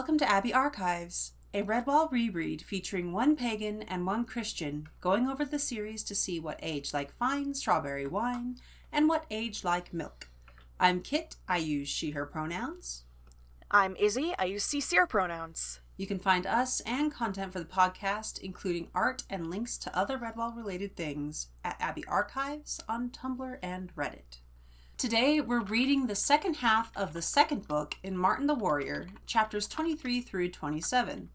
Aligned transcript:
welcome 0.00 0.16
to 0.16 0.30
Abbey 0.30 0.54
Archives, 0.54 1.32
a 1.52 1.62
Redwall 1.62 2.10
reread 2.10 2.62
featuring 2.62 3.12
one 3.12 3.36
pagan 3.36 3.82
and 3.82 4.06
one 4.06 4.24
Christian 4.24 4.88
going 5.02 5.28
over 5.28 5.44
the 5.44 5.58
series 5.58 6.02
to 6.04 6.14
see 6.14 6.40
what 6.40 6.58
age 6.62 6.94
like 6.94 7.14
fine 7.18 7.52
strawberry 7.52 8.06
wine 8.06 8.56
and 8.90 9.10
what 9.10 9.26
age 9.30 9.62
like 9.62 9.92
milk. 9.92 10.30
I'm 10.80 11.02
Kit, 11.02 11.36
I 11.46 11.58
use 11.58 11.90
she, 11.90 12.12
her 12.12 12.24
pronouns. 12.24 13.04
I'm 13.70 13.94
Izzy, 13.96 14.32
I 14.38 14.46
use 14.46 14.66
CCR 14.66 15.06
pronouns. 15.06 15.80
You 15.98 16.06
can 16.06 16.18
find 16.18 16.46
us 16.46 16.80
and 16.86 17.12
content 17.12 17.52
for 17.52 17.58
the 17.58 17.66
podcast, 17.66 18.38
including 18.38 18.88
art 18.94 19.24
and 19.28 19.50
links 19.50 19.76
to 19.76 19.94
other 19.94 20.16
Redwall 20.16 20.56
related 20.56 20.96
things, 20.96 21.48
at 21.62 21.76
Abbey 21.78 22.06
Archives 22.08 22.80
on 22.88 23.10
Tumblr 23.10 23.58
and 23.62 23.94
Reddit. 23.94 24.38
Today, 25.00 25.40
we're 25.40 25.62
reading 25.62 26.06
the 26.08 26.14
second 26.14 26.56
half 26.56 26.94
of 26.94 27.14
the 27.14 27.22
second 27.22 27.66
book 27.66 27.94
in 28.02 28.18
Martin 28.18 28.46
the 28.46 28.54
Warrior, 28.54 29.06
chapters 29.24 29.66
23 29.66 30.20
through 30.20 30.50
27. 30.50 31.30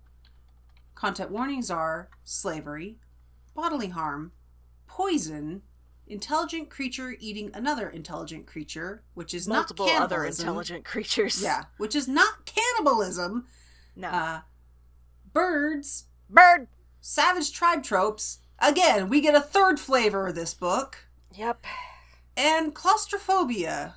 Content 0.94 1.32
warnings 1.32 1.72
are 1.72 2.10
slavery, 2.24 3.00
bodily 3.56 3.88
harm, 3.88 4.34
poison, 4.86 5.64
intelligent 6.06 6.70
creature 6.70 7.16
eating 7.20 7.50
another 7.56 7.90
intelligent 7.90 8.46
creature, 8.46 9.02
which 9.16 9.34
is 9.34 9.48
Multiple 9.48 9.88
not 9.88 9.96
other 9.96 10.18
cannibalism. 10.18 10.48
intelligent 10.48 10.86
creatures. 10.86 11.42
Yeah, 11.42 11.64
which 11.78 11.96
is 11.96 12.08
not 12.08 12.46
cannibalism. 12.46 13.48
No. 13.96 14.10
Uh, 14.10 14.40
birds, 15.34 16.06
Bird! 16.30 16.68
savage 17.02 17.52
tribe 17.52 17.82
tropes. 17.82 18.38
Again, 18.60 19.10
we 19.10 19.22
get 19.22 19.34
a 19.34 19.42
third 19.42 19.80
flavor 19.80 20.28
of 20.28 20.36
this 20.36 20.54
book. 20.54 21.08
Yep. 21.34 21.66
And 22.38 22.74
claustrophobia. 22.74 23.96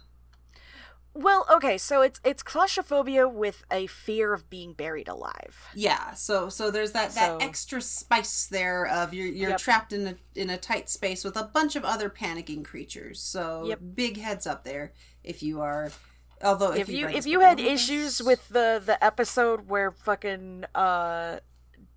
Well, 1.15 1.47
okay, 1.51 1.79
so 1.79 2.03
it's 2.03 2.21
it's 2.23 2.45
claustrophobia 2.45 3.27
with 3.29 3.65
a 3.73 3.89
fear 3.89 4.33
of 4.33 4.49
being 4.49 4.73
buried 4.73 5.09
alive. 5.09 5.67
Yeah, 5.75 6.15
so 6.15 6.49
so 6.49 6.71
there's 6.71 6.93
that 6.93 7.13
that 7.17 7.27
So- 7.27 7.39
extra 7.39 7.81
spice 7.83 8.47
there 8.47 8.87
of 8.87 9.13
you're 9.13 9.27
you're 9.27 9.51
Yep. 9.51 9.59
trapped 9.59 9.93
in 9.93 10.07
a 10.07 10.15
in 10.37 10.49
a 10.49 10.57
tight 10.59 10.89
space 10.89 11.25
with 11.25 11.37
a 11.37 11.43
bunch 11.43 11.75
of 11.75 11.85
other 11.85 12.09
panicking 12.09 12.65
creatures. 12.65 13.21
So 13.21 13.65
Yep. 13.67 13.81
big 13.95 14.19
heads 14.21 14.47
up 14.47 14.63
there 14.63 14.93
if 15.25 15.43
you 15.43 15.61
are 15.61 15.91
although 16.41 16.71
if, 16.73 16.83
If 16.83 16.89
you 16.91 17.07
read 17.07 17.17
if 17.17 17.27
you 17.27 17.41
had 17.41 17.59
issues 17.59 18.23
with 18.23 18.49
the 18.51 18.81
the 18.85 19.03
episode 19.03 19.69
where 19.69 19.91
fucking 19.91 20.67
uh 20.77 21.41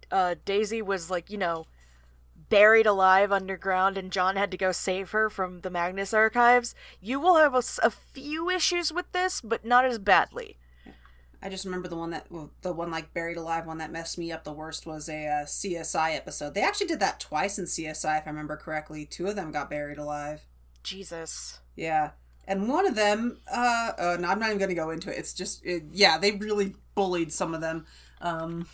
uh 0.09 0.35
Daisy 0.45 0.81
was 0.81 1.11
like, 1.11 1.29
you 1.29 1.37
know, 1.37 1.67
buried 2.51 2.85
alive 2.85 3.31
underground 3.31 3.97
and 3.97 4.11
John 4.11 4.35
had 4.35 4.51
to 4.51 4.57
go 4.57 4.73
save 4.73 5.11
her 5.11 5.29
from 5.29 5.61
the 5.61 5.69
Magnus 5.71 6.13
archives, 6.13 6.75
you 6.99 7.19
will 7.19 7.37
have 7.37 7.55
a 7.55 7.89
few 7.89 8.49
issues 8.49 8.91
with 8.91 9.09
this, 9.13 9.39
but 9.41 9.65
not 9.65 9.85
as 9.85 9.97
badly. 9.97 10.57
I 11.41 11.49
just 11.49 11.65
remember 11.65 11.87
the 11.87 11.95
one 11.95 12.11
that 12.11 12.27
well, 12.29 12.51
the 12.61 12.71
one 12.71 12.91
like 12.91 13.15
buried 13.15 13.37
alive 13.37 13.65
one 13.65 13.79
that 13.79 13.91
messed 13.91 14.19
me 14.19 14.31
up 14.31 14.43
the 14.43 14.53
worst 14.53 14.85
was 14.85 15.09
a 15.09 15.25
uh, 15.25 15.45
CSI 15.45 16.15
episode. 16.15 16.53
They 16.53 16.61
actually 16.61 16.87
did 16.87 16.99
that 16.99 17.19
twice 17.19 17.57
in 17.57 17.65
CSI 17.65 18.19
if 18.19 18.27
I 18.27 18.29
remember 18.29 18.57
correctly. 18.57 19.05
Two 19.05 19.25
of 19.25 19.35
them 19.35 19.51
got 19.51 19.69
buried 19.69 19.97
alive. 19.97 20.45
Jesus. 20.83 21.59
Yeah. 21.75 22.11
And 22.47 22.67
one 22.67 22.85
of 22.85 22.95
them, 22.95 23.39
uh, 23.51 23.91
uh 23.97 24.17
no, 24.19 24.27
I'm 24.27 24.39
not 24.39 24.49
even 24.49 24.59
going 24.59 24.69
to 24.69 24.75
go 24.75 24.91
into 24.91 25.09
it. 25.09 25.17
It's 25.17 25.33
just, 25.33 25.65
it, 25.65 25.83
yeah, 25.93 26.17
they 26.17 26.33
really 26.33 26.75
bullied 26.95 27.31
some 27.31 27.55
of 27.55 27.61
them. 27.61 27.85
Um, 28.19 28.67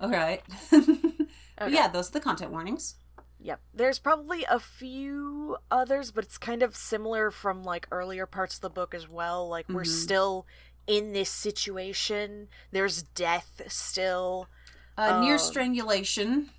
all 0.00 0.10
right. 0.10 0.42
Okay. 1.60 1.74
yeah, 1.74 1.88
those 1.88 2.08
are 2.10 2.12
the 2.12 2.20
content 2.20 2.50
warnings. 2.50 2.96
Yep. 3.40 3.60
There's 3.74 3.98
probably 3.98 4.44
a 4.48 4.58
few 4.58 5.56
others, 5.70 6.10
but 6.10 6.24
it's 6.24 6.38
kind 6.38 6.62
of 6.62 6.74
similar 6.76 7.30
from 7.30 7.62
like 7.64 7.86
earlier 7.90 8.26
parts 8.26 8.56
of 8.56 8.60
the 8.62 8.70
book 8.70 8.94
as 8.94 9.08
well. 9.08 9.48
Like 9.48 9.68
we're 9.68 9.82
Mhm. 9.82 10.02
still 10.02 10.46
in 10.86 11.12
this 11.12 11.30
situation. 11.30 12.48
There's 12.72 13.02
death 13.02 13.62
still. 13.68 14.48
Uh, 14.96 15.20
near 15.20 15.34
Um, 15.34 15.38
strangulation. 15.38 16.50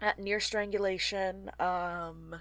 At 0.00 0.18
near 0.18 0.40
strangulation. 0.40 1.50
Um 1.58 2.36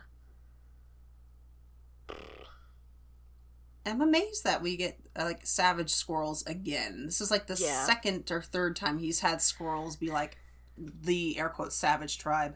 I'm 3.85 4.01
amazed 4.01 4.45
that 4.45 4.61
we 4.61 4.77
get 4.77 4.97
uh, 5.15 5.23
like 5.25 5.45
savage 5.45 5.89
squirrels 5.91 6.45
again. 6.45 7.05
This 7.05 7.19
is 7.19 7.29
like 7.29 7.47
the 7.47 7.55
Yeah. 7.59 7.85
second 7.85 8.31
or 8.31 8.41
third 8.41 8.75
time 8.77 8.99
he's 8.99 9.19
had 9.19 9.41
squirrels 9.41 9.97
be 9.97 10.09
like 10.09 10.37
the 10.77 11.37
air 11.37 11.49
quotes 11.49 11.75
savage 11.75 12.17
tribe. 12.17 12.55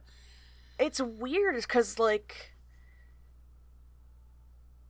it's 0.80 1.00
weird 1.02 1.56
because 1.56 1.98
like 2.00 2.52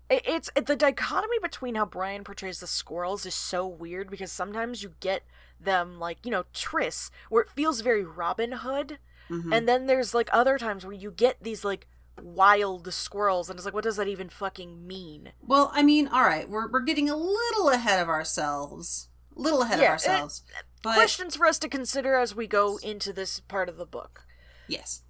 it- 0.10 0.24
it's 0.26 0.50
the 0.56 0.76
dichotomy 0.76 1.38
between 1.42 1.76
how 1.76 1.86
Brian 1.86 2.24
portrays 2.24 2.60
the 2.60 2.68
squirrels 2.68 3.26
is 3.26 3.36
so 3.36 3.68
weird 3.68 4.10
because 4.10 4.32
sometimes 4.32 4.82
you 4.84 4.94
get 5.00 5.24
them 5.60 6.00
like 6.00 6.20
you 6.24 6.32
know 6.32 6.44
Triss 6.54 7.10
where 7.30 7.44
it 7.44 7.50
feels 7.50 7.82
very 7.82 8.04
Robin 8.04 8.52
Hood 8.54 9.00
Mhm. 9.30 9.54
and 9.56 9.68
then 9.68 9.88
there's 9.88 10.14
like 10.14 10.30
other 10.32 10.58
times 10.58 10.86
where 10.86 10.94
you 10.96 11.12
get 11.12 11.44
these 11.44 11.66
like 11.66 11.88
wild 12.22 12.92
squirrels 12.94 13.50
and 13.50 13.58
it's 13.60 13.66
like 13.66 13.74
what 13.74 13.84
does 13.84 13.98
that 13.98 14.08
even 14.08 14.30
fucking 14.30 14.88
mean 14.88 15.34
well, 15.42 15.72
I 15.74 15.84
mean, 15.84 16.08
all 16.08 16.24
right, 16.24 16.48
we're 16.50 16.70
we're 16.72 16.80
getting 16.82 17.10
a 17.10 17.16
little 17.18 17.70
ahead 17.70 18.00
of 18.02 18.08
ourselves, 18.10 19.10
little 19.38 19.62
ahead 19.62 19.80
Yeah, 19.80 19.94
of 19.96 20.02
it- 20.02 20.08
ourselves. 20.10 20.44
but 20.84 20.96
questions 20.96 21.36
for 21.36 21.46
us 21.48 21.60
to 21.60 21.70
consider 21.70 22.16
as 22.16 22.36
we 22.36 22.48
go 22.48 22.78
into 22.78 23.14
this 23.14 23.40
part 23.40 23.70
of 23.70 23.78
the 23.78 23.86
book 23.86 24.24
Yes. 24.68 25.04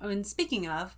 Mean, 0.00 0.24
speaking 0.24 0.66
of, 0.68 0.96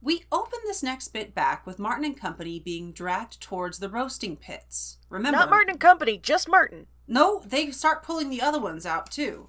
we 0.00 0.24
open 0.30 0.58
this 0.64 0.82
next 0.82 1.08
bit 1.08 1.34
back 1.34 1.66
with 1.66 1.78
Martin 1.78 2.04
and 2.04 2.18
company 2.20 2.60
being 2.60 2.92
dragged 2.92 3.40
towards 3.40 3.78
the 3.78 3.88
roasting 3.88 4.36
pits. 4.36 4.98
Remember? 5.08 5.38
not 5.38 5.50
Martin 5.50 5.70
and 5.70 5.80
Company 5.80 6.16
just 6.18 6.48
Martin 6.48 6.86
No, 7.08 7.42
they 7.46 7.70
start 7.70 8.02
pulling 8.02 8.30
the 8.30 8.40
other 8.42 8.60
ones 8.60 8.84
out 8.86 9.10
too. 9.10 9.48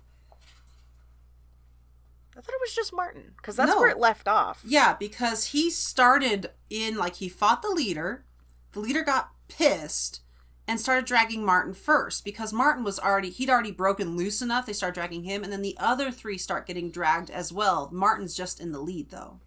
I 2.35 2.41
thought 2.41 2.53
it 2.53 2.61
was 2.61 2.75
just 2.75 2.93
Martin 2.93 3.33
because 3.37 3.55
that's 3.55 3.71
No. 3.71 3.79
where 3.79 3.89
it 3.89 3.97
left 3.97 4.27
off 4.27 4.61
Yeah, 4.63 4.93
because 4.93 5.45
he 5.47 5.69
started 5.71 6.51
in 6.69 6.95
like 6.95 7.15
he 7.15 7.29
fought 7.29 7.61
the 7.61 7.69
leader. 7.69 8.25
The 8.73 8.79
leader 8.79 9.03
got 9.03 9.31
pissed 9.47 10.21
and 10.67 10.79
started 10.79 11.05
dragging 11.05 11.45
Martin 11.45 11.73
first 11.73 12.25
because 12.25 12.51
Martin 12.51 12.83
was 12.83 12.99
already 12.99 13.29
he'd 13.29 13.49
already 13.49 13.71
broken 13.71 14.17
loose 14.17 14.41
enough. 14.41 14.65
They 14.65 14.73
start 14.73 14.93
dragging 14.93 15.23
him, 15.23 15.43
and 15.43 15.51
then 15.51 15.61
the 15.61 15.77
other 15.79 16.11
three 16.11 16.37
start 16.37 16.67
getting 16.67 16.91
dragged 16.91 17.29
as 17.29 17.53
well. 17.53 17.89
Martin's 17.93 18.35
just 18.35 18.59
in 18.59 18.71
the 18.71 18.79
lead 18.79 19.09
though. 19.09 19.39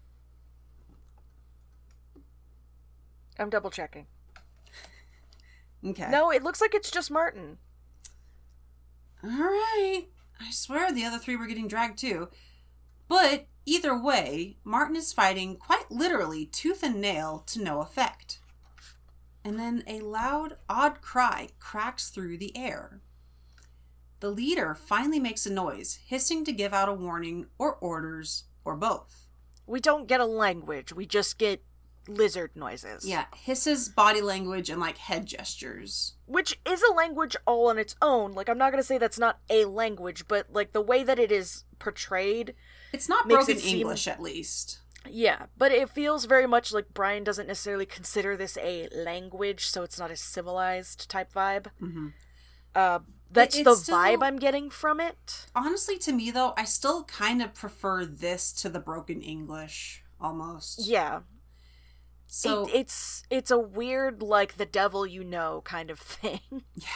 I'm 3.39 3.49
double 3.49 3.69
checking 3.71 4.05
Okay. 5.83 6.07
no 6.11 6.31
it 6.31 6.43
looks 6.43 6.61
like 6.61 6.75
it's 6.75 6.91
just 6.91 7.09
Martin 7.09 7.57
All 9.23 9.29
right. 9.29 10.03
I 10.39 10.51
swear 10.51 10.91
the 10.91 11.05
other 11.05 11.17
three 11.17 11.35
were 11.35 11.47
getting 11.47 11.67
dragged 11.67 11.97
too. 11.97 12.29
But 13.07 13.47
either 13.65 13.97
way, 13.97 14.57
Martin 14.63 14.95
is 14.95 15.13
fighting 15.13 15.55
quite 15.57 15.89
literally 15.91 16.45
tooth 16.45 16.81
and 16.83 16.99
nail 17.01 17.43
to 17.47 17.61
no 17.63 17.81
effect. 17.81 18.40
And 19.43 19.57
then 19.57 19.83
a 19.87 20.01
loud, 20.01 20.57
odd 20.69 21.01
cry 21.01 21.49
cracks 21.59 22.09
through 22.09 22.37
the 22.37 22.55
air. 22.55 23.01
The 24.19 24.29
leader 24.29 24.75
finally 24.75 25.19
makes 25.19 25.45
a 25.47 25.51
noise, 25.51 25.99
hissing 26.05 26.45
to 26.45 26.51
give 26.51 26.73
out 26.73 26.89
a 26.89 26.93
warning 26.93 27.47
or 27.57 27.75
orders 27.75 28.43
or 28.63 28.75
both. 28.75 29.27
We 29.65 29.79
don't 29.79 30.07
get 30.07 30.19
a 30.21 30.25
language. 30.25 30.93
We 30.93 31.07
just 31.07 31.39
get 31.39 31.63
lizard 32.07 32.51
noises. 32.55 33.07
Yeah, 33.07 33.25
hisses, 33.35 33.89
body 33.89 34.21
language, 34.21 34.69
and 34.69 34.79
like 34.79 34.97
head 34.97 35.25
gestures. 35.25 36.13
Which 36.25 36.59
is 36.65 36.83
a 36.83 36.93
language 36.93 37.35
all 37.47 37.69
on 37.69 37.79
its 37.79 37.95
own. 38.01 38.33
Like, 38.33 38.47
I'm 38.47 38.57
not 38.59 38.71
going 38.71 38.81
to 38.81 38.87
say 38.87 38.99
that's 38.99 39.19
not 39.19 39.39
a 39.49 39.65
language, 39.65 40.27
but, 40.27 40.47
like, 40.51 40.71
the 40.73 40.81
way 40.81 41.03
that 41.03 41.19
it 41.19 41.31
is 41.31 41.63
portrayed. 41.79 42.53
It's 42.93 43.09
not 43.09 43.27
broken 43.27 43.57
it 43.57 43.61
seem- 43.61 43.79
English, 43.79 44.07
at 44.07 44.21
least. 44.21 44.79
Yeah, 45.09 45.47
but 45.57 45.71
it 45.71 45.89
feels 45.89 46.25
very 46.25 46.47
much 46.47 46.71
like 46.71 46.93
Brian 46.93 47.23
doesn't 47.23 47.47
necessarily 47.47 47.85
consider 47.85 48.37
this 48.37 48.57
a 48.57 48.87
language, 48.93 49.65
so 49.67 49.83
it's 49.83 49.97
not 49.99 50.11
a 50.11 50.15
civilized 50.15 51.09
type 51.09 51.33
vibe. 51.33 51.67
hmm 51.79 52.09
Uh, 52.75 52.99
that's 53.31 53.55
it's 53.55 53.65
the 53.65 53.75
still- 53.75 53.97
vibe 53.97 54.23
I'm 54.23 54.37
getting 54.37 54.69
from 54.69 54.99
it. 54.99 55.45
honestly 55.55 55.97
to 55.99 56.11
me 56.13 56.31
though 56.31 56.53
i 56.57 56.63
still 56.65 57.03
kind 57.05 57.41
of 57.41 57.53
prefer 57.53 58.05
this 58.05 58.51
to 58.61 58.69
the 58.69 58.79
broken 58.79 59.21
english 59.21 60.03
almost 60.19 60.85
Yeah. 60.85 61.21
so 62.27 62.65
it, 62.67 62.75
it's 62.75 63.23
it's 63.29 63.51
a 63.51 63.57
weird, 63.59 64.21
like, 64.21 64.55
the 64.57 64.65
devil 64.65 65.05
you 65.05 65.23
know 65.23 65.61
kind 65.65 65.89
of 65.89 65.99
thing. 66.21 66.41
Yeah. 66.75 66.87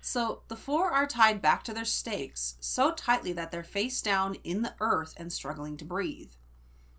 So 0.00 0.42
the 0.48 0.56
four 0.56 0.90
are 0.90 1.06
tied 1.06 1.42
back 1.42 1.64
to 1.64 1.74
their 1.74 1.84
stakes 1.84 2.56
so 2.60 2.92
tightly 2.92 3.32
that 3.34 3.50
they're 3.50 3.64
face 3.64 4.00
down 4.00 4.36
in 4.44 4.62
the 4.62 4.74
earth 4.80 5.14
and 5.16 5.32
struggling 5.32 5.76
to 5.78 5.84
breathe 5.84 6.30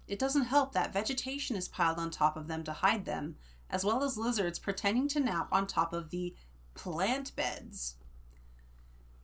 it 0.10 0.20
doesn't 0.20 0.46
help 0.46 0.74
that 0.74 0.92
vegetation 0.94 1.56
is 1.56 1.68
piled 1.68 1.98
on 2.00 2.10
top 2.12 2.36
of 2.36 2.48
them 2.48 2.64
to 2.64 2.74
hide 2.74 3.06
them 3.06 3.36
as 3.70 3.86
well 3.86 4.04
as 4.04 4.18
lizards 4.18 4.60
pretending 4.60 5.08
to 5.08 5.20
nap 5.20 5.48
on 5.52 5.66
top 5.68 5.94
of 5.94 6.10
the 6.10 6.36
plant 6.74 7.36
beds 7.36 7.96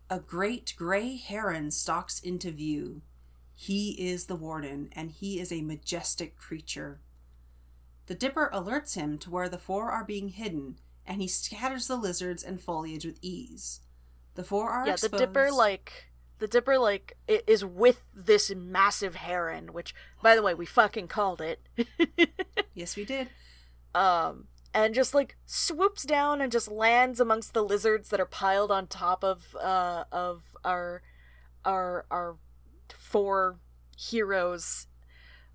a 0.10 0.20
great 0.20 0.74
gray 0.78 1.18
heron 1.18 1.72
stalks 1.72 2.20
into 2.20 2.52
view 2.52 3.02
he 3.56 3.92
is 3.92 4.26
the 4.26 4.36
warden 4.36 4.90
and 4.94 5.12
he 5.12 5.40
is 5.40 5.52
a 5.52 5.62
majestic 5.62 6.38
creature 6.38 7.00
The 8.08 8.16
Dipper 8.16 8.50
alerts 8.54 8.96
him 8.96 9.18
to 9.20 9.30
where 9.32 9.50
the 9.50 9.58
four 9.58 9.90
are 9.92 10.04
being 10.04 10.30
hidden, 10.30 10.78
and 11.08 11.22
he 11.22 11.28
scatters 11.28 11.88
the 11.88 11.96
lizards 11.96 12.44
and 12.44 12.62
foliage 12.62 13.06
with 13.06 13.18
ease. 13.22 13.80
The 14.36 14.44
four 14.44 14.70
are 14.70 14.86
yeah, 14.86 14.94
exposed. 14.94 15.14
the 15.14 15.18
Dipper 15.18 15.52
like 15.52 16.10
the 16.40 16.48
Dipper 16.48 16.78
like 16.78 17.18
is 17.28 17.64
with 17.66 18.06
this 18.14 18.54
massive 18.56 19.16
heron, 19.16 19.74
which 19.74 19.94
by 20.22 20.36
the 20.36 20.42
way 20.42 20.54
we 20.54 20.66
fucking 20.66 21.08
called 21.08 21.42
it. 21.42 21.60
Yes, 22.74 22.98
we 22.98 23.06
did. 23.06 23.30
um 23.94 24.48
and 24.74 24.94
just 24.94 25.14
like 25.14 25.38
swoops 25.46 26.04
down 26.04 26.42
and 26.42 26.52
just 26.52 26.70
lands 26.70 27.22
amongst 27.22 27.54
the 27.54 27.64
lizards 27.64 28.10
that 28.10 28.20
are 28.20 28.26
piled 28.26 28.70
on 28.70 28.88
top 28.88 29.24
of 29.24 29.56
uh 29.56 30.04
of 30.12 30.44
our 30.66 31.02
our 31.64 32.06
our 32.12 32.36
four 32.98 33.60
heroes 33.98 34.88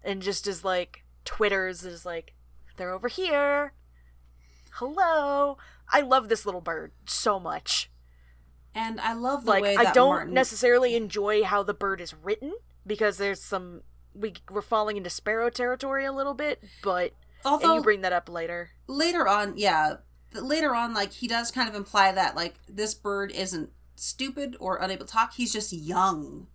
and 0.02 0.22
just 0.22 0.46
is 0.46 0.64
like 0.64 1.04
twitters 1.26 1.84
is 1.84 2.06
like 2.06 2.32
they're 2.78 2.90
over 2.94 3.08
here 3.08 3.74
hello 4.76 5.58
i 5.92 6.00
love 6.00 6.30
this 6.30 6.46
little 6.46 6.62
bird 6.62 6.92
so 7.04 7.38
much 7.38 7.90
And 8.74 9.00
I 9.00 9.14
love 9.14 9.44
the 9.44 9.50
like 9.50 9.62
way 9.62 9.76
i 9.76 9.92
don't 9.92 10.10
Martin 10.10 10.34
necessarily 10.34 10.94
enjoy 10.94 11.42
how 11.42 11.62
the 11.62 11.74
bird 11.74 12.00
is 12.00 12.14
written 12.14 12.54
because 12.86 13.18
there's 13.18 13.42
some 13.42 13.82
we 14.14 14.34
we're 14.50 14.62
falling 14.62 14.96
into 14.96 15.10
sparrow 15.10 15.50
territory 15.50 16.04
a 16.04 16.12
little 16.12 16.34
bit 16.34 16.62
but 16.82 17.12
and 17.44 17.52
although 17.52 17.74
you 17.76 17.82
bring 17.82 18.02
that 18.02 18.12
up 18.12 18.28
later 18.28 18.70
later 18.86 19.26
on, 19.26 19.54
yeah, 19.56 19.94
later 20.34 20.74
on, 20.74 20.92
like 20.92 21.12
he 21.12 21.28
does 21.28 21.50
kind 21.50 21.68
of 21.68 21.74
imply 21.74 22.12
that 22.12 22.36
like 22.36 22.56
this 22.68 22.94
bird 22.94 23.32
isn't 23.32 23.70
stupid 23.96 24.56
or 24.60 24.76
unable 24.76 25.06
to 25.06 25.12
talk. 25.12 25.34
He's 25.34 25.52
just 25.52 25.72
young. 25.72 26.48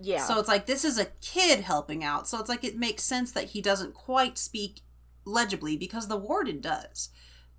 yeah 0.00 0.18
So 0.22 0.38
it's 0.38 0.48
like 0.48 0.66
this 0.66 0.84
is 0.84 0.98
a 0.98 1.06
kid 1.20 1.60
helping 1.60 2.04
out. 2.04 2.28
So 2.28 2.38
it's 2.38 2.48
like 2.48 2.64
it 2.64 2.76
makes 2.76 3.02
sense 3.02 3.32
that 3.32 3.50
he 3.50 3.62
doesn't 3.62 3.94
quite 3.94 4.36
speak 4.36 4.80
legibly 5.24 5.76
because 5.76 6.08
the 6.08 6.16
warden 6.16 6.60
does. 6.60 7.10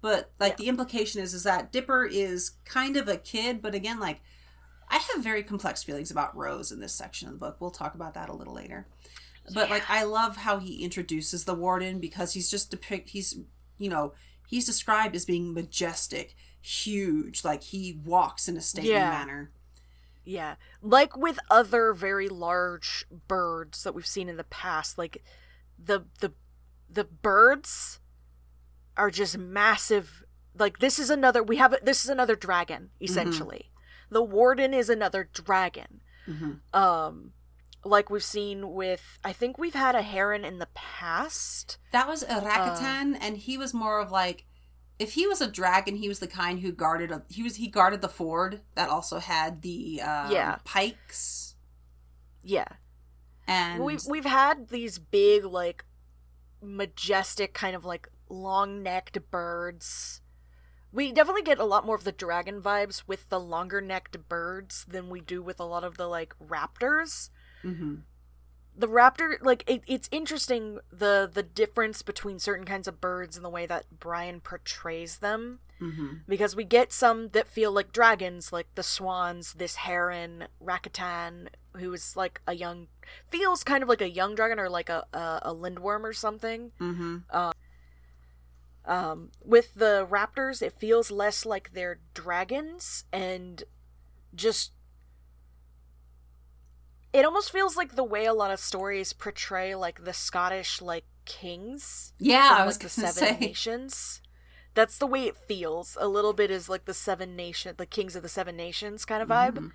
But 0.02 0.32
like 0.40 0.54
Yeah. 0.54 0.58
the 0.58 0.68
implication 0.70 1.22
is 1.22 1.34
is 1.34 1.44
that 1.44 1.72
Dipper 1.72 2.06
is 2.06 2.52
kind 2.66 2.98
of 2.98 3.08
a 3.08 3.18
kid, 3.18 3.62
but 3.62 3.74
again, 3.76 4.00
like 4.00 4.22
I 4.90 4.98
have 5.14 5.24
very 5.24 5.44
complex 5.44 5.84
feelings 5.84 6.12
about 6.12 6.36
Rose 6.36 6.72
in 6.72 6.80
this 6.80 6.94
section 6.94 7.28
of 7.28 7.34
the 7.34 7.40
book. 7.40 7.58
We'll 7.60 7.72
talk 7.72 7.94
about 7.96 8.14
that 8.14 8.30
a 8.30 8.34
little 8.34 8.54
later. 8.54 8.88
But 9.54 9.70
like 9.70 9.90
I 9.90 10.04
love 10.04 10.38
how 10.38 10.60
he 10.60 10.84
introduces 10.84 11.46
the 11.46 11.56
warden 11.56 12.00
because 12.00 12.34
he's 12.34 12.50
just 12.52 12.70
depict 12.72 13.10
he's 13.10 13.38
you 13.78 13.90
know, 13.90 14.14
he's 14.48 14.66
described 14.66 15.16
as 15.16 15.26
being 15.26 15.54
majestic, 15.54 16.36
huge, 16.62 17.44
like 17.44 17.64
he 17.64 18.00
walks 18.06 18.48
in 18.48 18.58
a 18.58 18.62
stately 18.62 18.92
Yeah. 18.92 19.10
manner. 19.12 19.52
Yeah. 20.26 20.56
Like 20.82 21.16
with 21.16 21.40
other 21.50 21.94
very 21.94 22.28
large 22.28 23.06
birds 23.28 23.84
that 23.84 23.94
we've 23.96 24.06
seen 24.08 24.28
in 24.30 24.38
the 24.38 24.44
past, 24.44 24.98
like 24.98 25.24
the 25.80 26.06
the 26.20 26.34
the 26.90 27.04
birds 27.06 28.00
are 28.98 29.12
just 29.12 29.38
massive. 29.38 30.24
Like 30.58 30.80
this 30.80 31.00
is 31.00 31.10
another 31.10 31.44
we 31.44 31.58
have 31.58 31.76
this 31.84 32.04
is 32.04 32.10
another 32.10 32.36
dragon 32.36 32.90
essentially. 33.02 33.72
The 34.10 34.24
warden 34.24 34.74
is 34.74 34.90
another 34.90 35.30
dragon. 35.32 36.02
hmm 36.26 36.54
Um 36.74 37.34
like 37.86 38.10
we've 38.10 38.24
seen 38.24 38.74
with 38.74 39.20
I 39.24 39.32
think 39.34 39.58
we've 39.58 39.76
had 39.76 39.96
a 39.96 40.02
heron 40.02 40.44
in 40.44 40.60
the 40.60 40.68
past. 40.74 41.78
That 41.92 42.08
was 42.08 42.24
a 42.24 42.42
Rakatan, 42.42 43.18
and 43.22 43.38
he 43.38 43.58
was 43.58 43.74
more 43.74 44.02
of 44.02 44.12
like, 44.12 44.46
if 45.00 45.14
he 45.14 45.26
was 45.28 45.40
a 45.42 45.50
dragon, 45.50 45.96
he 45.96 46.10
was 46.10 46.20
the 46.20 46.28
kind 46.28 46.60
who 46.60 46.72
guarded. 46.72 47.12
A, 47.12 47.24
he 47.30 47.44
was 47.44 47.56
he 47.58 47.68
guarded 47.68 48.02
the 48.02 48.10
ford 48.10 48.62
that 48.76 48.90
also 48.90 49.20
had 49.20 49.62
the 49.62 50.02
um, 50.02 50.32
Yeah. 50.32 50.58
pikes, 50.66 51.56
Yeah. 52.44 52.68
and 53.48 53.84
we've 53.84 54.02
we've 54.10 54.26
had 54.26 54.70
these 54.70 54.98
big 55.00 55.46
like 55.46 55.86
majestic 56.62 57.54
kind 57.54 57.76
of 57.76 57.86
like 57.86 58.10
long-necked 58.30 59.30
birds 59.32 60.22
we 60.92 61.12
definitely 61.12 61.42
get 61.44 61.60
a 61.60 61.66
lot 61.66 61.86
more 61.86 61.96
of 61.96 62.06
the 62.06 62.12
dragon 62.14 62.62
vibes 62.62 63.04
with 63.06 63.28
the 63.30 63.40
longer-necked 63.40 64.28
birds 64.30 64.86
than 64.88 65.10
we 65.10 65.20
do 65.20 65.42
with 65.44 65.60
a 65.60 65.66
lot 65.66 65.84
of 65.84 65.98
the 65.98 66.08
like 66.08 66.34
raptors 66.40 67.30
Mhm. 67.64 68.04
the 68.76 68.88
raptor 68.88 69.38
like 69.42 69.64
it, 69.70 69.82
it's 69.88 70.08
interesting 70.12 70.80
the 70.92 71.30
the 71.32 71.44
difference 71.44 72.02
between 72.04 72.40
certain 72.40 72.66
kinds 72.66 72.88
of 72.88 73.02
birds 73.02 73.36
and 73.36 73.44
the 73.46 73.50
way 73.50 73.66
that 73.66 74.00
brian 74.00 74.40
portrays 74.40 75.18
them 75.20 75.60
Mhm. 75.82 76.22
because 76.28 76.56
we 76.56 76.64
get 76.64 76.92
some 76.92 77.30
that 77.30 77.48
feel 77.48 77.72
like 77.72 77.92
dragons 77.92 78.52
like 78.54 78.68
the 78.76 78.84
swans 78.84 79.54
this 79.54 79.76
heron 79.76 80.48
rakatan 80.64 81.50
who 81.76 81.94
is 81.94 82.16
like 82.16 82.42
a 82.48 82.54
young 82.54 82.88
feels 83.30 83.64
kind 83.64 83.84
of 83.84 83.90
like 83.90 84.02
a 84.02 84.10
young 84.10 84.34
dragon 84.36 84.60
or 84.60 84.70
like 84.70 84.90
a 84.90 85.06
a, 85.14 85.40
a 85.44 85.54
lindworm 85.54 86.04
or 86.06 86.14
something 86.14 86.72
Mhm. 86.80 87.24
Um 88.88 89.32
with 89.44 89.76
the 89.76 90.08
raptors 90.10 90.62
it 90.62 90.74
feels 90.80 91.12
less 91.12 91.46
like 91.46 91.74
they're 91.74 92.00
dragons 92.16 93.06
and 93.14 93.64
just 94.36 94.74
it 97.14 97.26
almost 97.26 97.52
feels 97.52 97.76
like 97.76 97.96
the 97.96 98.04
way 98.04 98.26
a 98.26 98.34
lot 98.34 98.52
of 98.52 98.60
stories 98.60 99.14
portray 99.14 99.74
like 99.76 100.04
the 100.04 100.14
scottish 100.14 100.82
like 100.82 101.06
kings 101.26 102.14
Yeah, 102.20 102.56
from, 102.56 102.58
I 102.58 102.66
was 102.66 102.78
like, 102.78 102.84
the 102.84 102.90
seven 102.90 103.28
say. 103.28 103.38
nations. 103.40 104.22
That's 104.76 104.98
the 104.98 105.08
way 105.08 105.26
it 105.26 105.38
feels. 105.38 105.98
A 106.00 106.08
little 106.08 106.34
bit 106.34 106.52
is 106.52 106.70
like 106.70 106.86
the 106.86 106.94
seven 106.94 107.36
nation 107.36 107.76
the 107.78 107.86
kings 107.86 108.16
of 108.16 108.24
the 108.24 108.30
seven 108.30 108.56
nations 108.56 109.06
kind 109.06 109.22
of 109.24 109.30
vibe. 109.30 109.58
Mhm. 109.58 109.72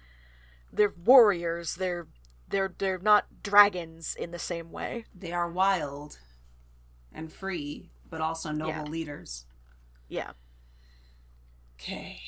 they're 0.73 0.95
warriors. 1.05 1.77
They're 1.77 2.09
they're 2.49 2.75
they're 2.79 2.99
not 2.99 3.43
dragons 3.43 4.15
in 4.17 4.31
the 4.33 4.39
same 4.39 4.73
way. 4.73 5.07
They 5.15 5.33
are 5.33 5.51
wild 5.51 6.19
and 7.13 7.33
free, 7.33 7.92
but 8.13 8.21
also 8.21 8.53
noble 8.53 8.73
Yeah. 8.73 8.83
leaders. 8.85 9.47
yeah 10.07 10.33
Okay. 11.81 12.21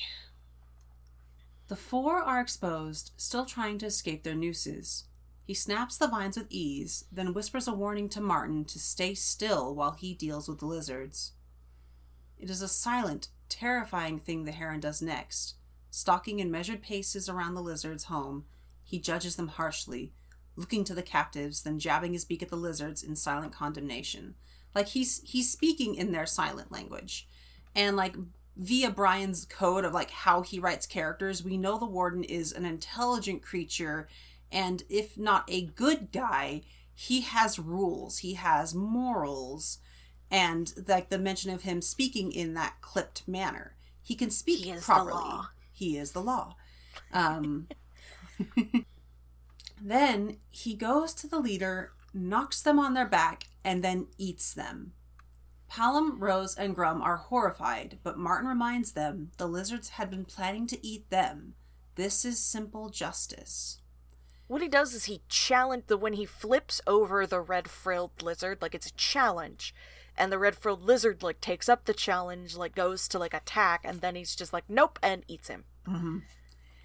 The 1.67 1.75
four 1.75 2.17
are 2.21 2.41
exposed, 2.41 3.11
still 3.15 3.45
trying 3.45 3.77
to 3.77 3.85
escape 3.85 4.23
their 4.23 4.35
nooses. 4.35 5.05
He 5.43 5.53
snaps 5.53 5.97
the 5.97 6.07
vines 6.07 6.37
with 6.37 6.47
ease, 6.49 7.05
then 7.11 7.33
whispers 7.33 7.67
a 7.67 7.73
warning 7.73 8.09
to 8.09 8.19
Martin 8.19 8.65
to 8.65 8.79
stay 8.79 9.13
still 9.13 9.73
while 9.75 9.91
he 9.91 10.15
deals 10.15 10.49
with 10.49 10.57
the 10.59 10.65
lizards. 10.65 11.33
It 12.37 12.49
is 12.49 12.61
a 12.63 12.67
silent, 12.67 13.29
terrifying 13.47 14.19
thing 14.19 14.43
the 14.43 14.51
heron 14.51 14.79
does 14.79 15.01
next. 15.03 15.53
Stalking 15.91 16.39
in 16.39 16.49
measured 16.51 16.81
paces 16.81 17.29
around 17.29 17.53
the 17.53 17.61
lizard's 17.63 18.05
home, 18.05 18.45
he 18.83 18.99
judges 18.99 19.35
them 19.35 19.49
harshly, 19.49 20.13
looking 20.55 20.83
to 20.83 20.95
the 20.95 21.03
captives, 21.03 21.61
then 21.61 21.77
jabbing 21.79 22.13
his 22.13 22.25
beak 22.25 22.41
at 22.41 22.49
the 22.49 22.57
lizards 22.57 23.03
in 23.03 23.15
silent 23.15 23.53
condemnation. 23.53 24.35
Like 24.75 24.89
he's 24.89 25.21
he's 25.23 25.51
speaking 25.51 25.95
in 25.95 26.11
their 26.11 26.25
silent 26.25 26.71
language. 26.71 27.27
And 27.73 27.95
like 27.95 28.15
via 28.57 28.89
Brian's 28.91 29.45
code 29.45 29.85
of 29.85 29.93
like 29.93 30.11
how 30.11 30.41
he 30.41 30.59
writes 30.59 30.85
characters, 30.85 31.43
we 31.43 31.57
know 31.57 31.77
the 31.77 31.85
warden 31.85 32.23
is 32.23 32.51
an 32.51 32.65
intelligent 32.65 33.41
creature 33.41 34.07
and 34.51 34.83
if 34.89 35.17
not 35.17 35.43
a 35.49 35.65
good 35.65 36.11
guy, 36.11 36.61
he 36.93 37.21
has 37.21 37.59
rules, 37.59 38.19
he 38.19 38.35
has 38.35 38.75
morals 38.75 39.79
and 40.31 40.73
like 40.87 41.09
the 41.09 41.17
mention 41.19 41.51
of 41.51 41.63
him 41.63 41.81
speaking 41.81 42.31
in 42.31 42.53
that 42.53 42.75
clipped 42.81 43.27
manner. 43.27 43.75
He 44.01 44.15
can 44.15 44.29
speak 44.29 44.65
He 44.65 44.71
is 44.71 44.81
the 44.81 44.85
properly. 44.85 45.13
law. 45.13 45.47
He 45.71 45.97
is 45.97 46.11
the 46.11 46.21
law. 46.21 46.55
Um 47.11 47.67
then 49.81 50.37
he 50.49 50.73
goes 50.75 51.13
to 51.15 51.27
the 51.27 51.39
leader, 51.39 51.91
knocks 52.13 52.61
them 52.61 52.79
on 52.79 52.93
their 52.93 53.07
back, 53.07 53.47
and 53.65 53.83
then 53.83 54.07
eats 54.17 54.53
them. 54.53 54.93
Pallum, 55.67 56.19
Rose, 56.19 56.55
and 56.55 56.75
Grum 56.75 57.01
are 57.01 57.17
horrified, 57.17 57.97
but 58.03 58.17
Martin 58.17 58.47
reminds 58.47 58.91
them 58.91 59.31
the 59.37 59.47
lizards 59.47 59.89
had 59.89 60.09
been 60.09 60.23
planning 60.23 60.67
to 60.67 60.85
eat 60.85 61.09
them. 61.09 61.55
This 61.95 62.23
is 62.23 62.39
simple 62.39 62.89
justice. 62.89 63.79
What 64.47 64.61
he 64.61 64.67
does 64.67 64.93
is 64.93 65.05
he 65.05 65.23
challenge 65.27 65.85
the 65.87 65.97
when 65.97 66.13
he 66.13 66.25
flips 66.25 66.79
over 66.85 67.25
the 67.25 67.41
red 67.41 67.67
frilled 67.67 68.21
lizard, 68.21 68.61
like 68.61 68.75
it's 68.75 68.87
a 68.87 68.93
challenge, 68.93 69.73
and 70.15 70.31
the 70.31 70.37
red 70.37 70.55
frilled 70.55 70.83
lizard 70.83 71.23
like 71.23 71.41
takes 71.41 71.67
up 71.67 71.85
the 71.85 71.93
challenge, 71.93 72.55
like 72.55 72.75
goes 72.75 73.07
to 73.07 73.17
like 73.17 73.33
attack, 73.33 73.81
and 73.83 74.01
then 74.01 74.15
he's 74.15 74.35
just 74.35 74.53
like 74.53 74.65
nope 74.69 74.99
and 75.01 75.23
eats 75.27 75.47
him 75.47 75.65
Mm-hmm. 75.87 76.17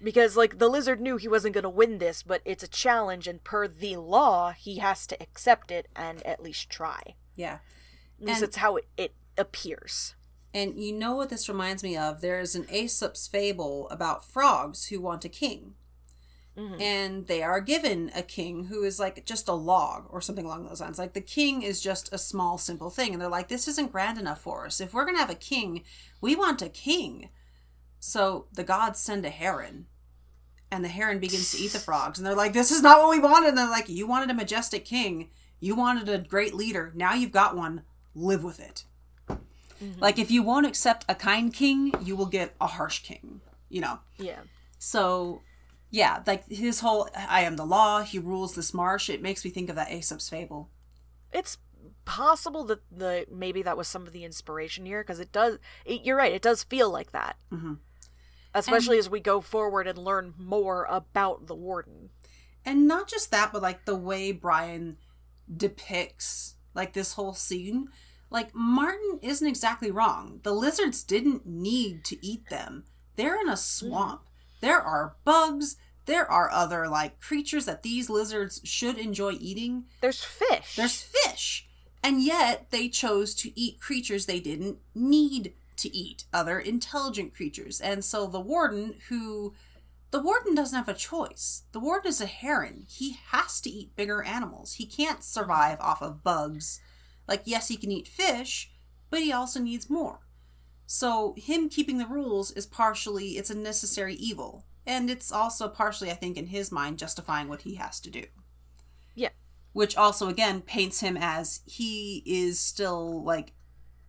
Because 0.03 0.35
like 0.37 0.57
the 0.59 0.69
lizard 0.69 0.99
knew 1.01 1.17
he 1.17 1.27
wasn't 1.27 1.55
gonna 1.55 1.69
win 1.69 1.97
this, 1.97 2.23
but 2.23 2.41
it's 2.45 2.63
a 2.63 2.67
challenge, 2.67 3.27
and 3.27 3.43
per 3.43 3.67
the 3.67 3.95
law 3.97 4.51
he 4.51 4.77
has 4.77 5.05
to 5.07 5.21
accept 5.21 5.71
it 5.71 5.87
and 5.95 6.25
at 6.25 6.41
least 6.43 6.69
try. 6.69 7.15
Yeah. 7.35 7.59
At 8.19 8.25
least 8.27 8.37
And- 8.37 8.43
that's 8.43 8.57
how 8.57 8.77
it, 8.77 8.87
it 8.97 9.15
appears. 9.37 10.15
And 10.53 10.77
you 10.83 10.91
know 10.91 11.15
what 11.15 11.29
this 11.29 11.47
reminds 11.47 11.81
me 11.81 11.95
of? 11.95 12.19
There 12.19 12.39
is 12.41 12.55
an 12.55 12.67
Aesop's 12.69 13.25
fable 13.27 13.87
about 13.89 14.25
frogs 14.25 14.87
who 14.87 14.99
want 14.99 15.23
a 15.23 15.29
king. 15.29 15.75
Mhm. 16.57 16.81
And 16.81 17.27
they 17.27 17.41
are 17.41 17.61
given 17.61 18.11
a 18.13 18.21
king 18.21 18.65
who 18.65 18.83
is 18.83 18.99
like 18.99 19.25
just 19.25 19.47
a 19.47 19.53
log 19.53 20.07
or 20.09 20.19
something 20.19 20.43
along 20.45 20.65
those 20.65 20.81
lines. 20.81 20.99
Like 20.99 21.13
the 21.13 21.21
king 21.21 21.61
is 21.61 21.79
just 21.79 22.11
a 22.11 22.17
small, 22.17 22.57
simple 22.57 22.89
thing. 22.89 23.13
And 23.13 23.21
they're 23.21 23.29
like, 23.29 23.47
this 23.47 23.69
isn't 23.69 23.93
grand 23.93 24.17
enough 24.17 24.41
for 24.41 24.65
us. 24.65 24.81
If 24.81 24.93
we're 24.93 25.05
going 25.05 25.15
to 25.15 25.21
have 25.21 25.29
a 25.29 25.35
king, 25.35 25.85
we 26.19 26.35
want 26.35 26.61
a 26.61 26.67
king. 26.67 27.29
So 27.99 28.47
the 28.51 28.65
gods 28.65 28.99
send 28.99 29.25
a 29.25 29.29
heron. 29.29 29.87
And 30.71 30.83
the 30.85 30.89
heron 30.89 31.19
begins 31.19 31.51
to 31.51 31.57
eat 31.57 31.73
the 31.73 31.79
frogs. 31.79 32.17
And 32.17 32.25
they're 32.25 32.33
like, 32.35 32.53
this 32.53 32.71
is 32.71 32.81
not 32.81 32.99
what 32.99 33.09
we 33.09 33.19
wanted. 33.19 33.49
And 33.49 33.57
they're 33.57 33.69
like, 33.69 33.89
you 33.89 34.07
wanted 34.07 34.29
a 34.29 34.33
majestic 34.33 34.85
king. 34.85 35.29
You 35.59 35.75
wanted 35.75 36.07
a 36.07 36.17
great 36.19 36.53
leader. 36.53 36.91
Now 36.95 37.13
you've 37.13 37.31
got 37.31 37.55
one. 37.57 37.81
Live 38.15 38.43
with 38.43 38.59
it. 38.59 38.85
Like 39.99 40.19
if 40.19 40.29
you 40.29 40.43
won't 40.43 40.67
accept 40.67 41.05
a 41.09 41.15
kind 41.15 41.53
king, 41.53 41.93
you 42.03 42.15
will 42.15 42.27
get 42.27 42.55
a 42.61 42.67
harsh 42.67 42.99
king. 42.99 43.41
You 43.69 43.81
know. 43.81 43.99
Yeah. 44.17 44.39
So, 44.77 45.41
yeah, 45.89 46.21
like 46.27 46.47
his 46.47 46.79
whole 46.81 47.09
I 47.15 47.41
am 47.41 47.55
the 47.55 47.65
law, 47.65 48.01
he 48.01 48.19
rules 48.19 48.53
this 48.55 48.73
marsh, 48.73 49.09
it 49.09 49.21
makes 49.21 49.43
me 49.43 49.51
think 49.51 49.69
of 49.69 49.75
that 49.75 49.91
Aesop's 49.91 50.29
fable. 50.29 50.69
It's 51.31 51.57
possible 52.05 52.63
that 52.65 52.79
the 52.91 53.25
maybe 53.31 53.61
that 53.63 53.77
was 53.77 53.87
some 53.87 54.05
of 54.07 54.13
the 54.13 54.23
inspiration 54.25 54.85
here 54.85 55.01
because 55.03 55.19
it 55.19 55.31
does 55.31 55.57
it, 55.85 56.01
you're 56.01 56.15
right 56.17 56.33
it 56.33 56.41
does 56.41 56.63
feel 56.63 56.89
like 56.89 57.11
that 57.11 57.37
Mhm. 57.51 57.77
Especially 58.53 58.97
as 58.97 59.09
we 59.09 59.19
go 59.19 59.41
forward 59.41 59.87
and 59.87 59.97
learn 59.97 60.33
more 60.37 60.85
about 60.89 61.47
the 61.47 61.55
warden 61.55 62.09
And 62.65 62.87
not 62.87 63.07
just 63.07 63.31
that, 63.31 63.51
but 63.51 63.61
like 63.61 63.85
the 63.85 63.95
way 63.95 64.31
Brian 64.31 64.97
depicts 65.55 66.55
like 66.73 66.93
this 66.93 67.13
whole 67.13 67.33
scene. 67.33 67.89
Like 68.29 68.55
Martin 68.55 69.19
isn't 69.21 69.47
exactly 69.47 69.91
wrong. 69.91 70.39
The 70.43 70.53
lizards 70.53 71.03
didn't 71.03 71.45
need 71.45 72.05
to 72.05 72.25
eat 72.25 72.49
them. 72.49 72.85
They're 73.15 73.39
in 73.39 73.49
a 73.49 73.57
swamp. 73.57 74.21
There 74.61 74.81
are 74.81 75.15
bugs. 75.25 75.75
There 76.05 76.29
are 76.29 76.49
other 76.51 76.87
like 76.87 77.19
creatures 77.19 77.65
that 77.65 77.83
these 77.83 78.09
lizards 78.09 78.61
should 78.63 78.97
enjoy 78.97 79.33
eating. 79.33 79.85
there's 80.01 80.23
fish 80.23 80.75
There's 80.75 81.01
fish. 81.01 81.67
And 82.03 82.23
yet 82.23 82.67
they 82.71 82.89
chose 82.89 83.35
to 83.35 83.59
eat 83.59 83.79
creatures 83.79 84.25
they 84.25 84.39
didn't 84.39 84.77
need 84.95 85.53
to 85.81 85.95
eat, 85.95 86.25
other 86.33 86.59
intelligent 86.59 87.33
creatures. 87.33 87.79
And 87.81 88.03
so 88.03 88.27
the 88.27 88.39
warden, 88.39 88.95
who. 89.09 89.53
The 90.11 90.21
warden 90.21 90.55
doesn't 90.55 90.77
have 90.77 90.89
a 90.89 90.93
choice. 90.93 91.63
The 91.71 91.79
warden 91.79 92.09
is 92.09 92.19
a 92.19 92.25
heron. 92.25 92.83
He 92.85 93.15
has 93.27 93.61
to 93.61 93.69
eat 93.69 93.95
bigger 93.95 94.21
animals. 94.23 94.73
He 94.73 94.85
can't 94.85 95.23
survive 95.23 95.79
off 95.79 96.01
of 96.01 96.21
bugs. 96.21 96.81
Like, 97.29 97.43
yes, 97.45 97.69
he 97.69 97.77
can 97.77 97.93
eat 97.93 98.09
fish, 98.09 98.71
but 99.09 99.21
he 99.21 99.31
also 99.31 99.61
needs 99.61 99.89
more. 99.89 100.19
So, 100.85 101.33
him 101.37 101.69
keeping 101.69 101.97
the 101.97 102.07
rules 102.07 102.51
is 102.51 102.65
partially, 102.65 103.37
it's 103.37 103.49
a 103.49 103.57
necessary 103.57 104.15
evil. 104.15 104.65
And 104.85 105.09
it's 105.09 105.31
also 105.31 105.69
partially, 105.69 106.11
I 106.11 106.15
think, 106.15 106.35
in 106.35 106.47
his 106.47 106.73
mind, 106.73 106.97
justifying 106.97 107.47
what 107.47 107.61
he 107.61 107.75
has 107.75 108.01
to 108.01 108.09
do 108.09 108.25
yeah 109.15 109.29
which 109.73 109.95
also 109.95 110.27
again 110.27 110.61
paints 110.61 110.99
him 110.99 111.17
as 111.19 111.61
he 111.65 112.23
is 112.25 112.59
still 112.59 113.23
like 113.23 113.53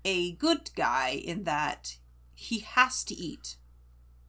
a 0.04 0.32
good 0.32 0.70
guy 0.74 1.10
in 1.10 1.44
that 1.44 1.96
he 2.34 2.60
has 2.60 3.04
to 3.04 3.14
eat 3.14 3.56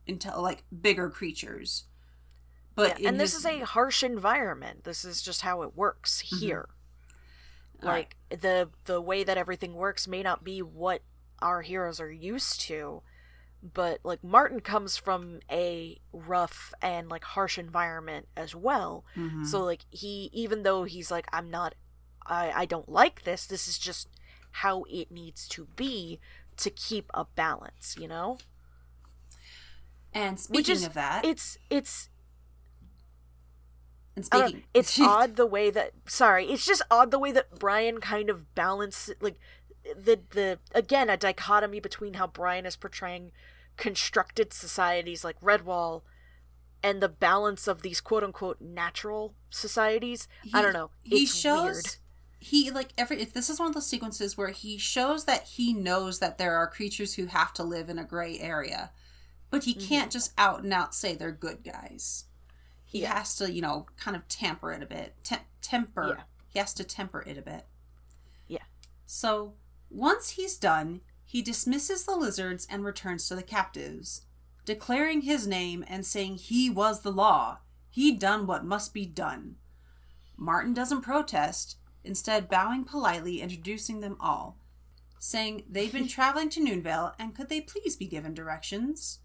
until 0.08 0.42
like 0.42 0.64
bigger 0.82 1.10
creatures. 1.10 1.86
But 2.76 3.00
Yeah, 3.00 3.10
and 3.10 3.20
this 3.20 3.32
his- 3.34 3.42
is 3.42 3.46
a 3.46 3.66
harsh 3.66 4.04
environment. 4.04 4.84
This 4.84 5.06
is 5.06 5.22
just 5.22 5.42
how 5.42 5.62
it 5.62 5.76
works 5.76 6.20
here. 6.20 6.70
All 7.82 7.90
right. 7.90 8.14
like 8.32 8.40
the 8.42 8.70
the 8.86 9.02
way 9.02 9.24
that 9.26 9.38
everything 9.38 9.74
works 9.74 10.08
may 10.08 10.24
not 10.24 10.44
be 10.44 10.62
what 10.62 11.02
our 11.42 11.62
heroes 11.64 12.00
are 12.00 12.10
used 12.12 12.62
to 12.62 13.04
but 13.62 14.00
like 14.04 14.24
martin 14.24 14.60
comes 14.62 14.96
from 14.96 15.40
a 15.52 16.00
rough 16.14 16.74
and 16.82 17.10
like 17.10 17.24
harsh 17.26 17.58
environment 17.58 18.28
as 18.38 18.56
well. 18.56 19.04
Mhm. 19.18 19.46
so 19.46 19.62
like 19.64 19.82
he 19.90 20.30
even 20.34 20.64
though 20.64 20.84
he's 20.86 21.12
like 21.12 21.28
i'm 21.34 21.50
not 21.50 21.76
i 22.26 22.52
i 22.52 22.66
don't 22.66 22.88
like 22.88 23.24
this. 23.24 23.46
This 23.46 23.68
is 23.68 23.78
just 23.78 24.08
how 24.58 24.84
it 24.90 25.12
needs 25.12 25.48
to 25.50 25.68
be 25.76 26.20
to 26.58 26.70
keep 26.70 27.10
a 27.14 27.26
balance 27.36 27.96
you 28.00 28.08
know? 28.08 28.38
And 30.14 30.40
speaking 30.40 30.76
is 30.76 30.86
of 30.86 30.94
that 30.94 31.26
it's 31.26 31.58
it's 31.70 32.10
and 34.16 34.28
uh, 34.32 34.40
don't 34.42 34.54
know, 34.54 34.62
it's 34.74 35.00
odd 35.02 35.36
the 35.36 35.46
way 35.46 35.70
that 35.72 35.92
sorry 36.08 36.46
it's 36.46 36.66
just 36.66 36.84
odd 36.92 37.12
the 37.12 37.20
way 37.20 37.32
that 37.32 37.58
brian 37.58 38.00
kind 38.00 38.30
of 38.30 38.54
balances 38.54 39.16
like 39.22 39.40
the 39.84 40.20
the 40.32 40.60
again 40.76 41.10
a 41.10 41.18
dichotomy 41.18 41.80
between 41.80 42.14
how 42.14 42.28
brian 42.28 42.66
is 42.68 42.76
portraying 42.76 43.32
constructed 43.76 44.54
societies 44.54 45.24
like 45.24 45.40
redwall 45.42 46.04
and 46.84 47.02
the 47.02 47.10
balance 47.10 47.68
of 47.68 47.82
these 47.82 48.02
quote 48.02 48.24
unquote 48.24 48.60
natural 48.60 49.34
societies. 49.50 50.28
I 50.54 50.62
don't 50.62 50.74
know. 50.74 50.92
he 51.02 51.26
shows 51.26 51.74
weird 51.74 51.96
he 52.44 52.70
like 52.72 52.90
every 52.98 53.22
if 53.22 53.34
this 53.34 53.50
is 53.50 53.60
one 53.60 53.70
of 53.70 53.74
those 53.74 53.88
sequences 53.88 54.38
where 54.38 54.50
he 54.50 54.78
shows 54.78 55.26
that 55.26 55.44
he 55.44 55.74
knows 55.74 56.20
that 56.20 56.38
there 56.38 56.56
are 56.56 56.68
creatures 56.68 57.14
who 57.16 57.26
have 57.28 57.54
to 57.54 57.64
live 57.64 57.90
in 57.90 57.98
a 58.00 58.04
gray 58.04 58.40
area 58.40 58.92
but 59.50 59.64
he 59.64 59.74
Mhm. 59.76 59.88
can't 59.88 60.12
just 60.12 60.32
out 60.38 60.64
and 60.64 60.74
out 60.74 60.94
say 60.94 61.16
they're 61.16 61.32
good 61.32 61.64
guys 61.64 62.26
he 62.86 63.02
Yeah. 63.02 63.18
has 63.18 63.36
to 63.38 63.52
you 63.52 63.62
know 63.62 63.88
kind 63.98 64.16
of 64.18 64.28
tamper 64.28 64.72
it 64.72 64.84
a 64.84 64.86
bit 64.86 65.16
Tem- 65.24 65.40
temper 65.62 66.16
Yeah. 66.18 66.24
he 66.50 66.60
has 66.60 66.74
to 66.76 66.84
temper 66.84 67.22
it 67.22 67.38
a 67.38 67.42
bit 67.42 67.66
Yeah. 68.48 68.66
so 69.06 69.56
once 69.90 70.32
he's 70.32 70.58
done 70.58 71.02
he 71.26 71.42
dismisses 71.42 72.04
the 72.06 72.16
lizards 72.16 72.68
and 72.70 72.84
returns 72.84 73.28
to 73.28 73.36
the 73.36 73.44
captives 73.44 74.22
declaring 74.66 75.22
his 75.22 75.46
name 75.48 75.84
and 75.88 76.06
saying 76.06 76.36
he 76.36 76.70
was 76.70 77.02
the 77.02 77.12
law 77.12 77.60
He'd 77.90 78.18
done 78.18 78.48
what 78.48 78.66
must 78.66 78.92
be 78.94 79.06
done 79.06 79.58
Martin 80.36 80.74
doesn't 80.74 81.02
protest, 81.04 81.78
instead, 82.04 82.50
bowing 82.50 82.84
politely, 82.84 83.42
introducing 83.42 84.00
them 84.02 84.18
all, 84.20 84.58
saying 85.20 85.64
they'd 85.70 85.92
been 85.92 86.08
traveling 86.10 86.50
to 86.50 86.60
Noonvale 86.62 87.14
and 87.18 87.36
could 87.36 87.50
they 87.50 87.62
please 87.62 87.96
be 87.96 88.06
given 88.08 88.34
directions? 88.34 89.20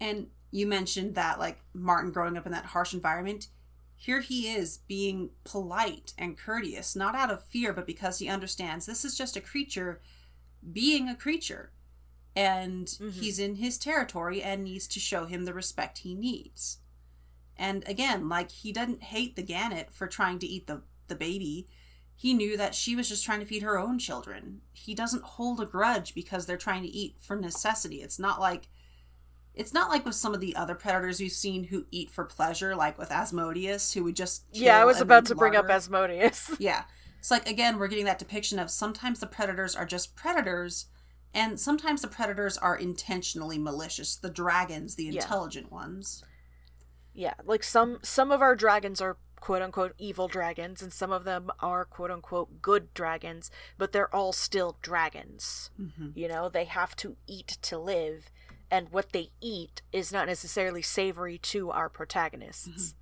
And 0.00 0.28
you 0.50 0.66
mentioned 0.66 1.14
that, 1.14 1.38
like, 1.38 1.60
Martin 1.72 2.12
growing 2.12 2.36
up 2.36 2.46
in 2.46 2.52
that 2.52 2.66
harsh 2.66 2.94
environment. 2.94 3.48
Here 3.96 4.20
he 4.20 4.48
is 4.48 4.78
being 4.88 5.30
polite 5.44 6.12
and 6.18 6.36
courteous, 6.36 6.94
not 6.94 7.14
out 7.14 7.30
of 7.30 7.44
fear, 7.44 7.72
but 7.72 7.86
because 7.86 8.18
he 8.18 8.28
understands 8.28 8.86
this 8.86 9.04
is 9.04 9.16
just 9.16 9.36
a 9.36 9.40
creature 9.40 10.00
being 10.72 11.08
a 11.08 11.16
creature. 11.16 11.72
And 12.36 12.86
Mhm. 12.86 13.12
he's 13.12 13.38
in 13.38 13.56
his 13.56 13.78
territory 13.78 14.42
and 14.42 14.64
needs 14.64 14.86
to 14.88 15.00
show 15.00 15.26
him 15.26 15.44
the 15.44 15.54
respect 15.54 15.98
he 15.98 16.14
needs. 16.14 16.78
And 17.56 17.86
again, 17.88 18.28
like 18.28 18.50
he 18.50 18.72
doesn't 18.72 19.04
hate 19.04 19.36
the 19.36 19.42
gannet 19.42 19.92
for 19.92 20.06
trying 20.08 20.38
to 20.40 20.46
eat 20.46 20.66
the, 20.66 20.82
the 21.08 21.14
baby. 21.14 21.66
He 22.16 22.32
knew 22.34 22.56
that 22.56 22.74
she 22.74 22.94
was 22.94 23.08
just 23.08 23.24
trying 23.24 23.40
to 23.40 23.46
feed 23.46 23.62
her 23.62 23.78
own 23.78 23.98
children. 23.98 24.60
He 24.72 24.94
doesn't 24.94 25.24
hold 25.24 25.60
a 25.60 25.66
grudge 25.66 26.14
because 26.14 26.46
they're 26.46 26.56
trying 26.56 26.82
to 26.82 26.88
eat 26.88 27.16
for 27.20 27.36
necessity. 27.36 28.02
It's 28.02 28.18
not 28.18 28.40
like 28.40 28.68
it's 29.54 29.72
not 29.74 29.88
like 29.88 30.04
with 30.04 30.14
some 30.16 30.34
of 30.34 30.40
the 30.40 30.56
other 30.56 30.74
predators 30.74 31.20
we've 31.20 31.30
seen 31.32 31.64
who 31.64 31.86
eat 31.92 32.10
for 32.10 32.24
pleasure, 32.24 32.74
like 32.74 32.98
with 32.98 33.10
Asmodeus, 33.12 33.92
who 33.92 34.02
would 34.04 34.16
just 34.16 34.44
yeah 34.52 34.80
i 34.80 34.84
was 34.84 35.00
about 35.00 35.26
to 35.26 35.34
bring 35.34 35.54
up 35.56 35.68
asmodeus 35.70 36.50
Yeah. 36.58 36.84
It's 37.18 37.30
like 37.30 37.48
again, 37.48 37.78
we're 37.78 37.88
getting 37.88 38.04
that 38.04 38.18
depiction 38.18 38.58
of 38.58 38.70
sometimes 38.70 39.18
the 39.20 39.26
predators 39.26 39.74
are 39.74 39.86
just 39.86 40.14
predators, 40.14 40.86
and 41.32 41.58
sometimes 41.58 42.02
the 42.02 42.08
predators 42.08 42.58
are 42.58 42.76
intentionally 42.76 43.58
malicious. 43.58 44.14
The 44.16 44.28
dragons, 44.30 44.94
the 44.96 45.04
Yeah. 45.04 45.22
intelligent 45.22 45.72
ones. 45.72 46.22
yeah 47.14 47.34
like 47.44 47.62
some 47.62 47.98
some 48.02 48.30
of 48.32 48.42
our 48.42 48.54
dragons 48.56 49.00
are 49.00 49.16
quote 49.44 49.60
unquote 49.60 49.92
evil 49.98 50.26
dragons 50.26 50.80
and 50.80 50.90
some 50.90 51.12
of 51.12 51.24
them 51.24 51.50
are 51.60 51.84
quote 51.84 52.10
unquote 52.10 52.62
good 52.62 52.92
dragons 52.94 53.50
but 53.76 53.92
they're 53.92 54.14
all 54.14 54.32
still 54.32 54.78
dragons 54.80 55.70
Mm-hmm. 55.78 56.08
you 56.14 56.28
know 56.28 56.48
they 56.48 56.64
have 56.64 56.96
to 56.96 57.16
eat 57.26 57.58
to 57.68 57.76
live 57.78 58.30
and 58.70 58.88
what 58.90 59.12
they 59.12 59.28
eat 59.42 59.82
is 59.92 60.10
not 60.12 60.26
necessarily 60.28 60.80
savory 60.80 61.36
to 61.52 61.70
our 61.70 61.90
protagonists 61.90 62.94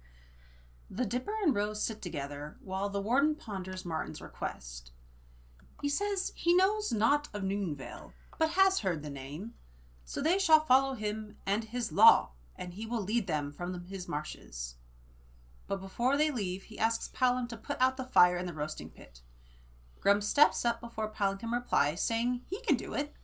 The 0.90 1.06
Dipper 1.06 1.32
and 1.44 1.54
Rose 1.54 1.80
sit 1.82 2.02
together 2.02 2.56
while 2.62 2.88
the 2.90 3.00
warden 3.00 3.34
ponders 3.36 3.84
Martin's 3.84 4.20
request. 4.20 4.90
He 5.80 5.88
says 5.88 6.32
he 6.34 6.52
knows 6.54 6.92
not 6.92 7.28
of 7.32 7.42
Noonvale, 7.44 8.12
but 8.38 8.50
has 8.60 8.80
heard 8.80 9.02
the 9.02 9.08
name, 9.24 9.52
so 10.04 10.20
they 10.20 10.38
shall 10.38 10.60
follow 10.60 10.92
him 10.94 11.36
and 11.46 11.64
his 11.64 11.92
law, 11.92 12.32
and 12.56 12.74
he 12.74 12.84
will 12.84 13.02
lead 13.02 13.26
them 13.26 13.52
from 13.52 13.86
his 13.86 14.06
marshes. 14.06 14.74
But 15.72 15.80
before 15.80 16.18
they 16.18 16.30
leave, 16.30 16.64
he 16.64 16.78
asks 16.78 17.08
Pallum 17.08 17.48
to 17.48 17.56
put 17.56 17.80
out 17.80 17.96
the 17.96 18.04
fire 18.04 18.36
in 18.36 18.44
the 18.44 18.52
roasting 18.52 18.90
pit. 18.90 19.22
Grum 20.00 20.20
steps 20.20 20.66
up 20.66 20.82
before 20.82 21.08
Pallum 21.08 21.38
can 21.38 21.50
reply, 21.50 21.94
saying 21.94 22.42
he 22.50 22.60
can 22.60 22.76
do 22.76 22.92
it. 22.92 23.14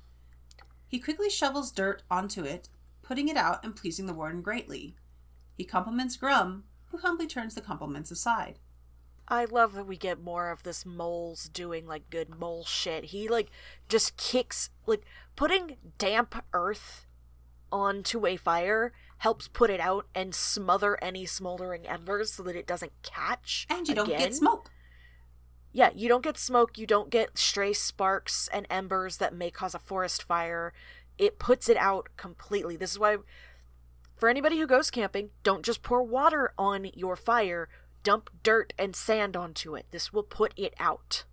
He 0.87 0.99
quickly 0.99 1.29
shovels 1.29 1.71
dirt 1.71 2.05
onto 2.11 2.45
it, 2.45 2.71
putting 3.03 3.29
it 3.29 3.37
out 3.37 3.63
and 3.63 3.77
pleasing 3.77 4.07
the 4.07 4.15
warden 4.15 4.41
greatly. 4.41 4.97
He 5.59 5.65
compliments 5.67 6.17
Grum, 6.17 6.65
who 6.87 6.97
humbly 6.97 7.27
turns 7.27 7.55
the 7.55 7.61
compliments 7.61 8.11
aside. 8.11 8.61
i 9.29 9.45
love 9.45 9.75
that 9.75 9.87
we 9.87 9.99
get 9.99 10.19
more 10.19 10.49
of 10.49 10.63
this 10.63 10.87
moles 10.87 11.51
doing 11.51 11.87
like 11.87 12.09
good 12.09 12.31
mole 12.31 12.65
shit 12.65 13.05
he 13.13 13.29
like 13.29 13.51
just 13.91 14.17
kicks 14.17 14.71
like 14.87 15.03
putting 15.37 15.77
damp 15.99 16.43
earth 16.55 17.05
onto 17.71 18.25
a 18.25 18.39
fire 18.39 18.95
helps 19.19 19.49
put 19.49 19.71
it 19.71 19.81
out 19.81 20.07
and 20.15 20.35
smother 20.35 20.97
any 21.03 21.27
smoldering 21.27 21.87
embers 21.87 22.33
so 22.33 22.43
that 22.45 22.57
it 22.57 22.67
doesn't 22.67 22.93
catch 23.03 23.67
And 23.69 23.87
you 23.89 23.95
don't 23.95 24.09
get 24.09 24.35
smoke. 24.35 24.71
yeah, 25.73 25.91
you 25.95 26.09
don't 26.09 26.23
get 26.25 26.39
smoke, 26.39 26.79
you 26.79 26.87
don't 26.87 27.11
get 27.11 27.37
stray 27.39 27.73
sparks 27.73 28.49
and 28.53 28.67
embers 28.71 29.17
that 29.19 29.35
may 29.35 29.51
cause 29.51 29.75
a 29.75 29.79
forest 29.79 30.23
fire. 30.23 30.73
It 31.19 31.39
puts 31.39 31.69
it 31.69 31.77
out 31.77 32.09
completely. 32.17 32.77
This 32.77 32.93
is 32.93 32.99
why, 32.99 33.17
for 34.17 34.29
anybody 34.29 34.59
who 34.59 34.67
goes 34.67 34.91
camping, 34.91 35.31
don't 35.43 35.65
just 35.65 35.83
pour 35.83 36.03
water 36.03 36.53
on 36.57 36.89
your 36.95 37.17
fire, 37.17 37.69
dump 38.05 38.31
dirt 38.45 38.73
and 38.79 38.95
sand 38.95 39.37
onto 39.37 39.75
it. 39.75 39.87
This 39.91 40.13
will 40.13 40.23
put 40.23 40.53
it 40.57 40.75
out. 40.79 41.25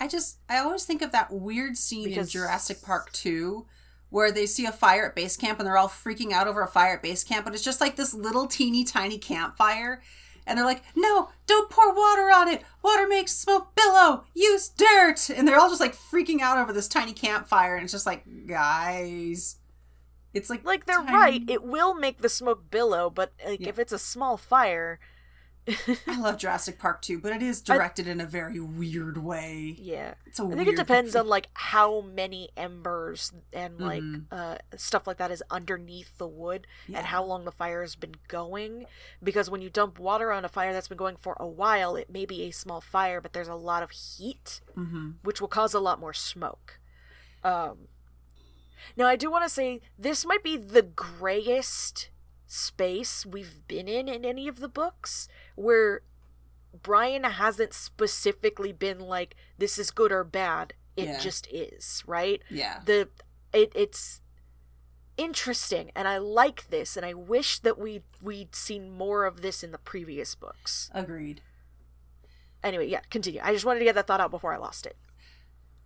I 0.00 0.06
just 0.08 0.38
I 0.48 0.58
always 0.58 0.84
think 0.84 1.02
of 1.02 1.12
that 1.12 1.32
weird 1.32 1.76
scene 1.76 2.04
Because- 2.08 2.26
in 2.28 2.40
Jurassic 2.40 2.82
Park 2.82 3.12
2 3.12 3.66
where 4.10 4.32
they 4.32 4.46
see 4.46 4.64
a 4.66 4.72
fire 4.72 5.06
at 5.06 5.14
base 5.14 5.36
camp 5.36 5.58
and 5.58 5.66
they're 5.66 5.76
all 5.76 5.88
freaking 5.88 6.32
out 6.32 6.46
over 6.48 6.62
a 6.62 6.66
fire 6.68 6.94
at 6.94 7.02
base 7.02 7.22
camp, 7.24 7.44
but 7.44 7.54
it's 7.54 7.62
just 7.64 7.80
like 7.80 7.96
this 7.96 8.14
little 8.14 8.46
teeny 8.46 8.84
tiny 8.84 9.18
campfire. 9.18 10.02
And 10.46 10.56
they're 10.56 10.64
like, 10.64 10.82
no, 10.96 11.28
don't 11.46 11.68
pour 11.68 11.92
water 11.94 12.30
on 12.34 12.48
it. 12.48 12.62
Water 12.82 13.06
makes 13.06 13.32
smoke 13.36 13.74
billow. 13.74 14.24
Use 14.34 14.70
dirt. 14.70 15.28
And 15.28 15.46
they're 15.46 15.58
all 15.58 15.68
just 15.68 15.80
like 15.80 15.94
freaking 15.94 16.40
out 16.40 16.56
over 16.56 16.72
this 16.72 16.88
tiny 16.88 17.12
campfire. 17.12 17.74
And 17.74 17.84
it's 17.84 17.92
just 17.92 18.06
like, 18.06 18.24
guys. 18.46 19.56
It's 20.34 20.48
like 20.48 20.64
Like 20.64 20.86
they're 20.86 20.96
tiny- 21.02 21.12
right. 21.12 21.42
It 21.50 21.64
will 21.64 21.94
make 21.94 22.18
the 22.22 22.28
smoke 22.30 22.70
billow, 22.70 23.10
but 23.10 23.32
like 23.46 23.60
Yeah. 23.60 23.68
if 23.68 23.78
it's 23.78 23.92
a 23.92 23.98
small 23.98 24.36
fire, 24.38 24.98
I 26.06 26.18
love 26.20 26.38
Jurassic 26.38 26.78
Park 26.78 27.02
too, 27.02 27.18
but 27.18 27.32
it 27.32 27.42
is 27.42 27.60
directed 27.60 28.06
in 28.08 28.20
a 28.20 28.26
very 28.26 28.58
weird 28.60 29.18
way. 29.18 29.76
yeah. 29.78 30.14
It's 30.26 30.38
a 30.40 30.44
I 30.44 30.54
think 30.54 30.68
it 30.68 30.76
depends 30.76 31.14
on 31.16 31.26
like 31.28 31.48
how 31.54 32.00
many 32.00 32.50
embers 32.56 33.32
and 33.52 33.78
like 33.80 34.02
Mhm. 34.02 34.24
uh 34.30 34.58
stuff 34.76 35.06
like 35.06 35.16
that 35.18 35.30
is 35.30 35.42
underneath 35.50 36.16
the 36.18 36.26
wood 36.28 36.66
Yeah. 36.86 36.98
and 36.98 37.06
how 37.06 37.22
long 37.24 37.44
the 37.44 37.52
fire 37.52 37.82
has 37.82 37.96
been 37.96 38.14
going 38.28 38.86
because 39.22 39.50
when 39.50 39.60
you 39.62 39.70
dump 39.70 39.98
water 39.98 40.32
on 40.32 40.44
a 40.44 40.48
fire 40.48 40.72
that's 40.72 40.88
been 40.88 40.98
going 40.98 41.16
for 41.16 41.36
a 41.40 41.46
while 41.46 41.96
it 41.96 42.10
may 42.10 42.24
be 42.26 42.42
a 42.44 42.50
small 42.50 42.80
fire 42.80 43.20
but 43.20 43.32
there's 43.32 43.48
a 43.48 43.54
lot 43.54 43.82
of 43.82 43.90
heat 43.90 44.60
Mhm. 44.76 45.14
which 45.22 45.40
will 45.40 45.48
cause 45.48 45.74
a 45.74 45.80
lot 45.80 45.98
more 46.00 46.12
smoke 46.14 46.78
um 47.44 47.88
now 48.96 49.06
i 49.06 49.16
do 49.16 49.30
want 49.30 49.44
to 49.44 49.48
say 49.50 49.80
this 49.98 50.24
might 50.26 50.42
be 50.42 50.56
the 50.56 50.82
grayest 50.82 52.10
space 52.46 53.26
we've 53.26 53.66
been 53.68 53.88
in 53.88 54.08
in 54.08 54.24
any 54.24 54.48
of 54.48 54.60
the 54.60 54.68
books 54.68 55.28
where 55.58 56.02
brian 56.82 57.24
hasn't 57.24 57.72
specifically 57.72 58.72
been 58.72 58.98
like 59.00 59.34
this 59.56 59.78
is 59.78 59.90
good 59.90 60.12
or 60.12 60.22
bad 60.24 60.74
it 60.96 61.06
Yeah. 61.06 61.18
just 61.18 61.46
is 61.52 62.02
right 62.06 62.40
Yeah. 62.50 62.80
the 62.84 63.08
it 63.52 63.72
it's 63.74 64.20
interesting 65.16 65.90
and 65.96 66.06
i 66.06 66.18
like 66.18 66.68
this 66.70 66.96
and 66.96 67.04
i 67.04 67.12
wish 67.14 67.58
that 67.60 67.78
we 67.78 68.02
we'd 68.22 68.54
seen 68.54 68.90
more 68.90 69.24
of 69.24 69.40
this 69.42 69.62
in 69.64 69.72
the 69.72 69.78
previous 69.78 70.34
books 70.36 70.90
Agreed. 70.94 71.40
anyway 72.62 72.86
yeah 72.88 73.00
continue 73.10 73.40
i 73.42 73.52
just 73.52 73.64
wanted 73.64 73.80
to 73.80 73.84
get 73.84 73.94
that 73.96 74.06
thought 74.06 74.20
out 74.20 74.30
before 74.30 74.52
i 74.52 74.56
lost 74.58 74.86
it 74.86 74.96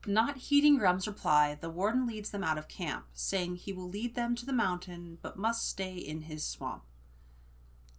Not 0.06 0.36
heeding 0.48 0.78
Grum's 0.78 1.06
reply, 1.06 1.56
the 1.60 1.70
warden 1.70 2.06
leads 2.08 2.30
them 2.30 2.42
out 2.42 2.58
of 2.58 2.66
camp, 2.66 3.04
saying 3.14 3.54
he 3.54 3.72
will 3.72 3.88
lead 3.88 4.16
them 4.16 4.34
to 4.34 4.44
the 4.44 4.52
mountain, 4.52 5.18
but 5.22 5.38
must 5.38 5.68
stay 5.70 5.94
in 5.94 6.22
his 6.22 6.42
swamp. 6.44 6.82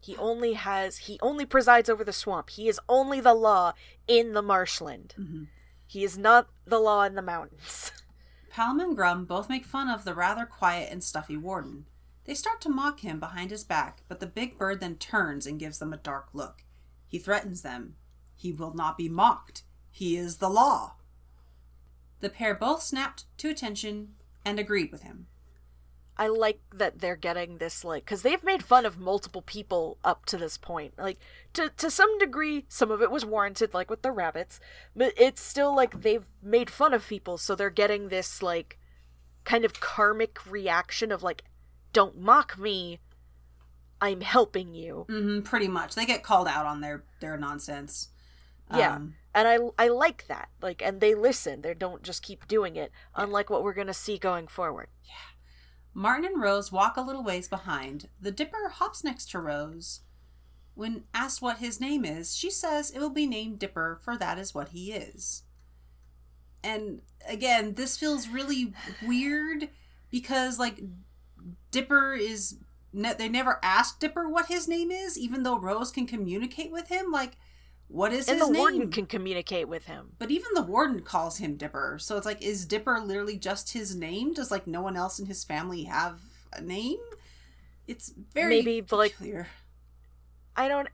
He 0.04 0.18
only 0.18 0.54
has 0.54 0.98
he 0.98 1.18
only 1.22 1.46
presides 1.46 1.90
over 1.90 2.04
the 2.04 2.12
swamp 2.14 2.50
he 2.52 2.68
is 2.68 2.80
only 2.90 3.20
the 3.22 3.34
law 3.34 3.74
in 4.08 4.34
the 4.34 4.42
marshland 4.42 5.16
Mhm. 5.18 5.48
he 5.88 6.04
is 6.04 6.18
not 6.18 6.50
the 6.66 6.80
law 6.80 7.04
in 7.04 7.16
the 7.16 7.22
mountains 7.22 7.92
Pallum 8.50 8.80
and 8.82 8.96
Grum 8.96 9.26
both 9.26 9.50
make 9.50 9.66
fun 9.66 9.90
of 9.90 10.04
the 10.06 10.14
rather 10.14 10.46
quiet 10.46 10.92
and 10.92 11.04
stuffy 11.04 11.36
warden. 11.36 11.88
They 12.26 12.36
start 12.36 12.62
to 12.62 12.70
mock 12.70 13.00
him 13.00 13.20
behind 13.20 13.50
his 13.50 13.64
back, 13.64 14.04
but 14.08 14.20
the 14.20 14.28
big 14.28 14.60
bird 14.60 14.80
then 14.80 14.98
turns 14.98 15.48
and 15.48 15.60
gives 15.60 15.80
them 15.80 15.92
a 15.92 15.98
dark 15.98 16.28
look. 16.34 16.64
He 17.08 17.18
threatens 17.18 17.64
them. 17.64 17.96
He 18.36 18.52
will 18.54 18.74
not 18.76 18.96
be 18.96 19.10
mocked. 19.10 19.64
He 19.90 20.16
is 20.16 20.38
the 20.38 20.50
law. 20.52 20.98
The 22.20 22.30
pair 22.30 22.54
both 22.54 22.84
snapped 22.84 23.26
to 23.40 23.50
attention 23.50 24.14
and 24.46 24.60
agreed 24.60 24.92
with 24.92 25.02
him. 25.02 25.26
I 26.18 26.28
like 26.28 26.60
that 26.76 27.00
they're 27.00 27.16
getting 27.16 27.58
this 27.58 27.84
like 27.84 28.06
because 28.06 28.22
they've 28.22 28.44
made 28.44 28.64
fun 28.64 28.86
of 28.86 29.00
multiple 29.00 29.42
people 29.42 29.98
up 30.04 30.26
to 30.28 30.38
this 30.38 30.58
point. 30.58 30.94
Like 30.98 31.18
to 31.54 31.70
to 31.70 31.90
some 31.90 32.18
degree, 32.20 32.66
some 32.70 32.92
of 32.92 33.02
it 33.02 33.12
was 33.12 33.26
warranted, 33.26 33.74
like 33.74 33.90
with 33.90 34.04
the 34.04 34.12
rabbits, 34.12 34.60
but 34.96 35.14
it's 35.18 35.42
still 35.42 35.76
like 35.76 36.02
they've 36.02 36.26
made 36.42 36.70
fun 36.70 36.94
of 36.94 37.08
people, 37.08 37.38
so 37.38 37.56
they're 37.56 37.70
getting 37.70 38.10
this 38.10 38.44
like 38.44 38.78
kind 39.44 39.66
of 39.66 39.80
karmic 39.80 40.46
reaction 40.50 41.12
of 41.12 41.24
like, 41.24 41.44
"Don't 41.94 42.18
mock 42.20 42.58
me, 42.60 43.00
I'm 44.02 44.22
helping 44.22 44.74
you." 44.76 45.06
Mm-hmm, 45.10 45.42
pretty 45.42 45.68
much. 45.68 45.96
They 45.96 46.06
get 46.06 46.24
called 46.24 46.48
out 46.48 46.66
on 46.66 46.82
their, 46.82 47.04
their 47.20 47.38
nonsense. 47.38 48.10
Yeah. 48.74 48.96
Um, 48.96 49.16
And 49.36 49.48
I 49.48 49.58
I 49.84 49.88
like 49.88 50.28
that. 50.28 50.50
Like, 50.62 50.82
and 50.82 51.02
they 51.02 51.16
listen. 51.16 51.62
They 51.62 51.74
don't 51.74 52.04
just 52.04 52.22
keep 52.22 52.48
doing 52.48 52.76
it. 52.76 52.92
Unlike 53.16 53.50
what 53.50 53.64
we're 53.64 53.74
gonna 53.74 53.94
see 53.94 54.18
going 54.18 54.48
forward. 54.48 54.90
Martin 55.94 56.26
and 56.26 56.42
Rose 56.42 56.72
walk 56.72 56.98
a 56.98 57.02
little 57.02 57.24
ways 57.24 57.48
behind. 57.48 58.10
The 58.20 58.32
Dipper 58.32 58.70
hops 58.70 59.04
next 59.04 59.30
to 59.32 59.40
Rose. 59.40 60.02
When 60.76 61.04
asked 61.14 61.42
what 61.42 61.60
his 61.60 61.80
name 61.80 62.04
is, 62.04 62.36
she 62.36 62.50
says 62.50 62.90
it 62.90 63.00
will 63.00 63.12
be 63.12 63.28
named 63.28 63.60
Dipper, 63.60 64.00
for 64.02 64.18
that 64.18 64.40
is 64.40 64.56
what 64.56 64.70
he 64.70 64.92
is. 64.92 65.44
And 66.64 67.02
again, 67.28 67.76
this 67.76 67.98
feels 67.98 68.28
really 68.28 68.74
weird 69.06 69.70
because, 70.10 70.58
like, 70.58 70.82
Dipper 71.72 72.14
is. 72.14 72.58
Ne- 72.96 73.16
they 73.16 73.28
never 73.28 73.60
asked 73.64 74.00
Dipper 74.00 74.30
what 74.30 74.46
his 74.46 74.68
name 74.68 74.92
is, 74.92 75.18
even 75.18 75.44
though 75.44 75.60
Rose 75.60 75.92
can 75.92 76.06
communicate 76.06 76.72
with 76.72 76.90
him. 76.90 77.12
Like, 77.12 77.38
what 77.94 78.12
is 78.12 78.28
and 78.28 78.40
his 78.40 78.48
the 78.48 78.54
name? 78.54 78.60
warden 78.60 78.92
can 78.92 79.06
communicate 79.06 79.68
with 79.68 79.86
him. 79.86 80.14
But 80.18 80.32
even 80.32 80.48
the 80.56 80.64
warden 80.64 81.02
calls 81.02 81.38
him 81.38 81.58
Dipper. 81.58 81.98
So 82.00 82.18
it's 82.18 82.26
like, 82.26 82.42
is 82.42 82.66
Dipper 82.66 83.00
literally 83.00 83.38
just 83.38 83.74
his 83.74 83.96
name? 83.96 84.34
Does 84.34 84.50
like 84.50 84.66
no 84.66 84.82
one 84.82 84.98
else 84.98 85.20
in 85.20 85.28
his 85.28 85.44
family 85.44 85.84
have 85.84 86.20
a 86.52 86.62
name? 86.62 86.98
It's 87.88 88.12
very 88.34 88.64
Maybe, 88.64 88.84
like, 88.92 89.16
clear. 89.16 89.48
I 90.56 90.68
don't 90.68 90.88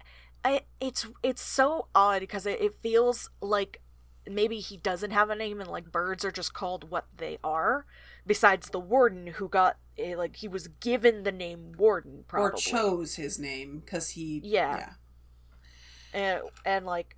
I 0.44 0.62
it's 0.80 1.06
it's 1.24 1.42
so 1.42 1.88
odd 1.94 2.20
because 2.22 2.46
it, 2.46 2.62
it 2.62 2.76
feels 2.82 3.30
like 3.42 3.82
maybe 4.28 4.60
he 4.60 4.78
doesn't 4.78 5.12
have 5.12 5.30
a 5.30 5.36
name 5.36 5.60
and 5.60 5.70
like 5.70 5.92
birds 5.92 6.24
are 6.24 6.32
just 6.32 6.54
called 6.54 6.90
what 6.90 7.08
they 7.18 7.38
are 7.44 7.86
besides 8.26 8.70
the 8.70 8.80
warden 8.80 9.28
who 9.28 9.50
got 9.50 9.78
eh, 9.98 10.16
like 10.16 10.38
he 10.38 10.48
was 10.48 10.68
given 10.68 11.24
the 11.24 11.32
name 11.32 11.74
warden 11.78 12.24
probably 12.28 12.52
Or 12.52 12.56
chose 12.58 13.16
his 13.16 13.40
name 13.40 13.82
because 13.86 14.12
he. 14.12 14.42
Yeah. 14.44 14.94
And, 16.13 16.41
and 16.65 16.86
like 16.86 17.15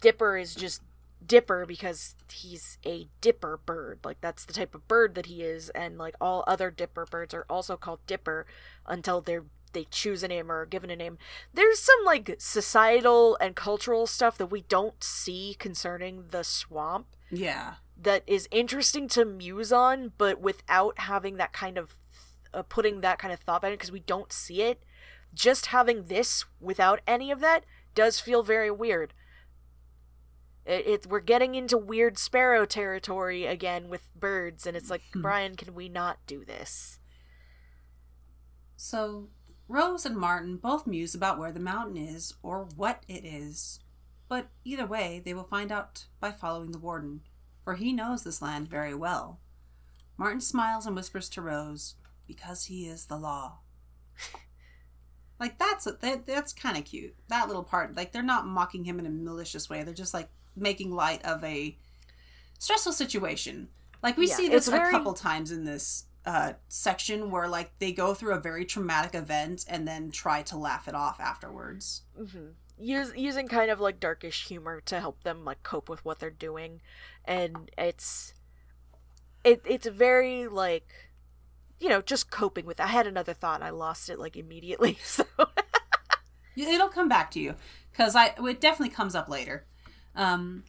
dipper 0.00 0.36
is 0.36 0.54
just 0.54 0.82
dipper 1.24 1.64
because 1.66 2.14
he's 2.32 2.78
a 2.86 3.08
dipper 3.20 3.58
bird. 3.64 4.00
Like 4.04 4.20
that's 4.20 4.44
the 4.44 4.52
type 4.52 4.74
of 4.74 4.86
bird 4.88 5.14
that 5.14 5.26
he 5.26 5.42
is 5.42 5.70
and 5.70 5.98
like 5.98 6.14
all 6.20 6.44
other 6.46 6.70
dipper 6.70 7.06
birds 7.10 7.34
are 7.34 7.46
also 7.48 7.76
called 7.76 8.00
dipper 8.06 8.46
until 8.86 9.20
they're 9.20 9.44
they 9.72 9.84
choose 9.90 10.22
a 10.22 10.28
name 10.28 10.50
or 10.50 10.60
are 10.62 10.66
given 10.66 10.88
a 10.90 10.96
name. 10.96 11.18
There's 11.52 11.80
some 11.80 11.98
like 12.04 12.36
societal 12.38 13.36
and 13.42 13.54
cultural 13.54 14.06
stuff 14.06 14.38
that 14.38 14.46
we 14.46 14.62
don't 14.62 15.02
see 15.04 15.54
concerning 15.58 16.24
the 16.30 16.44
swamp 16.44 17.06
Yeah. 17.30 17.74
that 18.00 18.22
is 18.26 18.48
interesting 18.50 19.06
to 19.08 19.24
muse 19.26 19.72
on 19.72 20.12
but 20.16 20.40
without 20.40 21.00
having 21.00 21.36
that 21.36 21.52
kind 21.52 21.76
of 21.76 21.94
uh, 22.54 22.62
putting 22.62 23.00
that 23.02 23.18
kind 23.18 23.34
of 23.34 23.40
thought 23.40 23.60
behind 23.60 23.74
it 23.74 23.78
because 23.78 23.92
we 23.92 24.00
don't 24.00 24.32
see 24.32 24.62
it. 24.62 24.82
Just 25.34 25.66
having 25.66 26.04
this 26.04 26.46
without 26.60 27.00
any 27.06 27.30
of 27.30 27.40
that 27.40 27.64
does 27.96 28.20
feel 28.20 28.44
very 28.44 28.70
weird 28.70 29.12
it, 30.64 30.86
it 30.86 31.06
we're 31.06 31.18
getting 31.18 31.56
into 31.56 31.76
weird 31.76 32.18
sparrow 32.18 32.64
territory 32.64 33.46
again 33.46 33.88
with 33.88 34.08
birds 34.14 34.66
and 34.66 34.76
it's 34.76 34.90
like 34.90 35.02
Hmm. 35.12 35.22
brian 35.22 35.56
can 35.56 35.74
we 35.74 35.88
not 35.88 36.18
do 36.26 36.44
this 36.44 37.00
So 38.76 39.30
Rose 39.68 40.06
and 40.06 40.16
Martin 40.16 40.58
both 40.58 40.86
muse 40.86 41.14
about 41.14 41.38
where 41.38 41.50
the 41.50 41.58
mountain 41.58 41.96
is 41.96 42.34
or 42.42 42.68
what 42.76 43.02
it 43.08 43.24
is. 43.24 43.80
But 44.28 44.48
either 44.64 44.86
way, 44.86 45.20
they 45.24 45.34
will 45.34 45.44
find 45.44 45.72
out 45.72 46.06
by 46.20 46.30
following 46.30 46.72
the 46.72 46.78
warden, 46.78 47.22
for 47.64 47.74
he 47.74 47.92
knows 47.92 48.22
this 48.22 48.42
land 48.42 48.68
very 48.68 48.94
well. 48.94 49.40
Martin 50.16 50.40
smiles 50.40 50.86
and 50.86 50.94
whispers 50.94 51.28
to 51.30 51.42
Rose, 51.42 51.96
"Because 52.26 52.64
he 52.66 52.86
is 52.86 53.06
the 53.06 53.16
law." 53.16 53.60
Like 55.40 55.58
that's 55.58 55.84
that, 55.84 56.26
that's 56.26 56.52
kind 56.52 56.76
of 56.76 56.84
cute. 56.84 57.14
That 57.28 57.46
little 57.48 57.64
part, 57.64 57.96
like 57.96 58.12
they're 58.12 58.22
not 58.22 58.46
mocking 58.46 58.84
him 58.84 58.98
in 58.98 59.06
a 59.06 59.10
malicious 59.10 59.68
way. 59.68 59.82
They're 59.82 59.94
just 59.94 60.14
like 60.14 60.28
making 60.56 60.90
light 60.94 61.24
of 61.24 61.42
a 61.44 61.76
stressful 62.58 62.92
situation. 62.92 63.68
Like 64.02 64.16
we 64.16 64.28
Yeah, 64.28 64.34
see 64.36 64.48
this 64.48 64.68
a 64.68 64.72
very- 64.72 64.90
couple 64.90 65.14
times 65.14 65.50
in 65.52 65.64
this 65.64 66.04
uh, 66.24 66.54
section 66.68 67.30
where 67.30 67.46
like 67.48 67.70
they 67.78 67.92
go 67.92 68.12
through 68.14 68.34
a 68.34 68.40
very 68.40 68.64
traumatic 68.64 69.14
event 69.14 69.64
and 69.68 69.86
then 69.86 70.10
try 70.10 70.42
to 70.42 70.56
laugh 70.56 70.88
it 70.88 70.94
off 70.94 71.20
afterwards. 71.20 72.02
hmm 72.16 72.48
Use, 72.78 73.10
using 73.16 73.48
kind 73.48 73.70
of 73.70 73.80
like 73.80 73.98
darkish 74.00 74.46
humor 74.48 74.82
to 74.82 75.00
help 75.00 75.22
them 75.22 75.46
like 75.46 75.62
cope 75.62 75.88
with 75.88 76.04
what 76.04 76.18
they're 76.18 76.28
doing 76.28 76.82
and 77.24 77.70
it's 77.78 78.34
it 79.44 79.62
it's 79.64 79.86
very 79.86 80.46
like 80.46 80.86
you 81.80 81.88
know 81.88 82.00
just 82.02 82.30
coping 82.30 82.64
with 82.66 82.80
i 82.80 82.86
had 82.86 83.06
another 83.06 83.34
thought 83.34 83.62
i 83.62 83.70
lost 83.70 84.08
it 84.08 84.18
like 84.18 84.36
immediately 84.36 84.98
so 85.04 85.24
It'll 86.56 86.88
come 86.88 87.08
back 87.08 87.30
to 87.32 87.40
you 87.40 87.54
because 87.92 88.16
I 88.16 88.32
it 88.38 88.60
definitely 88.62 88.94
comes 88.94 89.14
up 89.14 89.28
later. 89.28 89.66
Um, 90.14 90.64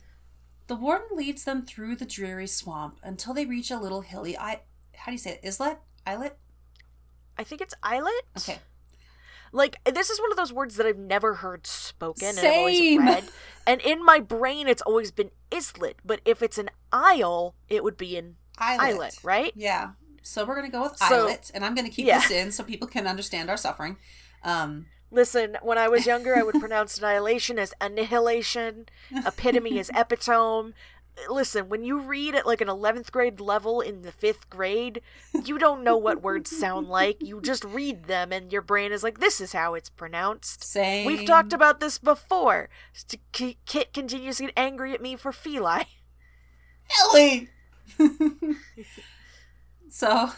the 0.68 0.76
warden 0.76 1.16
leads 1.16 1.46
them 1.46 1.62
through 1.62 1.96
the 1.96 2.06
dreary 2.06 2.46
swamp 2.48 3.00
until 3.04 3.34
they 3.34 3.46
reach 3.46 3.72
a 3.72 3.80
little 3.80 4.02
hilly. 4.02 4.38
I 4.38 4.62
how 4.96 5.06
do 5.06 5.12
you 5.14 5.18
say 5.18 5.40
it? 5.42 5.46
Islet? 5.48 5.80
Islet? 6.06 6.38
i 7.40 7.44
think 7.44 7.62
it's 7.62 7.76
islet 7.84 8.24
Okay. 8.38 8.58
like 9.54 9.78
this 9.86 10.10
is 10.10 10.20
one 10.20 10.32
of 10.32 10.38
those 10.38 10.52
words 10.52 10.76
that 10.76 10.88
i've 10.88 10.98
never 10.98 11.36
heard 11.36 11.68
spoken 11.68 12.28
and 12.30 12.38
i've 12.40 12.44
Same. 12.44 12.58
always 12.60 12.98
read 12.98 13.24
and 13.68 13.80
in 13.82 14.04
my 14.04 14.20
brain 14.20 14.68
it's 14.68 14.82
always 14.82 15.12
been 15.12 15.30
islet 15.54 15.98
but 16.04 16.20
if 16.26 16.42
it's 16.42 16.58
an 16.58 16.70
isle 16.92 17.54
it 17.70 17.84
would 17.84 17.96
be 17.96 18.18
an 18.18 18.38
Islet. 18.58 18.82
islet 18.96 19.20
right 19.24 19.54
Yeah. 19.56 19.92
So 20.28 20.46
we're 20.46 20.56
gonna 20.56 20.70
go 20.70 20.84
with 20.84 20.98
So- 20.98 21.06
islet, 21.28 21.52
and 21.54 21.64
I'm 21.66 21.74
gonna 21.74 21.90
keep 21.90 22.06
Yeah. 22.06 22.20
this 22.20 22.32
in 22.32 22.52
so 22.52 22.64
people 22.64 22.88
can 22.88 23.08
understand 23.08 23.50
our 23.50 23.58
suffering. 23.58 23.98
Um, 24.44 24.88
Listen, 25.10 25.58
when 25.62 25.78
I 25.78 25.88
was 25.88 26.06
younger, 26.14 26.36
I 26.38 26.44
would 26.44 26.60
pronounce 26.60 26.98
annihilation 26.98 27.58
as 27.58 27.74
annihilation, 27.80 28.88
epitome 29.26 29.80
as 29.80 29.90
epitome. 29.96 30.74
Listen, 31.30 31.68
when 31.70 31.84
you 31.84 32.00
read 32.00 32.36
at 32.36 32.46
like 32.46 32.60
an 32.62 32.68
11th 32.68 33.10
grade 33.12 33.40
level 33.40 33.80
in 33.82 34.02
the 34.04 34.12
5th 34.12 34.50
grade, 34.50 35.02
you 35.46 35.58
don't 35.58 35.84
know 35.84 35.98
what 35.98 36.22
words 36.22 36.52
sound 36.56 36.88
like. 37.00 37.24
You 37.24 37.40
just 37.42 37.64
read 37.64 38.04
them, 38.04 38.32
and 38.34 38.52
your 38.52 38.62
brain 38.62 38.92
is 38.92 39.02
like, 39.04 39.20
this 39.20 39.40
is 39.42 39.54
how 39.54 39.74
it's 39.76 39.90
pronounced. 39.90 40.62
same. 40.64 41.08
We've 41.08 41.26
talked 41.26 41.54
about 41.54 41.80
this 41.80 41.98
before. 41.98 42.70
Kit 43.32 43.94
continues 43.94 44.38
to 44.38 44.44
get 44.44 44.54
angry 44.58 44.94
at 44.94 45.02
me 45.02 45.16
for 45.16 45.32
feli. 45.32 45.86
Ellie. 47.02 47.50
So 49.90 50.32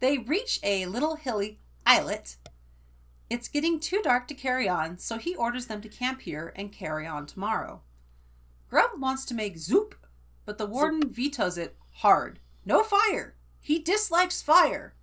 they 0.00 0.18
reach 0.18 0.60
a 0.62 0.86
little 0.86 1.16
hilly 1.16 1.58
islet. 1.86 2.36
It's 3.30 3.48
getting 3.48 3.78
too 3.78 4.00
dark 4.02 4.26
to 4.28 4.34
carry 4.34 4.68
on, 4.68 4.98
so 4.98 5.18
he 5.18 5.34
orders 5.34 5.66
them 5.66 5.80
to 5.82 5.88
camp 5.88 6.22
here 6.22 6.52
and 6.56 6.72
carry 6.72 7.06
on 7.06 7.26
tomorrow. 7.26 7.82
Grum 8.70 9.00
wants 9.00 9.24
to 9.26 9.34
make 9.34 9.58
zoop, 9.58 9.94
but 10.44 10.58
the 10.58 10.66
warden 10.66 11.10
vetoes 11.10 11.58
it 11.58 11.76
hard. 11.96 12.38
No 12.64 12.82
fire. 12.82 13.34
He 13.60 13.78
dislikes 13.78 14.40
fire. 14.40 14.94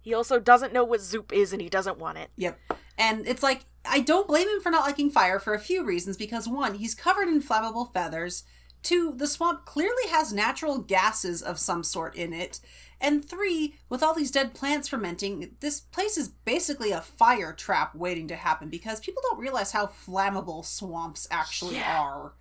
He 0.00 0.14
also 0.14 0.38
doesn't 0.38 0.72
know 0.72 0.84
what 0.84 1.02
Zoop 1.02 1.32
is, 1.32 1.52
and 1.52 1.60
he 1.60 1.68
doesn't 1.68 1.98
want 1.98 2.18
it. 2.18 2.30
Yep. 2.36 2.58
And 2.96 3.28
it's 3.28 3.42
like, 3.42 3.62
I 3.84 4.00
don't 4.00 4.28
blame 4.28 4.48
him 4.48 4.60
for 4.60 4.70
not 4.70 4.84
liking 4.84 5.10
fire 5.10 5.38
for 5.38 5.54
a 5.54 5.58
few 5.58 5.84
reasons 5.84 6.16
because 6.16 6.48
one, 6.48 6.74
he's 6.74 6.94
covered 6.94 7.28
in 7.28 7.42
flammable 7.42 7.92
feathers. 7.92 8.44
Two, 8.82 9.12
the 9.16 9.26
swamp 9.26 9.64
clearly 9.66 10.08
has 10.08 10.32
natural 10.32 10.78
gases 10.78 11.42
of 11.42 11.58
some 11.58 11.82
sort 11.82 12.14
in 12.16 12.32
it. 12.32 12.60
And 13.00 13.24
three, 13.24 13.76
with 13.88 14.02
all 14.02 14.14
these 14.14 14.30
dead 14.30 14.52
plants 14.54 14.88
fermenting, 14.88 15.56
this 15.60 15.80
place 15.80 16.18
is 16.18 16.28
basically 16.28 16.90
a 16.90 17.00
fire 17.00 17.52
trap 17.52 17.94
waiting 17.94 18.28
to 18.28 18.36
happen 18.36 18.68
because 18.68 19.00
people 19.00 19.22
don't 19.28 19.40
realize 19.40 19.72
how 19.72 19.86
flammable 19.86 20.64
swamps 20.64 21.26
actually 21.30 21.76
Yeah. 21.76 22.00
are. 22.00 22.32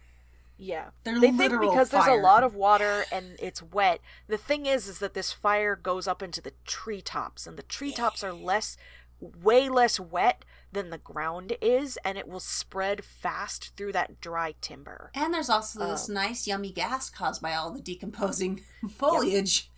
Yeah. 0.58 0.90
They're 1.06 1.20
they 1.20 1.32
think 1.32 1.60
because 1.62 1.90
there's 1.90 2.08
a 2.08 2.16
lot 2.16 2.44
of 2.44 2.54
water 2.54 3.06
and 3.14 3.38
it's 3.40 3.64
wet. 3.64 4.02
The 4.28 4.38
thing 4.38 4.66
is, 4.66 4.88
is 4.90 5.00
that 5.00 5.14
this 5.14 5.32
fire 5.32 5.78
goes 5.78 6.06
up 6.08 6.22
into 6.22 6.42
the 6.42 6.52
treetops, 6.66 7.48
and 7.48 7.58
the 7.58 7.64
treetops 7.64 8.26
are 8.26 8.34
less, 8.34 8.76
way 9.22 9.70
less 9.70 10.00
wet 10.02 10.44
than 10.72 10.90
the 10.90 10.98
ground 10.98 11.56
is, 11.62 11.98
and 12.06 12.18
it 12.18 12.28
will 12.28 12.40
spread 12.40 13.04
fast 13.04 13.76
through 13.76 13.92
that 13.94 14.22
dry 14.22 14.54
timber. 14.62 15.12
And 15.16 15.34
there's 15.34 15.50
also 15.50 15.80
this 15.88 16.08
Um, 16.10 16.16
nice 16.16 16.46
yummy 16.48 16.72
gas 16.72 17.10
caused 17.10 17.42
by 17.42 17.54
all 17.56 17.72
the 17.72 17.82
decomposing 17.82 18.62
foliage. 18.98 19.72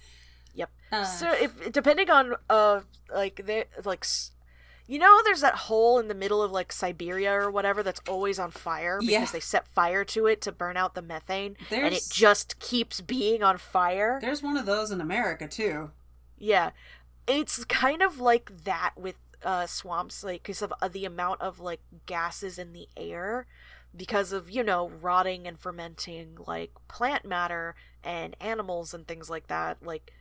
Yep. 0.54 0.70
Uh, 0.92 1.06
so 1.06 1.32
if 1.34 1.72
depending 1.72 2.10
on 2.10 2.36
uh 2.50 2.82
like 3.14 3.42
they 3.46 3.66
like. 3.86 4.04
s- 4.04 4.32
You 4.88 5.00
know, 5.00 5.22
there's 5.24 5.40
that 5.42 5.56
hole 5.56 6.00
in 6.00 6.10
the 6.10 6.14
middle 6.16 6.42
of 6.44 6.52
like 6.52 6.74
Siberia 6.74 7.32
or 7.34 7.50
whatever 7.50 7.82
that's 7.84 8.02
always 8.10 8.38
on 8.40 8.52
fire 8.52 9.00
because 9.00 9.12
Yeah. 9.12 9.26
they 9.32 9.40
set 9.40 9.66
fire 9.70 10.04
to 10.06 10.26
it 10.28 10.42
to 10.42 10.52
burn 10.52 10.76
out 10.76 10.96
the 10.96 11.02
methane, 11.02 11.56
and 11.70 11.94
it 11.94 12.04
just 12.12 12.60
keeps 12.60 13.00
being 13.00 13.42
on 13.44 13.58
fire. 13.58 14.20
there's 14.20 14.44
one 14.44 14.58
of 14.58 14.66
those 14.66 14.92
in 14.92 15.00
America 15.00 15.48
too. 15.48 15.92
Yeah. 16.38 16.72
It's 17.28 17.64
kind 17.66 18.02
of 18.02 18.20
like 18.20 18.52
that 18.66 18.94
with 18.98 19.16
uh 19.44 19.66
swamps 19.66 20.24
like 20.24 20.44
because 20.44 20.62
of 20.62 20.74
uh, 20.82 20.88
the 20.88 21.06
amount 21.06 21.42
of 21.42 21.60
like 21.60 21.82
gases 22.06 22.58
in 22.58 22.74
the 22.74 22.88
air 22.96 23.48
because 23.96 24.32
of 24.32 24.50
you 24.50 24.64
know 24.64 24.90
rotting 25.02 25.48
and 25.48 25.60
fermenting 25.60 26.38
like 26.48 26.72
plant 26.88 27.26
matter 27.26 27.76
and 28.04 28.36
animals 28.40 28.94
and 28.94 29.08
things 29.08 29.30
like 29.30 29.48
that 29.48 29.78
like 29.84 30.12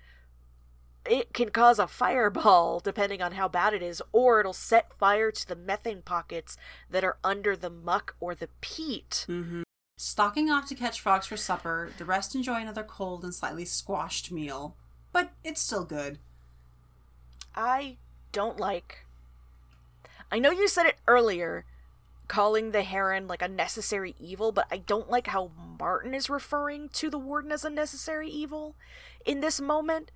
it 1.06 1.32
can 1.32 1.48
cause 1.48 1.78
a 1.78 1.86
fireball 1.86 2.80
depending 2.84 3.22
on 3.22 3.32
how 3.32 3.48
bad 3.48 3.72
it 3.72 3.82
is 3.82 4.02
or 4.12 4.40
it'll 4.40 4.52
set 4.52 4.92
fire 4.92 5.30
to 5.30 5.46
the 5.46 5.56
methane 5.56 6.02
pockets 6.02 6.56
that 6.90 7.04
are 7.04 7.18
under 7.22 7.56
the 7.56 7.70
muck 7.70 8.16
or 8.20 8.34
the 8.34 8.48
peat 8.60 9.26
Mm-hmm. 9.28 9.62
Stalking 10.02 10.48
off 10.48 10.66
to 10.68 10.74
catch 10.74 10.98
frogs 10.98 11.26
for 11.26 11.36
supper, 11.36 11.90
the 11.98 12.06
rest 12.06 12.34
enjoy 12.34 12.62
another 12.62 12.82
cold 12.82 13.22
and 13.22 13.34
slightly 13.34 13.66
squashed 13.66 14.32
meal. 14.32 14.74
But 15.12 15.32
it's 15.44 15.60
still 15.60 15.84
good. 15.84 16.18
I 17.54 17.98
don't 18.32 18.58
like. 18.58 19.04
I 20.30 20.38
know 20.38 20.50
you 20.50 20.68
said 20.68 20.86
it 20.86 20.96
earlier, 21.06 21.64
calling 22.28 22.70
the 22.70 22.82
heron 22.82 23.26
like 23.26 23.42
a 23.42 23.48
necessary 23.48 24.14
evil, 24.18 24.52
but 24.52 24.66
I 24.70 24.78
don't 24.78 25.10
like 25.10 25.28
how 25.28 25.50
Martin 25.78 26.14
is 26.14 26.30
referring 26.30 26.88
to 26.90 27.10
the 27.10 27.18
warden 27.18 27.50
as 27.52 27.64
a 27.64 27.70
necessary 27.70 28.28
evil 28.28 28.76
in 29.24 29.40
this 29.40 29.60
moment. 29.60 30.12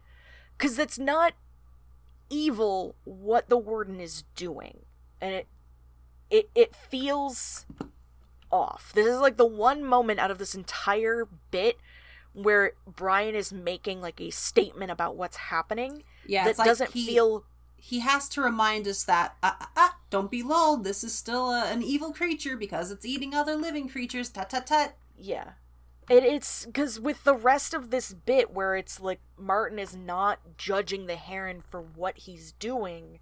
Because 0.57 0.79
it's 0.79 0.99
not 0.99 1.35
evil 2.31 2.95
what 3.05 3.49
the 3.49 3.59
warden 3.59 4.01
is 4.01 4.25
doing. 4.37 4.81
And 5.21 5.35
it 5.35 5.49
it 6.31 6.51
it 6.55 6.77
feels 6.77 7.67
off. 8.51 8.93
This 8.95 9.07
is 9.07 9.19
like 9.19 9.37
the 9.37 9.45
one 9.47 9.85
moment 9.85 10.21
out 10.21 10.31
of 10.31 10.39
this 10.39 10.55
entire 10.55 11.27
bit 11.51 11.79
where 12.33 12.73
Brian 12.87 13.35
is 13.35 13.53
making 13.53 14.01
like 14.01 14.21
a 14.21 14.31
statement 14.31 14.91
about 14.91 15.17
what's 15.17 15.37
happening 15.37 16.03
Yeah, 16.27 16.45
that 16.45 16.59
like 16.59 16.67
doesn't 16.67 16.93
he, 16.93 17.07
feel 17.07 17.45
He 17.87 18.01
has 18.01 18.29
to 18.31 18.41
remind 18.41 18.89
us 18.89 19.05
that, 19.05 19.37
uh, 19.43 19.53
uh, 19.61 19.67
uh, 19.77 19.89
don't 20.09 20.31
be 20.31 20.43
lulled. 20.43 20.85
This 20.85 21.05
is 21.05 21.15
still 21.15 21.51
a, 21.51 21.67
an 21.67 21.83
evil 21.83 22.13
creature 22.13 22.57
because 22.57 22.91
it's 22.91 23.05
eating 23.05 23.35
other 23.35 23.57
living 23.57 23.89
creatures. 23.89 24.31
Tut 24.31 24.49
tut 24.51 24.67
tut. 24.67 24.95
yeah 25.19 25.53
it, 26.09 26.23
it's 26.23 26.67
because 26.67 27.01
with 27.01 27.25
the 27.25 27.35
rest 27.35 27.73
of 27.75 27.91
this 27.91 28.13
bit 28.13 28.53
where 28.53 28.75
it's 28.77 29.01
like 29.01 29.21
martin 29.39 29.79
is 29.79 29.95
not 29.97 30.39
judging 30.59 31.07
the 31.07 31.17
heron 31.17 31.63
for 31.71 31.81
what 31.81 32.19
he's 32.19 32.53
doing 32.53 33.21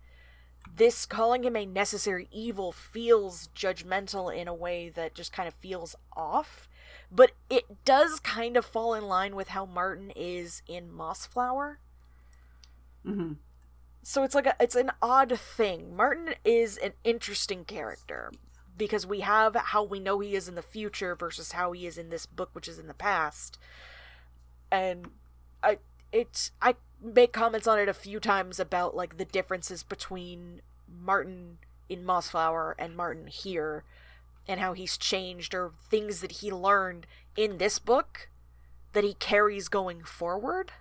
this 0.76 1.06
calling 1.06 1.44
him 1.44 1.56
a 1.56 1.66
necessary 1.66 2.28
evil 2.32 2.72
feels 2.72 3.48
judgmental 3.54 4.34
in 4.34 4.48
a 4.48 4.54
way 4.54 4.88
that 4.88 5.14
just 5.14 5.32
kind 5.32 5.46
of 5.48 5.54
feels 5.54 5.94
off 6.16 6.68
but 7.10 7.32
it 7.50 7.84
does 7.84 8.18
kind 8.20 8.56
of 8.56 8.64
fall 8.64 8.94
in 8.94 9.04
line 9.04 9.36
with 9.36 9.48
how 9.48 9.64
martin 9.64 10.10
is 10.16 10.62
in 10.66 10.90
mossflower 10.90 11.76
Mm-hmm. 13.06 13.32
So 14.02 14.24
it's 14.24 14.34
like 14.34 14.46
a, 14.46 14.56
it's 14.60 14.76
an 14.76 14.90
odd 15.00 15.38
thing. 15.38 15.94
Martin 15.96 16.34
is 16.44 16.76
an 16.78 16.92
interesting 17.04 17.64
character 17.64 18.32
because 18.76 19.06
we 19.06 19.20
have 19.20 19.54
how 19.54 19.84
we 19.84 20.00
know 20.00 20.18
he 20.20 20.34
is 20.34 20.48
in 20.48 20.54
the 20.54 20.62
future 20.62 21.14
versus 21.14 21.52
how 21.52 21.72
he 21.72 21.86
is 21.86 21.98
in 21.98 22.10
this 22.10 22.26
book, 22.26 22.50
which 22.52 22.68
is 22.68 22.78
in 22.78 22.88
the 22.88 22.94
past. 22.94 23.58
And 24.70 25.10
I 25.62 25.78
it's 26.10 26.50
I 26.60 26.74
make 27.00 27.32
comments 27.32 27.66
on 27.66 27.78
it 27.78 27.88
a 27.88 27.94
few 27.94 28.20
times 28.20 28.58
about 28.58 28.96
like 28.96 29.18
the 29.18 29.24
differences 29.24 29.82
between 29.82 30.62
Martin 30.88 31.58
in 31.88 32.04
Mossflower 32.04 32.74
and 32.78 32.96
Martin 32.96 33.26
here 33.26 33.84
and 34.48 34.60
how 34.60 34.72
he's 34.72 34.96
changed 34.96 35.54
or 35.54 35.72
things 35.88 36.20
that 36.20 36.32
he 36.32 36.50
learned 36.50 37.06
in 37.36 37.58
this 37.58 37.78
book 37.78 38.28
that 38.92 39.04
he 39.04 39.14
carries 39.14 39.68
going 39.68 40.02
forward. 40.02 40.72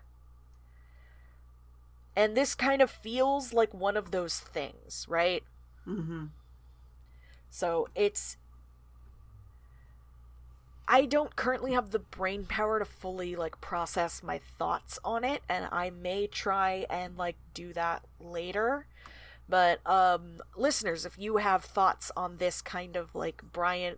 And 2.15 2.35
this 2.35 2.55
kind 2.55 2.81
of 2.81 2.91
feels 2.91 3.53
like 3.53 3.73
one 3.73 3.95
of 3.95 4.11
those 4.11 4.39
things, 4.39 5.05
right? 5.09 5.43
Mm-hmm. 5.87 6.25
So 7.49 7.87
it's. 7.95 8.37
I 10.87 11.05
don't 11.05 11.35
currently 11.37 11.71
have 11.71 11.91
the 11.91 11.99
brain 11.99 12.45
power 12.45 12.79
to 12.79 12.85
fully 12.85 13.35
like 13.35 13.61
process 13.61 14.21
my 14.21 14.39
thoughts 14.39 14.99
on 15.05 15.23
it, 15.23 15.41
and 15.47 15.67
I 15.71 15.89
may 15.89 16.27
try 16.27 16.85
and 16.89 17.17
like 17.17 17.37
do 17.53 17.71
that 17.73 18.03
later. 18.19 18.87
But 19.47 19.79
um 19.85 20.41
listeners, 20.55 21.05
if 21.05 21.17
you 21.17 21.37
have 21.37 21.63
thoughts 21.63 22.11
on 22.17 22.37
this 22.37 22.61
kind 22.61 22.95
of 22.95 23.15
like 23.15 23.41
Brian 23.53 23.97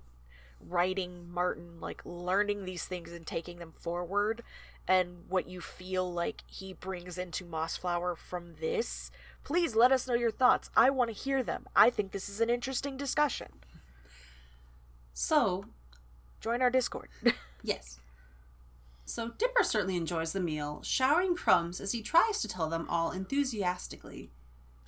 writing 0.59 1.29
Martin 1.31 1.79
like 1.79 2.01
learning 2.05 2.65
these 2.65 2.85
things 2.85 3.11
and 3.11 3.25
taking 3.27 3.59
them 3.59 3.73
forward 3.75 4.43
and 4.87 5.23
what 5.29 5.47
you 5.47 5.61
feel 5.61 6.11
like 6.11 6.43
he 6.47 6.73
brings 6.73 7.17
into 7.17 7.45
Mossflower 7.45 8.17
from 8.17 8.55
this, 8.59 9.11
please 9.43 9.75
let 9.75 9.91
us 9.91 10.07
know 10.07 10.13
your 10.13 10.31
thoughts. 10.31 10.69
I 10.75 10.89
want 10.89 11.09
to 11.09 11.15
hear 11.15 11.43
them. 11.43 11.67
I 11.75 11.89
think 11.89 12.11
this 12.11 12.29
is 12.29 12.41
an 12.41 12.49
interesting 12.49 12.97
discussion. 12.97 13.49
So, 15.13 15.65
Join 16.43 16.61
our 16.61 16.69
Discord. 16.69 17.07
yes. 17.63 18.01
So 19.05 19.29
Dipper 19.29 19.63
certainly 19.63 19.95
enjoys 19.95 20.33
the 20.33 20.41
meal, 20.41 20.81
showering 20.83 21.37
crumbs 21.37 21.79
as 21.79 21.93
he 21.93 22.01
tries 22.01 22.41
to 22.41 22.49
tell 22.49 22.67
them 22.67 22.85
all 22.89 23.11
enthusiastically. 23.11 24.29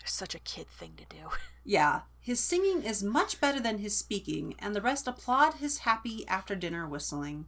Such 0.03 0.35
a 0.35 0.39
kid 0.39 0.67
thing 0.67 0.95
to 0.97 1.05
do. 1.05 1.29
Yeah, 1.67 2.01
his 2.19 2.39
singing 2.39 2.83
is 2.83 3.01
much 3.01 3.41
better 3.41 3.59
than 3.59 3.79
his 3.79 3.97
speaking, 3.97 4.53
and 4.59 4.75
the 4.75 4.83
rest 4.83 5.07
applaud 5.07 5.55
his 5.55 5.79
happy 5.79 6.23
after 6.27 6.55
dinner 6.55 6.87
whistling. 6.87 7.47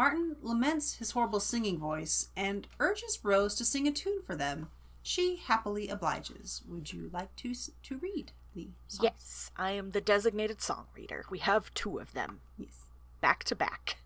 Martin 0.00 0.34
laments 0.40 0.94
his 0.94 1.10
horrible 1.10 1.40
singing 1.40 1.78
voice 1.78 2.28
and 2.34 2.66
urges 2.78 3.18
Rose 3.22 3.54
to 3.56 3.66
sing 3.66 3.86
a 3.86 3.92
tune 3.92 4.22
for 4.22 4.34
them. 4.34 4.70
She 5.02 5.36
happily 5.36 5.90
obliges. 5.90 6.62
Would 6.66 6.90
you 6.90 7.10
like 7.12 7.36
to 7.36 7.52
to 7.82 7.98
read 7.98 8.32
the 8.54 8.68
song? 8.88 9.04
Yes, 9.04 9.50
I 9.58 9.72
am 9.72 9.90
the 9.90 10.00
designated 10.00 10.62
song 10.62 10.86
reader. 10.96 11.26
We 11.28 11.40
have 11.40 11.74
two 11.74 11.98
of 11.98 12.14
them. 12.14 12.40
Yes. 12.56 12.86
back 13.20 13.44
to 13.44 13.54
back. 13.54 13.98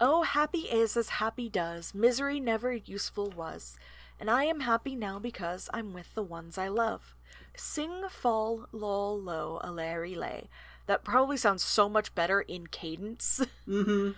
Oh, 0.00 0.22
happy 0.22 0.68
is 0.70 0.96
as 0.96 1.08
happy 1.08 1.48
does, 1.48 1.92
misery 1.92 2.38
never 2.38 2.72
useful 2.72 3.32
was. 3.36 3.76
And 4.20 4.30
I 4.30 4.44
am 4.44 4.60
happy 4.60 4.94
now 4.94 5.18
because 5.18 5.68
I'm 5.74 5.92
with 5.92 6.14
the 6.14 6.22
ones 6.22 6.56
I 6.56 6.68
love. 6.68 7.16
Sing, 7.56 8.04
fall, 8.10 8.68
lol, 8.70 9.20
low, 9.20 9.58
a 9.60 9.72
larry 9.72 10.14
lay. 10.14 10.48
That 10.86 11.02
probably 11.02 11.36
sounds 11.36 11.64
so 11.64 11.88
much 11.88 12.14
better 12.14 12.42
in 12.42 12.68
cadence. 12.68 13.44
Mm-hmm. 13.66 14.12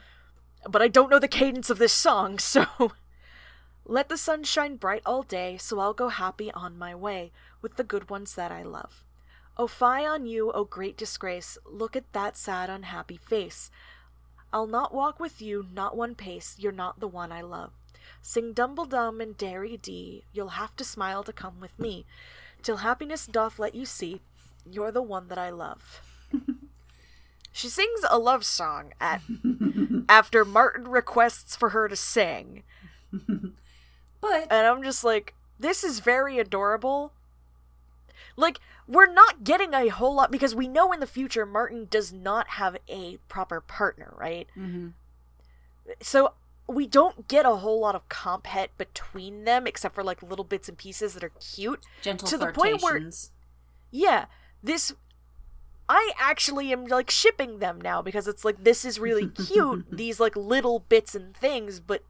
But 0.68 0.82
I 0.82 0.88
don't 0.88 1.10
know 1.10 1.18
the 1.18 1.28
cadence 1.28 1.70
of 1.70 1.78
this 1.78 1.92
song, 1.92 2.38
so. 2.40 2.66
Let 3.84 4.08
the 4.08 4.16
sun 4.16 4.42
shine 4.42 4.76
bright 4.76 5.02
all 5.06 5.22
day, 5.22 5.56
so 5.58 5.78
I'll 5.78 5.94
go 5.94 6.08
happy 6.08 6.50
on 6.50 6.76
my 6.76 6.94
way 6.94 7.30
with 7.62 7.76
the 7.76 7.84
good 7.84 8.10
ones 8.10 8.34
that 8.34 8.50
I 8.50 8.64
love. 8.64 9.04
Oh, 9.56 9.68
fie 9.68 10.04
on 10.04 10.26
you, 10.26 10.50
oh 10.52 10.64
great 10.64 10.96
disgrace, 10.96 11.56
look 11.64 11.94
at 11.94 12.12
that 12.12 12.36
sad, 12.36 12.68
unhappy 12.68 13.16
face. 13.16 13.70
I'll 14.52 14.66
not 14.66 14.92
walk 14.92 15.20
with 15.20 15.40
you, 15.40 15.66
not 15.72 15.96
one 15.96 16.14
pace, 16.14 16.56
you're 16.58 16.72
not 16.72 16.98
the 16.98 17.08
one 17.08 17.30
I 17.30 17.42
love. 17.42 17.72
Sing 18.20 18.52
dumble 18.52 18.86
dum 18.86 19.20
and 19.20 19.36
dairy 19.36 19.76
dee, 19.76 20.24
you'll 20.32 20.58
have 20.60 20.74
to 20.76 20.84
smile 20.84 21.22
to 21.22 21.32
come 21.32 21.60
with 21.60 21.78
me, 21.78 22.06
till 22.62 22.78
happiness 22.78 23.26
doth 23.26 23.58
let 23.58 23.74
you 23.74 23.86
see, 23.86 24.20
you're 24.68 24.92
the 24.92 25.00
one 25.00 25.28
that 25.28 25.38
I 25.38 25.50
love. 25.50 26.02
She 27.56 27.68
sings 27.70 28.00
a 28.10 28.18
love 28.18 28.44
song 28.44 28.92
at 29.00 29.22
after 30.10 30.44
Martin 30.44 30.86
requests 30.88 31.56
for 31.56 31.70
her 31.70 31.88
to 31.88 31.96
sing. 31.96 32.62
But 34.20 34.46
And 34.50 34.66
I'm 34.66 34.82
just 34.82 35.04
like, 35.04 35.34
this 35.58 35.84
is 35.84 36.00
very 36.00 36.38
adorable. 36.38 37.12
Like, 38.36 38.60
we're 38.86 39.12
not 39.12 39.44
getting 39.44 39.72
a 39.74 39.88
whole 39.88 40.14
lot 40.14 40.30
because 40.30 40.54
we 40.54 40.68
know 40.68 40.92
in 40.92 41.00
the 41.00 41.06
future 41.06 41.46
Martin 41.46 41.86
does 41.90 42.12
not 42.12 42.48
have 42.50 42.76
a 42.88 43.18
proper 43.28 43.60
partner, 43.60 44.12
right? 44.16 44.48
Mhm. 44.56 44.94
So 46.02 46.34
we 46.66 46.86
don't 46.86 47.28
get 47.28 47.46
a 47.46 47.56
whole 47.56 47.80
lot 47.80 47.94
of 47.94 48.08
comp 48.08 48.46
het 48.46 48.76
between 48.76 49.44
them 49.44 49.66
except 49.66 49.94
for 49.94 50.02
like 50.02 50.22
little 50.22 50.44
bits 50.44 50.68
and 50.68 50.76
pieces 50.76 51.14
that 51.14 51.22
are 51.22 51.32
cute. 51.40 51.84
gentle 52.02 52.28
To 52.28 52.36
the 52.38 52.52
point 52.52 52.82
where-. 52.82 53.10
Yeah, 53.90 54.26
this 54.62 54.92
I 55.88 56.12
actually 56.18 56.72
am 56.72 56.86
like 56.86 57.10
shipping 57.10 57.58
them 57.58 57.80
now 57.80 58.02
because 58.02 58.26
it's 58.26 58.44
like 58.44 58.64
this 58.64 58.84
is 58.84 58.98
really 58.98 59.28
cute, 59.28 59.86
these 59.96 60.18
like 60.18 60.36
little 60.36 60.80
bits 60.80 61.14
and 61.14 61.36
things, 61.36 61.80
but 61.80 62.02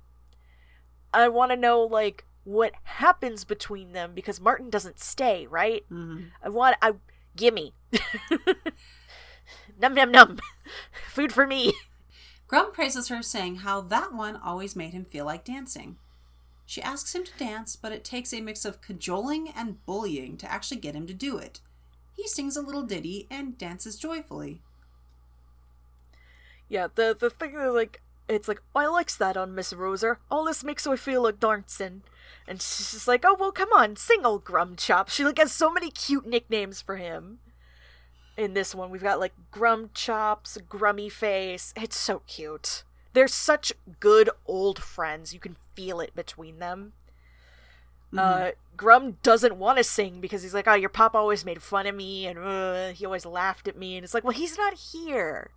I 1.13 1.29
want 1.29 1.51
to 1.53 1.57
know 1.57 1.81
like 1.83 2.25
what 2.45 2.73
happens 2.85 3.45
between 3.45 3.93
them 3.93 4.13
because 4.15 4.41
Martin 4.41 4.71
doesn't 4.71 5.01
stay, 5.01 5.47
right? 5.47 5.85
Mhm. 5.91 6.31
I 6.43 6.49
want 6.49 6.77
I 6.81 6.93
gimme. 7.37 7.75
num 9.81 9.95
num 9.95 10.11
num. 10.11 10.39
Food 11.09 11.33
for 11.33 11.47
me. 11.47 11.75
Grum 12.49 12.73
praises 12.73 13.09
her, 13.09 13.23
saying 13.23 13.57
how 13.57 13.81
that 13.81 14.15
one 14.15 14.37
always 14.37 14.77
made 14.77 14.93
him 14.93 15.05
feel 15.05 15.25
like 15.25 15.45
dancing. 15.45 15.97
She 16.65 16.81
asks 16.83 17.15
him 17.15 17.25
to 17.25 17.39
dance, 17.39 17.77
but 17.77 17.93
it 17.93 18.05
takes 18.05 18.33
a 18.33 18.41
mix 18.41 18.65
of 18.65 18.81
cajoling 18.81 19.49
and 19.49 19.85
bullying 19.85 20.37
to 20.39 20.51
actually 20.51 20.79
get 20.81 20.95
him 20.95 21.07
to 21.09 21.15
do 21.15 21.39
it. 21.39 21.61
He 22.17 22.27
sings 22.27 22.57
a 22.57 22.63
little 22.63 22.83
ditty 22.83 23.27
and 23.31 23.59
dances 23.59 23.97
joyfully. 23.97 24.63
Yeah, 26.69 26.89
the 26.93 27.17
the 27.19 27.31
thing 27.31 27.55
is 27.55 27.75
like 27.75 28.03
it's 28.29 28.49
like 28.49 28.61
oh, 28.75 28.81
I 28.81 28.87
likes 28.87 29.17
that 29.17 29.37
on 29.37 29.55
Miss 29.55 29.73
Roser. 29.73 30.17
All 30.31 30.45
this 30.45 30.65
makes 30.65 30.87
me 30.87 30.97
feel 30.97 31.23
like 31.23 31.39
dancing. 31.39 32.03
And 32.49 32.61
she's 32.61 32.93
just 32.93 33.09
like, 33.09 33.25
oh 33.27 33.37
well, 33.39 33.53
come 33.53 33.73
on, 33.73 33.97
sing 33.97 34.25
old 34.25 34.45
Grum 34.45 34.77
Chop. 34.77 35.09
She 35.09 35.25
like 35.25 35.39
has 35.39 35.53
so 35.53 35.71
many 35.71 35.91
cute 35.91 36.27
nicknames 36.27 36.81
for 36.81 36.97
him. 36.97 37.39
In 38.37 38.55
this 38.55 38.75
one, 38.75 38.91
we've 38.91 39.03
got 39.03 39.21
like 39.21 39.33
Grum 39.51 39.91
Chops, 39.95 40.59
Grummy 40.69 41.11
Face. 41.11 41.73
It's 41.77 41.97
so 41.97 42.23
cute. 42.27 42.85
They're 43.13 43.29
such 43.29 43.73
good 44.01 44.31
old 44.47 44.79
friends. 44.79 45.33
You 45.33 45.41
can 45.41 45.57
feel 45.75 46.01
it 46.01 46.15
between 46.15 46.59
them. 46.59 46.93
Uh, 48.17 48.51
Grum 48.77 49.17
doesn't 49.23 49.57
want 49.57 49.79
to 49.79 49.85
sing 49.85 50.21
because 50.21 50.43
he's 50.43 50.55
like, 50.55 50.69
oh, 50.69 50.75
your 50.75 50.89
pop 50.89 51.15
always 51.15 51.45
made 51.45 51.63
fun 51.63 51.87
of 51.87 51.95
me 51.95 52.27
and 52.27 52.39
uh, 52.39 52.89
he 52.93 53.05
always 53.05 53.27
laughed 53.27 53.69
at 53.69 53.77
me. 53.77 53.97
And 53.97 54.05
it's 54.05 54.15
like, 54.15 54.25
well, 54.25 54.33
he's 54.33 54.57
not 54.59 54.75
here. 54.75 55.51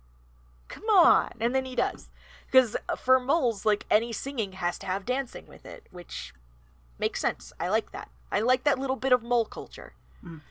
Come 0.68 0.84
on. 0.84 1.32
And 1.40 1.54
then 1.54 1.64
he 1.64 1.74
does. 1.74 2.08
Because 2.46 2.76
for 2.96 3.20
moles 3.20 3.64
like 3.64 3.86
any 3.90 4.12
singing 4.12 4.52
has 4.52 4.78
to 4.80 4.86
have 4.86 5.04
dancing 5.04 5.46
with 5.46 5.64
it 5.64 5.86
which 5.90 6.34
makes 6.98 7.20
sense. 7.20 7.52
I 7.60 7.68
like 7.68 7.92
that. 7.92 8.10
I 8.32 8.40
like 8.40 8.64
that 8.64 8.78
little 8.78 8.96
bit 8.96 9.12
of 9.12 9.22
mole 9.22 9.44
culture. 9.44 9.94
Mm. 10.24 10.42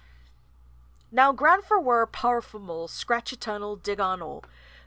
now 1.11 1.31
for 1.61 1.79
were 1.79 2.05
powerful 2.07 2.59
moles 2.59 2.91
scratch 2.91 3.31
a 3.31 3.37
tunnel 3.37 3.75
dig 3.75 3.99
on 3.99 4.19
all 4.19 4.43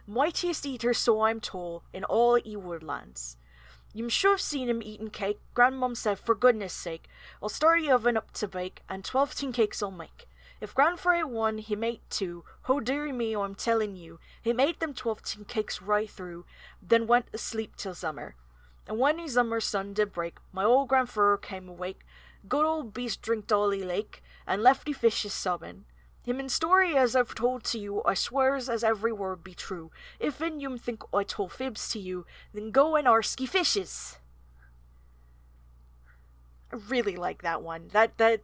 mightiest 0.09 0.67
eater 0.67 0.93
so 0.93 1.21
i'm 1.23 1.39
told 1.39 1.83
in 1.93 2.03
all 2.03 2.37
e 2.45 2.57
woodlands 3.95 4.05
you 4.05 4.09
sure 4.09 4.33
have 4.33 4.41
seen 4.41 4.69
him 4.69 4.83
eating 4.83 5.11
cake 5.11 5.41
grandmom 5.55 5.97
said 5.97 6.19
for 6.19 6.35
goodness 6.35 6.73
sake 6.73 7.09
i'll 7.43 7.49
start 7.49 7.81
the 7.81 7.91
oven 7.91 8.17
up 8.17 8.33
to 8.33 8.49
bake 8.49 8.83
and 8.89 9.05
twelve 9.05 9.35
tin 9.35 9.53
cakes 9.53 9.83
i'll 9.83 9.91
make 9.91 10.27
if 10.63 10.77
Grandfrey 10.77 11.25
one, 11.29 11.59
he 11.59 11.75
made 11.75 12.03
two. 12.09 12.45
Oh 12.69 12.79
dearie 12.79 13.11
me, 13.11 13.37
oh, 13.37 13.43
I'm 13.43 13.57
telling 13.57 13.97
you, 13.97 14.21
he 14.41 14.53
made 14.53 14.79
them 14.79 14.95
twelve 14.95 15.21
tin 15.21 15.45
cakes 15.45 15.83
right 15.83 16.09
through, 16.09 16.45
then 16.81 17.09
went 17.09 17.27
asleep 17.33 17.75
till 17.75 17.97
summer. 17.97 18.37
And 18.87 18.97
when 19.01 19.19
his 19.19 19.35
summer 19.35 19.59
sun 19.59 19.93
did 19.93 20.13
break, 20.13 20.39
my 20.53 20.63
old 20.63 20.87
grandfur 20.87 21.37
came 21.37 21.69
awake. 21.69 22.03
Good 22.49 22.65
old 22.65 22.95
beast 22.95 23.23
drinked 23.23 23.51
all 23.51 23.71
he 23.71 23.83
lake, 23.83 24.23
and 24.47 24.63
left 24.63 24.87
the 24.87 24.93
fishes 24.93 25.33
sobbing. 25.33 25.85
Him 26.25 26.39
in 26.39 26.49
story 26.49 26.97
as 26.97 27.17
I've 27.17 27.35
told 27.35 27.65
to 27.65 27.79
you, 27.79 28.03
I 28.05 28.15
swears 28.15 28.69
as 28.69 28.85
every 28.85 29.13
word 29.13 29.43
be 29.43 29.55
true. 29.55 29.91
If 30.21 30.41
in 30.41 30.61
you 30.61 30.79
think 30.79 31.03
I 31.13 31.25
told 31.25 31.53
fibs 31.53 31.89
to 31.91 31.99
you, 31.99 32.27
then 32.55 32.71
go 32.71 32.95
and 32.95 33.07
arski 33.09 33.49
fishes. 33.49 34.19
I 36.73 36.77
really 36.89 37.17
like 37.17 37.43
that 37.43 37.63
one. 37.63 37.89
That 37.93 38.19
that 38.19 38.41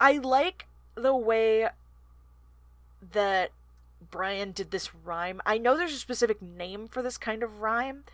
I 0.00 0.18
like 0.18 0.66
the 0.94 1.16
way 1.16 1.68
that 3.12 3.50
Brian 4.10 4.52
did 4.52 4.70
this 4.70 4.94
rhyme. 4.94 5.40
I 5.44 5.58
know 5.58 5.76
there's 5.76 5.94
a 5.94 5.98
specific 5.98 6.40
name 6.40 6.88
for 6.88 7.02
this 7.02 7.18
kind 7.18 7.42
of 7.42 7.60
rhyme 7.60 8.04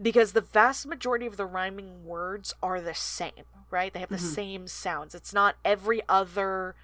because 0.00 0.32
the 0.32 0.40
vast 0.40 0.86
majority 0.86 1.26
of 1.26 1.36
the 1.36 1.46
rhyming 1.46 2.04
words 2.04 2.54
are 2.62 2.80
the 2.80 2.94
same, 2.94 3.44
right? 3.70 3.92
They 3.92 4.00
have 4.00 4.08
the 4.08 4.16
Mhm. 4.16 4.34
same 4.34 4.68
sounds. 4.68 5.14
It's 5.14 5.32
not 5.32 5.56
every 5.64 6.02
other 6.08 6.74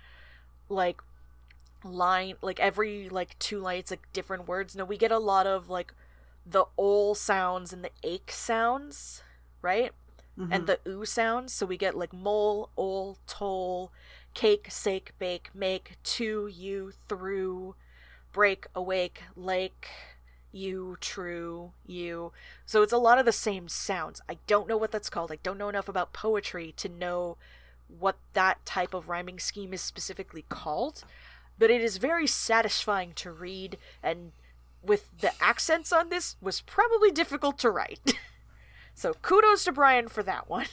like 0.68 1.00
line 1.85 2.35
like 2.42 2.59
every 2.61 3.09
like 3.09 3.38
two 3.38 3.61
lines 3.61 3.90
like 3.90 4.12
different 4.12 4.48
words. 4.48 4.76
No, 4.76 4.85
we 4.85 4.96
get 4.98 5.12
a 5.12 5.18
lot 5.18 5.46
of 5.46 5.68
like 5.70 5.94
the 6.46 6.64
ol 6.76 7.14
sounds 7.14 7.72
and 7.72 7.85
the 7.85 7.90
ache 8.02 8.33
sounds, 8.33 9.22
right? 9.62 9.92
Mhm. 10.38 10.48
and 10.52 10.66
the 10.66 10.81
oo 10.87 11.04
sounds. 11.04 11.52
So 11.52 11.66
we 11.66 11.76
get 11.76 11.96
like 11.96 12.12
mole, 12.12 12.70
ol, 12.76 13.18
toll, 13.26 13.92
cake, 14.35 14.68
sake, 14.70 15.12
bake, 15.18 15.50
make, 15.54 15.96
to, 16.04 16.46
you, 16.46 16.92
through, 17.09 17.74
break, 18.33 18.66
awake, 18.74 19.22
lake, 19.37 19.88
you, 20.52 20.96
true, 21.00 21.72
you. 21.87 22.33
So 22.66 22.83
it's 22.83 22.92
a 22.92 22.98
lot 22.98 23.18
of 23.18 23.26
the 23.26 23.33
same 23.33 23.68
sounds. 23.68 24.20
I 24.28 24.38
don't 24.46 24.68
know 24.68 24.76
what 24.76 24.92
that's 24.92 25.11
called. 25.11 25.33
I 25.33 25.38
don't 25.42 25.59
know 25.59 25.68
enough 25.68 25.88
about 25.88 26.12
poetry 26.12 26.72
to 26.78 26.88
know 26.88 27.37
what 27.88 28.16
that 28.35 28.64
type 28.64 28.94
of 28.94 29.09
rhyming 29.09 29.38
scheme 29.38 29.72
is 29.72 29.81
specifically 29.81 30.44
called, 30.48 31.05
but 31.59 31.70
it 31.70 31.83
is 31.83 31.96
very 31.96 32.27
satisfying 32.27 33.12
to 33.14 33.33
read 33.33 33.79
and 34.03 34.33
with 34.83 35.11
the 35.20 35.33
accents 35.42 35.92
on 35.92 36.09
this 36.09 36.37
was 36.40 36.61
probably 36.61 37.11
difficult 37.11 37.59
to 37.59 37.70
write. 37.70 38.14
So 38.98 39.14
kudos 39.22 39.62
to 39.62 39.70
Brian 39.70 40.09
for 40.09 40.24
that 40.24 40.51
one. 40.51 40.66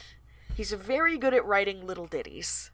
He's 0.56 0.72
very 0.72 1.16
good 1.16 1.32
at 1.32 1.46
writing 1.46 1.86
little 1.86 2.08
ditties. 2.08 2.72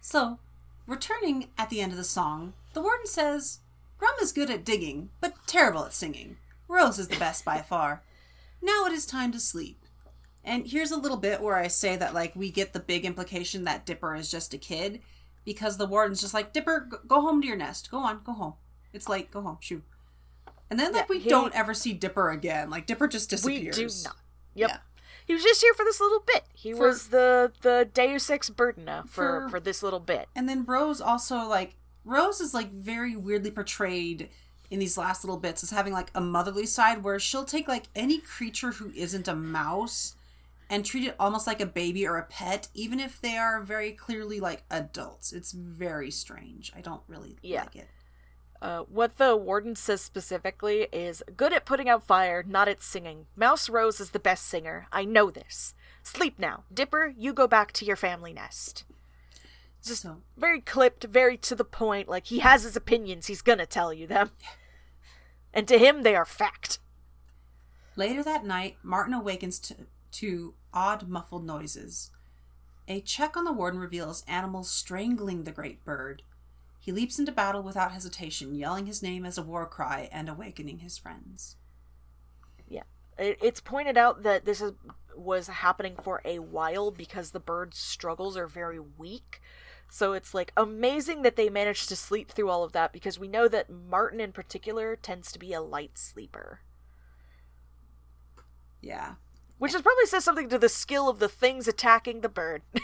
So, 0.00 0.38
returning 0.86 1.48
at 1.58 1.68
the 1.68 1.80
end 1.80 1.90
of 1.90 1.98
the 1.98 2.04
song, 2.04 2.52
the 2.74 2.80
warden 2.80 3.08
says, 3.08 3.58
Grum 3.98 4.14
is 4.22 4.30
good 4.30 4.50
at 4.50 4.64
digging, 4.64 5.10
but 5.20 5.34
terrible 5.48 5.84
at 5.84 5.94
singing. 5.94 6.36
Rose 6.68 7.00
is 7.00 7.08
the 7.08 7.18
best 7.18 7.44
by 7.44 7.60
far. 7.60 8.02
Now 8.62 8.84
it 8.86 8.92
is 8.92 9.04
time 9.04 9.32
to 9.32 9.40
sleep. 9.40 9.83
And 10.44 10.66
here's 10.66 10.90
a 10.90 10.96
little 10.98 11.16
bit 11.16 11.40
where 11.40 11.56
I 11.56 11.68
say 11.68 11.96
that, 11.96 12.12
like, 12.14 12.36
we 12.36 12.50
get 12.50 12.72
the 12.72 12.80
big 12.80 13.04
implication 13.04 13.64
that 13.64 13.86
Dipper 13.86 14.14
is 14.14 14.30
just 14.30 14.52
a 14.54 14.58
kid 14.58 15.00
because 15.44 15.76
the 15.78 15.86
warden's 15.86 16.20
just 16.20 16.34
like, 16.34 16.52
Dipper, 16.52 16.88
go 17.06 17.20
home 17.22 17.40
to 17.40 17.46
your 17.48 17.56
nest. 17.56 17.90
Go 17.90 17.98
on, 17.98 18.20
go 18.24 18.32
home. 18.32 18.54
It's 18.92 19.08
late, 19.08 19.30
go 19.30 19.40
home, 19.40 19.58
shoo. 19.60 19.82
And 20.70 20.78
then, 20.78 20.92
like, 20.92 21.02
Yeah, 21.02 21.06
we 21.08 21.18
he- 21.20 21.30
don't 21.30 21.54
ever 21.54 21.72
see 21.74 21.92
Dipper 21.94 22.30
again. 22.30 22.68
Like, 22.70 22.86
Dipper 22.86 23.08
just 23.08 23.30
disappears. 23.30 23.76
We 23.78 23.84
do 23.86 23.90
not. 24.04 24.16
Yep. 24.54 24.70
Yeah. 24.70 24.76
He 25.26 25.32
was 25.32 25.42
just 25.42 25.62
here 25.62 25.72
for 25.74 25.84
this 25.84 26.00
little 26.00 26.22
bit. 26.26 26.44
He 26.52 26.72
For- 26.74 26.88
was 26.88 27.08
the 27.08 27.50
the 27.62 27.88
Deus 27.94 28.28
Ex 28.28 28.50
Burdena 28.50 29.08
for, 29.08 29.42
For- 29.44 29.48
for 29.48 29.60
this 29.60 29.82
little 29.82 30.00
bit. 30.00 30.28
And 30.36 30.46
then 30.48 30.64
Rose 30.66 31.00
also 31.00 31.36
like 31.48 31.76
Rose 32.04 32.40
is 32.42 32.52
like 32.52 32.70
very 32.70 33.16
weirdly 33.16 33.50
portrayed 33.50 34.28
in 34.70 34.78
these 34.80 34.98
last 34.98 35.24
little 35.24 35.38
bits 35.38 35.62
as 35.62 35.70
having 35.70 35.94
like 35.94 36.10
a 36.14 36.20
motherly 36.20 36.66
side 36.66 37.02
where 37.02 37.18
she'll 37.18 37.44
take 37.46 37.66
like 37.68 37.84
any 37.96 38.18
creature 38.18 38.72
who 38.72 38.90
isn't 38.94 39.26
a 39.26 39.34
mouse 39.34 40.14
and 40.74 40.84
treat 40.84 41.04
it 41.06 41.14
almost 41.20 41.46
like 41.46 41.60
a 41.60 41.66
baby 41.66 42.04
or 42.04 42.16
a 42.16 42.24
pet, 42.24 42.66
even 42.74 42.98
if 42.98 43.20
they 43.20 43.36
are 43.36 43.62
very 43.62 43.92
clearly 43.92 44.40
like 44.40 44.64
adults. 44.72 45.32
It's 45.32 45.52
very 45.52 46.10
strange. 46.10 46.72
I 46.74 46.80
don't 46.80 47.02
really 47.06 47.38
Yeah. 47.42 47.60
like 47.62 47.76
it. 47.76 47.88
Uh, 48.60 48.80
what 48.80 49.16
the 49.18 49.36
warden 49.36 49.76
says 49.76 50.00
specifically 50.00 50.88
is 50.90 51.22
good 51.36 51.52
at 51.52 51.64
putting 51.64 51.88
out 51.88 52.04
fire, 52.04 52.42
not 52.42 52.66
at 52.66 52.82
singing. 52.82 53.26
Mouse 53.36 53.68
Rose 53.68 54.00
is 54.00 54.10
the 54.10 54.18
best 54.18 54.46
singer. 54.46 54.88
I 54.90 55.04
know 55.04 55.30
this. 55.30 55.74
Sleep 56.02 56.40
now. 56.40 56.64
Dipper, 56.72 57.14
you 57.16 57.32
go 57.32 57.46
back 57.46 57.70
to 57.72 57.84
your 57.84 57.94
family 57.96 58.32
nest. 58.32 58.82
Just 59.80 60.02
So- 60.02 60.22
very 60.36 60.60
clipped, 60.60 61.04
very 61.04 61.36
to 61.38 61.54
the 61.54 61.64
point. 61.64 62.08
Like 62.08 62.26
he 62.26 62.40
has 62.40 62.64
his 62.64 62.74
opinions, 62.74 63.26
he's 63.28 63.42
gonna 63.42 63.64
tell 63.66 63.92
you 63.92 64.08
them. 64.08 64.32
And 65.52 65.68
to 65.68 65.78
him, 65.78 66.02
they 66.02 66.16
are 66.16 66.24
fact. 66.24 66.80
Later 67.94 68.24
that 68.24 68.44
night, 68.44 68.76
Martin 68.82 69.14
awakens 69.14 69.60
to, 69.60 69.86
to 70.14 70.54
odd 70.72 71.08
muffled 71.08 71.46
noises. 71.46 72.10
A 72.86 73.00
check 73.00 73.36
on 73.36 73.44
the 73.44 73.52
warden 73.52 73.80
reveals 73.80 74.24
animals 74.28 74.70
strangling 74.70 75.44
the 75.44 75.52
great 75.52 75.84
bird. 75.84 76.22
He 76.78 76.92
leaps 76.92 77.18
into 77.18 77.32
battle 77.32 77.62
without 77.62 77.92
hesitation, 77.92 78.54
yelling 78.54 78.86
his 78.86 79.02
name 79.02 79.24
as 79.24 79.38
a 79.38 79.42
war 79.42 79.66
cry 79.66 80.08
and 80.12 80.28
awakening 80.28 80.80
his 80.80 80.98
friends. 80.98 81.56
Yeah. 82.68 82.82
It's 83.16 83.60
pointed 83.60 83.96
out 83.96 84.22
that 84.22 84.44
this 84.44 84.60
is, 84.60 84.72
was 85.16 85.46
happening 85.46 85.96
for 86.02 86.20
a 86.24 86.40
while 86.40 86.90
because 86.90 87.30
the 87.30 87.40
bird's 87.40 87.78
struggles 87.78 88.36
are 88.36 88.46
very 88.46 88.80
weak. 88.80 89.40
So 89.88 90.12
it's 90.12 90.34
like 90.34 90.52
amazing 90.56 91.22
that 91.22 91.36
they 91.36 91.48
managed 91.48 91.88
to 91.88 91.96
sleep 91.96 92.30
through 92.30 92.50
all 92.50 92.64
of 92.64 92.72
that 92.72 92.92
because 92.92 93.18
we 93.18 93.28
know 93.28 93.48
that 93.48 93.70
Martin 93.70 94.20
in 94.20 94.32
particular 94.32 94.96
tends 94.96 95.32
to 95.32 95.38
be 95.38 95.52
a 95.52 95.62
light 95.62 95.96
sleeper. 95.96 96.60
Yeah. 98.82 99.14
Which 99.58 99.74
is 99.74 99.82
probably 99.82 100.06
says 100.06 100.24
something 100.24 100.48
to 100.48 100.58
the 100.58 100.68
skill 100.68 101.08
of 101.08 101.18
the 101.18 101.28
things 101.28 101.68
attacking 101.68 102.20
the 102.20 102.28
bird. 102.28 102.62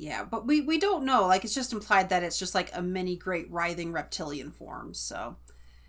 Yeah, 0.00 0.24
but 0.24 0.46
we, 0.46 0.62
we 0.62 0.78
don't 0.78 1.04
know. 1.04 1.26
Like, 1.26 1.44
it's 1.44 1.54
just 1.54 1.74
implied 1.74 2.08
that 2.08 2.22
it's 2.22 2.38
just 2.38 2.54
like 2.54 2.70
a 2.72 2.80
mini 2.80 3.16
great 3.16 3.50
writhing 3.50 3.92
reptilian 3.92 4.50
form, 4.50 4.94
so. 4.94 5.36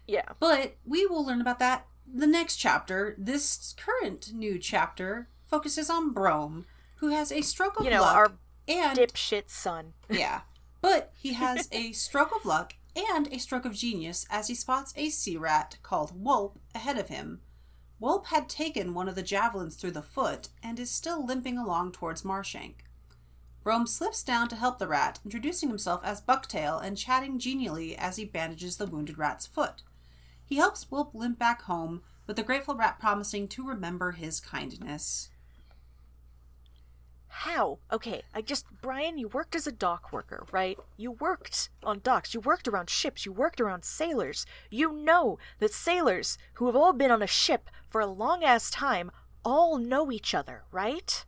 yeah. 0.06 0.34
But 0.38 0.75
we 0.86 1.06
will 1.06 1.25
learn 1.25 1.39
about 1.39 1.60
that 1.60 1.88
the 2.13 2.27
next 2.27 2.58
chapter. 2.58 3.15
This 3.17 3.73
current 3.77 4.34
new 4.34 4.60
chapter 4.60 5.30
focuses 5.47 5.89
on 5.89 6.12
Brome, 6.12 6.65
who 6.97 7.10
has 7.10 7.32
a 7.32 7.41
stroke 7.41 7.80
of 7.80 7.86
You 7.86 7.91
know, 7.91 8.01
luck 8.01 8.15
our 8.15 8.32
and 8.67 8.97
dipshit 8.97 9.49
son. 9.49 9.93
yeah, 10.10 10.41
but 10.82 11.13
he 11.17 11.34
has 11.34 11.69
a 11.71 11.93
stroke 11.93 12.36
of 12.36 12.45
luck 12.45 12.73
and 12.95 13.27
a 13.27 13.39
stroke 13.39 13.63
of 13.63 13.73
genius 13.73 14.25
as 14.30 14.49
he 14.49 14.56
spots 14.56 14.93
a 14.97 15.10
sea 15.10 15.38
rat 15.38 15.77
called 15.84 16.21
Wulp 16.21 16.60
ahead 16.75 16.97
of 16.97 17.08
him. 17.08 17.39
Wulp 18.02 18.26
had 18.26 18.50
taken 18.50 18.96
one 18.96 19.08
of 19.08 19.14
the 19.14 19.22
javelins 19.22 19.76
through 19.76 19.92
the 19.92 20.02
foot 20.02 20.50
and 20.64 20.80
is 20.80 20.90
still 20.90 21.24
limping 21.24 21.60
along 21.60 21.92
towards 21.92 22.24
Marshank. 22.24 22.78
Brome 23.64 23.86
slips 23.86 24.24
down 24.24 24.48
to 24.50 24.56
help 24.56 24.80
the 24.80 24.88
rat, 24.88 25.20
introducing 25.24 25.70
himself 25.70 26.02
as 26.04 26.20
Bucktail 26.20 26.84
and 26.84 26.98
chatting 26.98 27.38
genially 27.38 27.96
as 27.96 28.16
he 28.16 28.26
bandages 28.26 28.78
the 28.78 28.88
wounded 28.88 29.20
rat's 29.20 29.46
foot. 29.46 29.84
He 30.44 30.56
helps 30.56 30.90
Wulp 30.90 31.14
limp 31.14 31.38
back 31.38 31.62
home, 31.62 32.02
with 32.26 32.38
the 32.38 32.44
grateful 32.44 32.74
rat 32.74 33.00
promising 33.00 33.48
to 33.50 33.68
remember 33.68 34.14
his 34.14 34.40
kindness. 34.40 35.30
How? 37.28 37.80
Okay, 37.92 38.24
I 38.34 38.42
just 38.42 38.66
Brian, 38.82 39.18
you 39.18 39.28
worked 39.28 39.56
as 39.56 39.66
a 39.66 39.72
dock 39.72 40.12
worker, 40.12 40.46
right? 40.52 40.78
You 40.98 41.12
worked 41.12 41.70
on 41.84 42.02
docks, 42.04 42.34
you 42.34 42.40
worked 42.40 42.68
around 42.68 42.90
ships, 42.90 43.26
you 43.26 43.32
worked 43.32 43.62
around 43.62 43.86
sailors. 43.86 44.46
You 44.70 44.92
know 44.92 45.40
that 45.60 45.74
sailors 45.74 46.38
who 46.56 46.66
have 46.66 46.76
all 46.76 46.94
been 46.94 47.10
on 47.10 47.22
a 47.22 47.28
ship 47.28 47.70
for 47.91 48.01
a 48.01 48.08
long 48.08 48.43
ass 48.43 48.71
time 48.71 49.12
all 49.43 49.77
know 49.77 50.12
each 50.12 50.34
other, 50.34 50.63
right? 50.71 51.25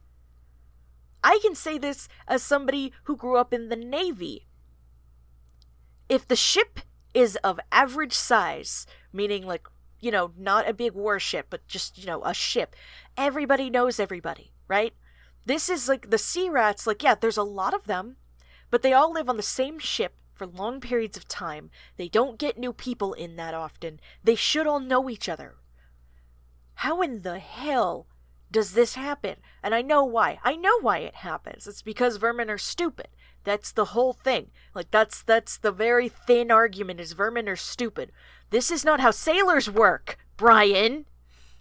I 1.23 1.39
can 1.41 1.55
say 1.55 1.77
this 1.77 2.07
as 2.27 2.41
somebody 2.41 2.91
who 3.03 3.15
grew 3.15 3.37
up 3.37 3.53
in 3.53 3.69
the 3.69 3.75
Navy. 3.75 4.47
If 6.09 6.27
the 6.27 6.35
ship 6.35 6.79
is 7.13 7.35
of 7.37 7.59
average 7.71 8.13
size, 8.13 8.85
meaning 9.11 9.45
like, 9.45 9.67
you 9.99 10.11
know, 10.11 10.31
not 10.37 10.67
a 10.67 10.73
big 10.73 10.93
warship, 10.93 11.47
but 11.49 11.67
just, 11.67 11.97
you 11.97 12.05
know, 12.05 12.23
a 12.23 12.33
ship, 12.33 12.75
everybody 13.15 13.69
knows 13.69 13.99
everybody, 13.99 14.51
right? 14.67 14.93
This 15.45 15.69
is 15.69 15.87
like 15.87 16.09
the 16.09 16.17
sea 16.17 16.49
rats, 16.49 16.87
like, 16.87 17.03
yeah, 17.03 17.15
there's 17.15 17.37
a 17.37 17.43
lot 17.43 17.73
of 17.73 17.85
them, 17.85 18.17
but 18.69 18.81
they 18.81 18.93
all 18.93 19.11
live 19.11 19.29
on 19.29 19.37
the 19.37 19.43
same 19.43 19.79
ship 19.79 20.15
for 20.33 20.45
long 20.45 20.81
periods 20.81 21.15
of 21.15 21.27
time. 21.27 21.69
They 21.97 22.07
don't 22.07 22.39
get 22.39 22.57
new 22.57 22.73
people 22.73 23.13
in 23.13 23.35
that 23.37 23.53
often. 23.53 23.99
They 24.23 24.35
should 24.35 24.67
all 24.67 24.79
know 24.79 25.09
each 25.09 25.29
other. 25.29 25.55
How 26.75 27.01
in 27.01 27.21
the 27.21 27.39
hell 27.39 28.07
does 28.51 28.73
this 28.73 28.95
happen? 28.95 29.37
And 29.61 29.73
I 29.73 29.81
know 29.81 30.03
why. 30.03 30.39
I 30.43 30.55
know 30.55 30.79
why 30.81 30.99
it 30.99 31.15
happens. 31.15 31.67
It's 31.67 31.81
because 31.81 32.17
vermin 32.17 32.49
are 32.49 32.57
stupid. 32.57 33.07
That's 33.43 33.71
the 33.71 33.85
whole 33.85 34.13
thing. 34.13 34.51
Like 34.73 34.91
that's 34.91 35.21
that's 35.21 35.57
the 35.57 35.71
very 35.71 36.07
thin 36.07 36.51
argument 36.51 36.99
is 36.99 37.13
vermin 37.13 37.49
are 37.49 37.55
stupid. 37.55 38.11
This 38.49 38.71
is 38.71 38.85
not 38.85 38.99
how 38.99 39.11
sailors 39.11 39.69
work, 39.69 40.17
Brian. 40.37 41.05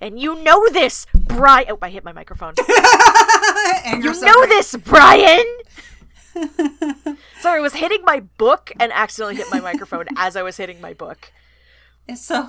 And 0.00 0.18
you 0.20 0.34
know 0.42 0.68
this, 0.68 1.06
Brian. 1.14 1.66
Oh, 1.70 1.78
I 1.80 1.90
hit 1.90 2.04
my 2.04 2.12
microphone. 2.12 2.54
You 3.84 4.14
so 4.14 4.26
know 4.26 4.34
great. 4.34 4.48
this, 4.48 4.76
Brian! 4.76 5.44
Sorry, 7.40 7.58
I 7.58 7.60
was 7.60 7.74
hitting 7.74 8.02
my 8.04 8.20
book 8.20 8.72
and 8.78 8.92
accidentally 8.92 9.36
hit 9.36 9.46
my 9.50 9.60
microphone 9.60 10.06
as 10.16 10.36
I 10.36 10.42
was 10.42 10.56
hitting 10.56 10.80
my 10.80 10.94
book. 10.94 11.32
And 12.08 12.18
so 12.18 12.48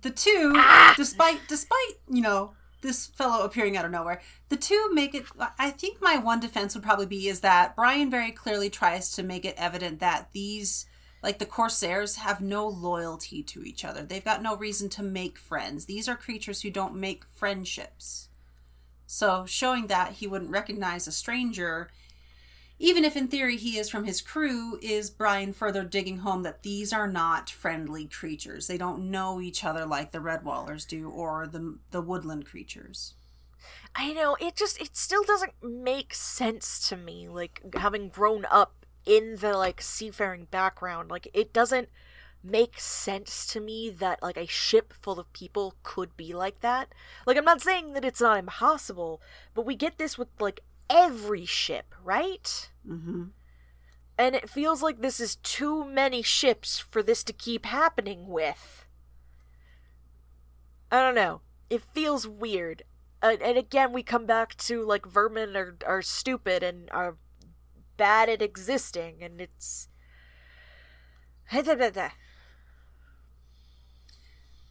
the 0.00 0.10
two, 0.10 0.52
Ah! 0.56 0.94
despite 0.96 1.40
despite 1.48 1.94
you 2.08 2.22
know 2.22 2.54
this 2.80 3.06
fellow 3.06 3.44
appearing 3.44 3.76
out 3.76 3.84
of 3.84 3.90
nowhere, 3.90 4.20
the 4.48 4.56
two 4.56 4.90
make 4.92 5.14
it. 5.14 5.24
I 5.58 5.70
think 5.70 6.00
my 6.00 6.16
one 6.18 6.40
defense 6.40 6.74
would 6.74 6.84
probably 6.84 7.06
be 7.06 7.28
is 7.28 7.40
that 7.40 7.76
Brian 7.76 8.10
very 8.10 8.32
clearly 8.32 8.70
tries 8.70 9.12
to 9.12 9.22
make 9.22 9.44
it 9.44 9.54
evident 9.56 10.00
that 10.00 10.32
these. 10.32 10.86
Like 11.22 11.38
the 11.38 11.46
Corsairs 11.46 12.16
have 12.16 12.40
no 12.40 12.66
loyalty 12.66 13.44
to 13.44 13.62
each 13.62 13.84
other. 13.84 14.02
They've 14.02 14.24
got 14.24 14.42
no 14.42 14.56
reason 14.56 14.88
to 14.88 15.04
make 15.04 15.38
friends. 15.38 15.84
These 15.84 16.08
are 16.08 16.16
creatures 16.16 16.62
who 16.62 16.70
don't 16.70 16.96
make 16.96 17.24
friendships. 17.32 18.28
So, 19.06 19.44
showing 19.46 19.86
that 19.86 20.14
he 20.14 20.26
wouldn't 20.26 20.50
recognize 20.50 21.06
a 21.06 21.12
stranger, 21.12 21.90
even 22.82 23.04
if 23.04 23.16
in 23.16 23.28
theory 23.28 23.56
he 23.56 23.78
is 23.78 23.88
from 23.88 24.04
his 24.04 24.20
crew, 24.20 24.78
is 24.82 25.08
Brian 25.08 25.52
further 25.52 25.84
digging 25.84 26.18
home 26.18 26.42
that 26.42 26.64
these 26.64 26.92
are 26.92 27.06
not 27.06 27.48
friendly 27.48 28.06
creatures. 28.06 28.66
They 28.66 28.76
don't 28.76 29.08
know 29.10 29.40
each 29.40 29.64
other 29.64 29.86
like 29.86 30.10
the 30.10 30.18
Redwallers 30.18 30.86
do 30.86 31.08
or 31.08 31.46
the 31.46 31.78
the 31.92 32.02
woodland 32.02 32.44
creatures. 32.44 33.14
I 33.94 34.12
know, 34.12 34.36
it 34.40 34.56
just, 34.56 34.80
it 34.80 34.96
still 34.96 35.22
doesn't 35.22 35.52
make 35.62 36.14
sense 36.14 36.88
to 36.88 36.96
me, 36.96 37.28
like, 37.28 37.62
having 37.74 38.08
grown 38.08 38.44
up 38.50 38.86
in 39.06 39.36
the, 39.36 39.56
like, 39.56 39.80
seafaring 39.80 40.46
background. 40.50 41.10
Like, 41.10 41.28
it 41.32 41.52
doesn't 41.52 41.88
make 42.42 42.80
sense 42.80 43.46
to 43.52 43.60
me 43.60 43.90
that, 43.90 44.22
like, 44.22 44.36
a 44.36 44.46
ship 44.46 44.92
full 45.00 45.20
of 45.20 45.32
people 45.32 45.76
could 45.82 46.16
be 46.16 46.32
like 46.32 46.60
that. 46.60 46.92
Like, 47.26 47.36
I'm 47.36 47.44
not 47.44 47.60
saying 47.60 47.92
that 47.92 48.04
it's 48.04 48.20
not 48.20 48.38
impossible, 48.38 49.20
but 49.54 49.66
we 49.66 49.76
get 49.76 49.98
this 49.98 50.18
with, 50.18 50.28
like, 50.40 50.60
every 50.92 51.46
ship, 51.46 51.94
right? 52.04 52.70
Mm-hmm. 52.86 53.24
And 54.18 54.34
it 54.34 54.50
feels 54.50 54.82
like 54.82 55.00
this 55.00 55.18
is 55.18 55.36
too 55.36 55.84
many 55.84 56.22
ships 56.22 56.78
for 56.78 57.02
this 57.02 57.24
to 57.24 57.32
keep 57.32 57.64
happening 57.64 58.28
with. 58.28 58.86
I 60.90 61.00
don't 61.00 61.14
know. 61.14 61.40
It 61.70 61.82
feels 61.94 62.28
weird. 62.28 62.82
Uh, 63.22 63.36
and 63.42 63.56
again, 63.56 63.92
we 63.92 64.02
come 64.02 64.26
back 64.26 64.56
to 64.58 64.84
like 64.84 65.06
vermin 65.06 65.56
are, 65.56 65.76
are 65.86 66.02
stupid 66.02 66.62
and 66.62 66.90
are 66.90 67.16
bad 67.96 68.28
at 68.28 68.42
existing, 68.42 69.22
and 69.22 69.40
it's. 69.40 69.88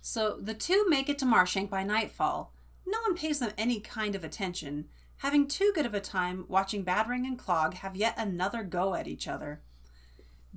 So 0.01 0.37
the 0.39 0.53
two 0.53 0.85
make 0.89 1.09
it 1.09 1.17
to 1.19 1.25
Marshank 1.25 1.69
by 1.69 1.83
nightfall. 1.83 2.53
No 2.85 2.99
one 3.01 3.15
pays 3.15 3.39
them 3.39 3.53
any 3.57 3.79
kind 3.79 4.15
of 4.15 4.23
attention, 4.23 4.89
having 5.21 5.47
too 5.47 5.71
good 5.75 5.85
of 5.85 5.93
a 5.93 5.99
time 5.99 6.45
watching 6.47 6.83
Badrang 6.83 7.27
and 7.27 7.37
Clogg 7.37 7.75
have 7.75 7.95
yet 7.95 8.15
another 8.17 8.63
go 8.63 8.95
at 8.95 9.07
each 9.07 9.27
other. 9.27 9.61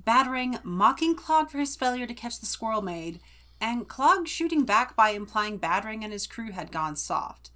Badrang 0.03 0.63
mocking 0.63 1.15
Clogg 1.15 1.51
for 1.51 1.59
his 1.59 1.75
failure 1.75 2.07
to 2.07 2.15
catch 2.15 2.39
the 2.39 2.47
squirrel 2.47 2.81
maid, 2.81 3.19
and 3.61 3.87
Clogg 3.87 4.25
shooting 4.25 4.65
back 4.65 4.95
by 4.95 5.11
implying 5.11 5.59
Badrang 5.59 6.03
and 6.03 6.11
his 6.11 6.25
crew 6.25 6.51
had 6.51 6.71
gone 6.71 6.95
soft. 6.95 7.51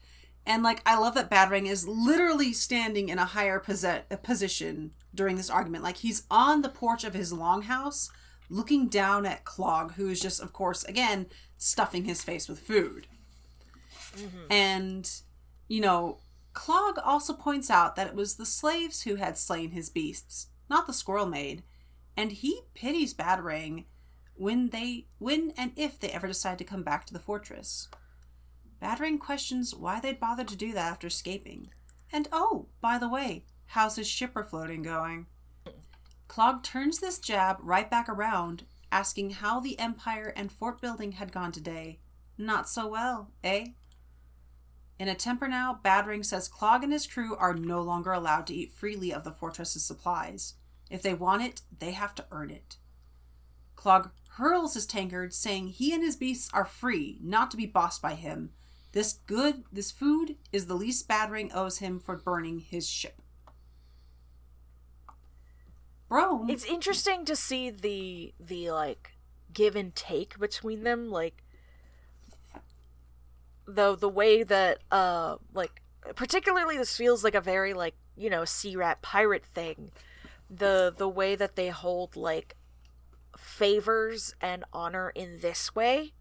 And 0.45 0.61
like 0.61 0.83
I 0.85 0.97
love 0.99 1.15
that 1.15 1.31
Badrang 1.31 1.67
is 1.67 1.87
literally 1.87 2.53
standing 2.53 3.09
in 3.09 3.17
a 3.17 3.25
higher 3.25 3.59
posi- 3.59 4.03
position 4.21 4.91
during 5.13 5.35
this 5.35 5.49
argument. 5.49 5.83
Like 5.83 5.97
he's 5.97 6.23
on 6.29 6.61
the 6.61 6.69
porch 6.69 7.03
of 7.03 7.15
his 7.15 7.33
longhouse 7.33 8.09
looking 8.51 8.87
down 8.87 9.25
at 9.25 9.45
Clogg, 9.45 9.93
who 9.93 10.09
is 10.09 10.19
just, 10.19 10.41
of 10.41 10.53
course, 10.53 10.83
again, 10.83 11.25
stuffing 11.57 12.05
his 12.05 12.23
face 12.23 12.47
with 12.47 12.59
food. 12.59 13.07
Mm-hmm. 14.15 14.51
And, 14.51 15.11
you 15.67 15.81
know, 15.81 16.19
Clogg 16.59 16.99
also 17.01 17.31
points 17.31 17.69
out 17.69 17.95
that 17.95 18.07
it 18.07 18.15
was 18.15 18.35
the 18.35 18.45
slaves 18.45 19.03
who 19.03 19.15
had 19.15 19.37
slain 19.37 19.71
his 19.71 19.89
beasts, 19.89 20.47
not 20.69 20.87
the 20.87 20.93
squirrel 20.93 21.25
maid. 21.25 21.63
And 22.17 22.33
he 22.33 22.63
pities 22.73 23.13
Badrang 23.13 23.85
when 24.35 24.71
they 24.71 25.07
when 25.19 25.53
and 25.55 25.71
if 25.77 25.97
they 25.97 26.09
ever 26.09 26.27
decide 26.27 26.57
to 26.57 26.65
come 26.65 26.83
back 26.83 27.05
to 27.05 27.13
the 27.13 27.19
fortress. 27.19 27.87
Badrang 28.81 29.21
questions 29.21 29.73
why 29.73 30.01
they'd 30.01 30.19
bother 30.19 30.43
to 30.43 30.55
do 30.57 30.73
that 30.73 30.91
after 30.91 31.07
escaping. 31.07 31.69
And 32.11 32.27
oh, 32.33 32.67
by 32.81 32.97
the 32.97 33.07
way, 33.07 33.45
how's 33.67 33.95
his 33.95 34.09
shipper 34.09 34.43
floating 34.43 34.83
going? 34.83 35.27
Clogg 36.27 36.61
turns 36.61 36.99
this 36.99 37.19
jab 37.19 37.59
right 37.61 37.89
back 37.89 38.09
around, 38.09 38.65
asking 38.91 39.29
how 39.29 39.61
the 39.61 39.79
Empire 39.79 40.33
and 40.35 40.51
fort 40.51 40.81
building 40.81 41.13
had 41.13 41.31
gone 41.31 41.53
today. 41.53 41.99
Not 42.37 42.67
so 42.67 42.85
well, 42.85 43.31
eh? 43.45 43.67
In 44.99 45.07
a 45.07 45.15
temper 45.15 45.47
now, 45.47 45.79
Badrang 45.83 46.25
says 46.25 46.49
Clogg 46.49 46.83
and 46.83 46.91
his 46.91 47.07
crew 47.07 47.33
are 47.37 47.53
no 47.53 47.81
longer 47.81 48.11
allowed 48.11 48.45
to 48.47 48.53
eat 48.53 48.73
freely 48.73 49.13
of 49.13 49.23
the 49.23 49.31
fortress's 49.31 49.85
supplies. 49.85 50.55
If 50.89 51.01
they 51.01 51.13
want 51.13 51.41
it, 51.41 51.61
they 51.79 51.91
have 51.91 52.13
to 52.15 52.25
earn 52.31 52.49
it. 52.49 52.75
Clogg 53.77 54.11
hurls 54.31 54.73
his 54.73 54.85
tankard, 54.85 55.33
saying 55.33 55.69
he 55.69 55.93
and 55.93 56.03
his 56.03 56.17
beasts 56.17 56.49
are 56.53 56.65
free, 56.65 57.17
not 57.21 57.49
to 57.51 57.57
be 57.57 57.65
bossed 57.65 58.01
by 58.01 58.15
him. 58.15 58.51
This 58.91 59.13
good, 59.25 59.63
this 59.71 59.89
food 59.89 60.35
is 60.51 60.65
the 60.65 60.73
least 60.73 61.07
Badrang 61.07 61.51
owes 61.55 61.77
him 61.77 61.99
for 61.99 62.17
burning 62.17 62.59
his 62.59 62.89
ship. 62.89 63.21
Bro, 66.09 66.47
It's 66.49 66.65
interesting 66.65 67.23
to 67.25 67.35
see 67.35 67.69
the 67.69 68.33
the 68.39 68.71
like 68.71 69.11
give 69.53 69.75
and 69.75 69.95
take 69.95 70.39
between 70.39 70.83
them, 70.83 71.09
like 71.09 71.43
the 73.75 73.95
the 73.95 74.09
way 74.09 74.43
that 74.43 74.79
uh 74.91 75.37
like 75.53 75.81
particularly 76.15 76.77
this 76.77 76.95
feels 76.97 77.23
like 77.23 77.35
a 77.35 77.41
very 77.41 77.73
like 77.73 77.95
you 78.17 78.29
know 78.29 78.45
sea 78.45 78.75
rat 78.75 79.01
pirate 79.01 79.45
thing 79.45 79.91
the 80.49 80.93
the 80.97 81.09
way 81.09 81.35
that 81.35 81.55
they 81.55 81.69
hold 81.69 82.15
like 82.15 82.55
favors 83.37 84.33
and 84.41 84.63
honor 84.73 85.11
in 85.15 85.39
this 85.39 85.75
way 85.75 86.13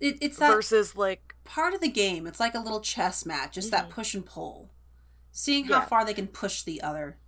it, 0.00 0.16
it's 0.20 0.38
that 0.38 0.48
versus 0.48 0.96
like 0.96 1.34
part 1.44 1.74
of 1.74 1.80
the 1.80 1.88
game. 1.88 2.26
It's 2.26 2.40
like 2.40 2.54
a 2.54 2.60
little 2.60 2.80
chess 2.80 3.26
match. 3.26 3.56
It's 3.58 3.70
that 3.70 3.88
Mhm. 3.88 3.90
push 3.90 4.14
and 4.14 4.24
pull. 4.24 4.70
Seeing 5.32 5.66
how 5.66 5.80
Yeah. 5.80 5.86
far 5.86 6.04
they 6.04 6.14
can 6.14 6.28
push 6.28 6.62
the 6.62 6.82
other. 6.82 7.18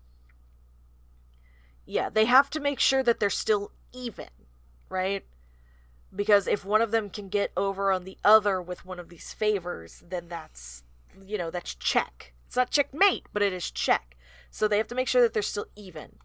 yeah 1.86 2.08
they 2.08 2.24
have 2.24 2.50
to 2.50 2.60
make 2.60 2.78
sure 2.80 3.02
that 3.02 3.18
they're 3.20 3.30
still 3.30 3.72
even 3.92 4.28
right 4.88 5.24
because 6.14 6.46
if 6.46 6.64
one 6.64 6.82
of 6.82 6.90
them 6.90 7.10
can 7.10 7.28
get 7.28 7.52
over 7.56 7.92
on 7.92 8.04
the 8.04 8.18
other 8.24 8.60
with 8.60 8.84
one 8.84 8.98
of 8.98 9.08
these 9.08 9.32
favors 9.32 10.02
then 10.08 10.28
that's 10.28 10.82
you 11.24 11.38
know 11.38 11.50
that's 11.50 11.74
check. 11.74 12.32
It's 12.46 12.56
not 12.56 12.70
checkmate 12.70 13.26
but 13.32 13.42
it 13.42 13.52
is 13.52 13.70
check. 13.70 14.16
So 14.50 14.66
they 14.66 14.78
have 14.78 14.88
to 14.88 14.94
make 14.94 15.08
sure 15.08 15.22
that 15.22 15.32
they're 15.32 15.42
still 15.42 15.66
even. 15.76 16.16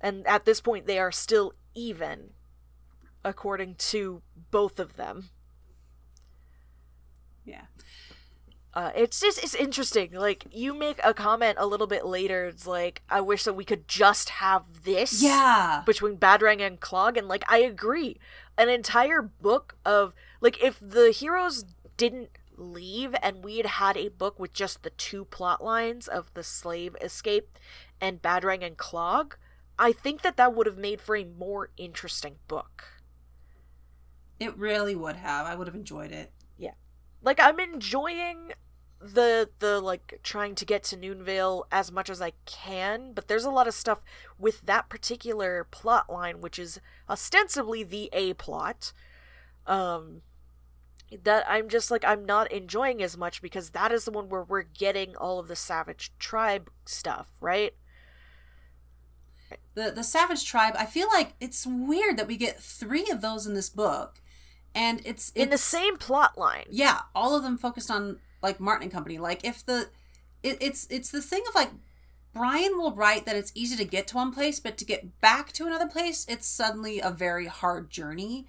And 0.00 0.26
at 0.26 0.44
this 0.44 0.60
point 0.60 0.86
they 0.86 0.98
are 0.98 1.12
still 1.12 1.54
even 1.74 2.30
according 3.24 3.76
to 3.76 4.22
both 4.50 4.78
of 4.78 4.96
them. 4.96 5.30
Yeah. 7.44 7.66
Uh, 8.78 8.92
it's 8.94 9.20
just 9.20 9.42
it's 9.42 9.56
interesting. 9.56 10.12
Like 10.12 10.46
you 10.52 10.72
make 10.72 11.00
a 11.02 11.12
comment 11.12 11.56
a 11.58 11.66
little 11.66 11.88
bit 11.88 12.06
later. 12.06 12.46
It's 12.46 12.64
like 12.64 13.02
I 13.10 13.20
wish 13.20 13.42
that 13.42 13.54
we 13.54 13.64
could 13.64 13.88
just 13.88 14.28
have 14.28 14.84
this. 14.84 15.20
Yeah. 15.20 15.82
Between 15.84 16.16
Badrang 16.16 16.64
and 16.64 16.78
Clogg, 16.78 17.18
and 17.18 17.26
like 17.26 17.42
I 17.48 17.58
agree, 17.58 18.18
an 18.56 18.68
entire 18.68 19.20
book 19.20 19.74
of 19.84 20.14
like 20.40 20.62
if 20.62 20.78
the 20.80 21.10
heroes 21.10 21.64
didn't 21.96 22.30
leave 22.56 23.16
and 23.20 23.42
we 23.42 23.56
had 23.56 23.66
had 23.66 23.96
a 23.96 24.10
book 24.10 24.38
with 24.38 24.52
just 24.52 24.84
the 24.84 24.90
two 24.90 25.24
plot 25.24 25.62
lines 25.62 26.06
of 26.06 26.32
the 26.34 26.44
slave 26.44 26.94
escape 27.00 27.58
and 28.00 28.22
Badrang 28.22 28.64
and 28.64 28.76
Clogg, 28.76 29.32
I 29.76 29.90
think 29.90 30.22
that 30.22 30.36
that 30.36 30.54
would 30.54 30.68
have 30.68 30.78
made 30.78 31.00
for 31.00 31.16
a 31.16 31.24
more 31.24 31.70
interesting 31.76 32.36
book. 32.46 32.84
It 34.38 34.56
really 34.56 34.94
would 34.94 35.16
have. 35.16 35.46
I 35.46 35.56
would 35.56 35.66
have 35.66 35.74
enjoyed 35.74 36.12
it. 36.12 36.30
Yeah. 36.56 36.74
Like 37.24 37.40
i'm 37.40 37.58
enjoying 37.58 38.52
the 39.00 39.48
the 39.60 39.80
like 39.80 40.18
trying 40.22 40.54
to 40.56 40.64
get 40.64 40.82
to 40.82 40.96
noonvale 40.96 41.64
as 41.70 41.92
much 41.92 42.10
as 42.10 42.20
i 42.20 42.32
can 42.46 43.12
but 43.12 43.28
there's 43.28 43.44
a 43.44 43.50
lot 43.50 43.68
of 43.68 43.74
stuff 43.74 44.00
with 44.38 44.62
that 44.62 44.88
particular 44.88 45.66
plot 45.70 46.10
line 46.10 46.40
which 46.40 46.58
is 46.58 46.80
ostensibly 47.08 47.84
the 47.84 48.08
a 48.12 48.34
plot 48.34 48.92
um 49.66 50.22
that 51.22 51.44
i'm 51.48 51.68
just 51.68 51.90
like 51.90 52.04
i'm 52.04 52.24
not 52.24 52.50
enjoying 52.50 53.00
as 53.00 53.16
much 53.16 53.40
because 53.40 53.70
that 53.70 53.92
is 53.92 54.04
the 54.04 54.10
one 54.10 54.28
where 54.28 54.42
we're 54.42 54.62
getting 54.62 55.14
all 55.16 55.38
of 55.38 55.46
the 55.46 55.56
savage 55.56 56.12
tribe 56.18 56.68
stuff 56.84 57.28
right 57.40 57.74
The 59.74 59.90
the 59.90 60.04
Savage 60.04 60.44
Tribe, 60.44 60.74
I 60.76 60.86
feel 60.86 61.08
like 61.08 61.34
it's 61.40 61.66
weird 61.66 62.16
that 62.18 62.26
we 62.26 62.36
get 62.36 62.60
three 62.60 63.08
of 63.10 63.20
those 63.20 63.46
in 63.46 63.54
this 63.54 63.70
book. 63.70 64.20
And 64.74 65.00
it's, 65.00 65.30
it's 65.30 65.36
in 65.36 65.50
the 65.50 65.58
same 65.58 65.96
plot 65.96 66.36
line 66.36 66.66
Yeah, 66.68 67.00
all 67.14 67.34
of 67.34 67.42
them 67.42 67.56
focused 67.56 67.90
on 67.90 68.18
like 68.42 68.60
Martin 68.60 68.84
and 68.84 68.92
Company. 68.92 69.18
Like 69.18 69.44
if 69.44 69.64
the 69.64 69.88
it, 70.42 70.58
it's 70.60 70.86
it's 70.90 71.10
the 71.10 71.22
thing 71.22 71.42
of 71.48 71.54
like 71.54 71.70
Brian 72.34 72.76
will 72.78 72.94
write 72.94 73.26
that 73.26 73.36
it's 73.36 73.52
easy 73.54 73.76
to 73.76 73.84
get 73.84 74.06
to 74.08 74.16
one 74.16 74.32
place, 74.32 74.60
but 74.60 74.76
to 74.78 74.84
get 74.84 75.20
back 75.20 75.50
to 75.52 75.66
another 75.66 75.86
place, 75.88 76.24
it's 76.28 76.46
suddenly 76.46 77.00
a 77.00 77.10
very 77.10 77.46
hard 77.46 77.90
journey. 77.90 78.46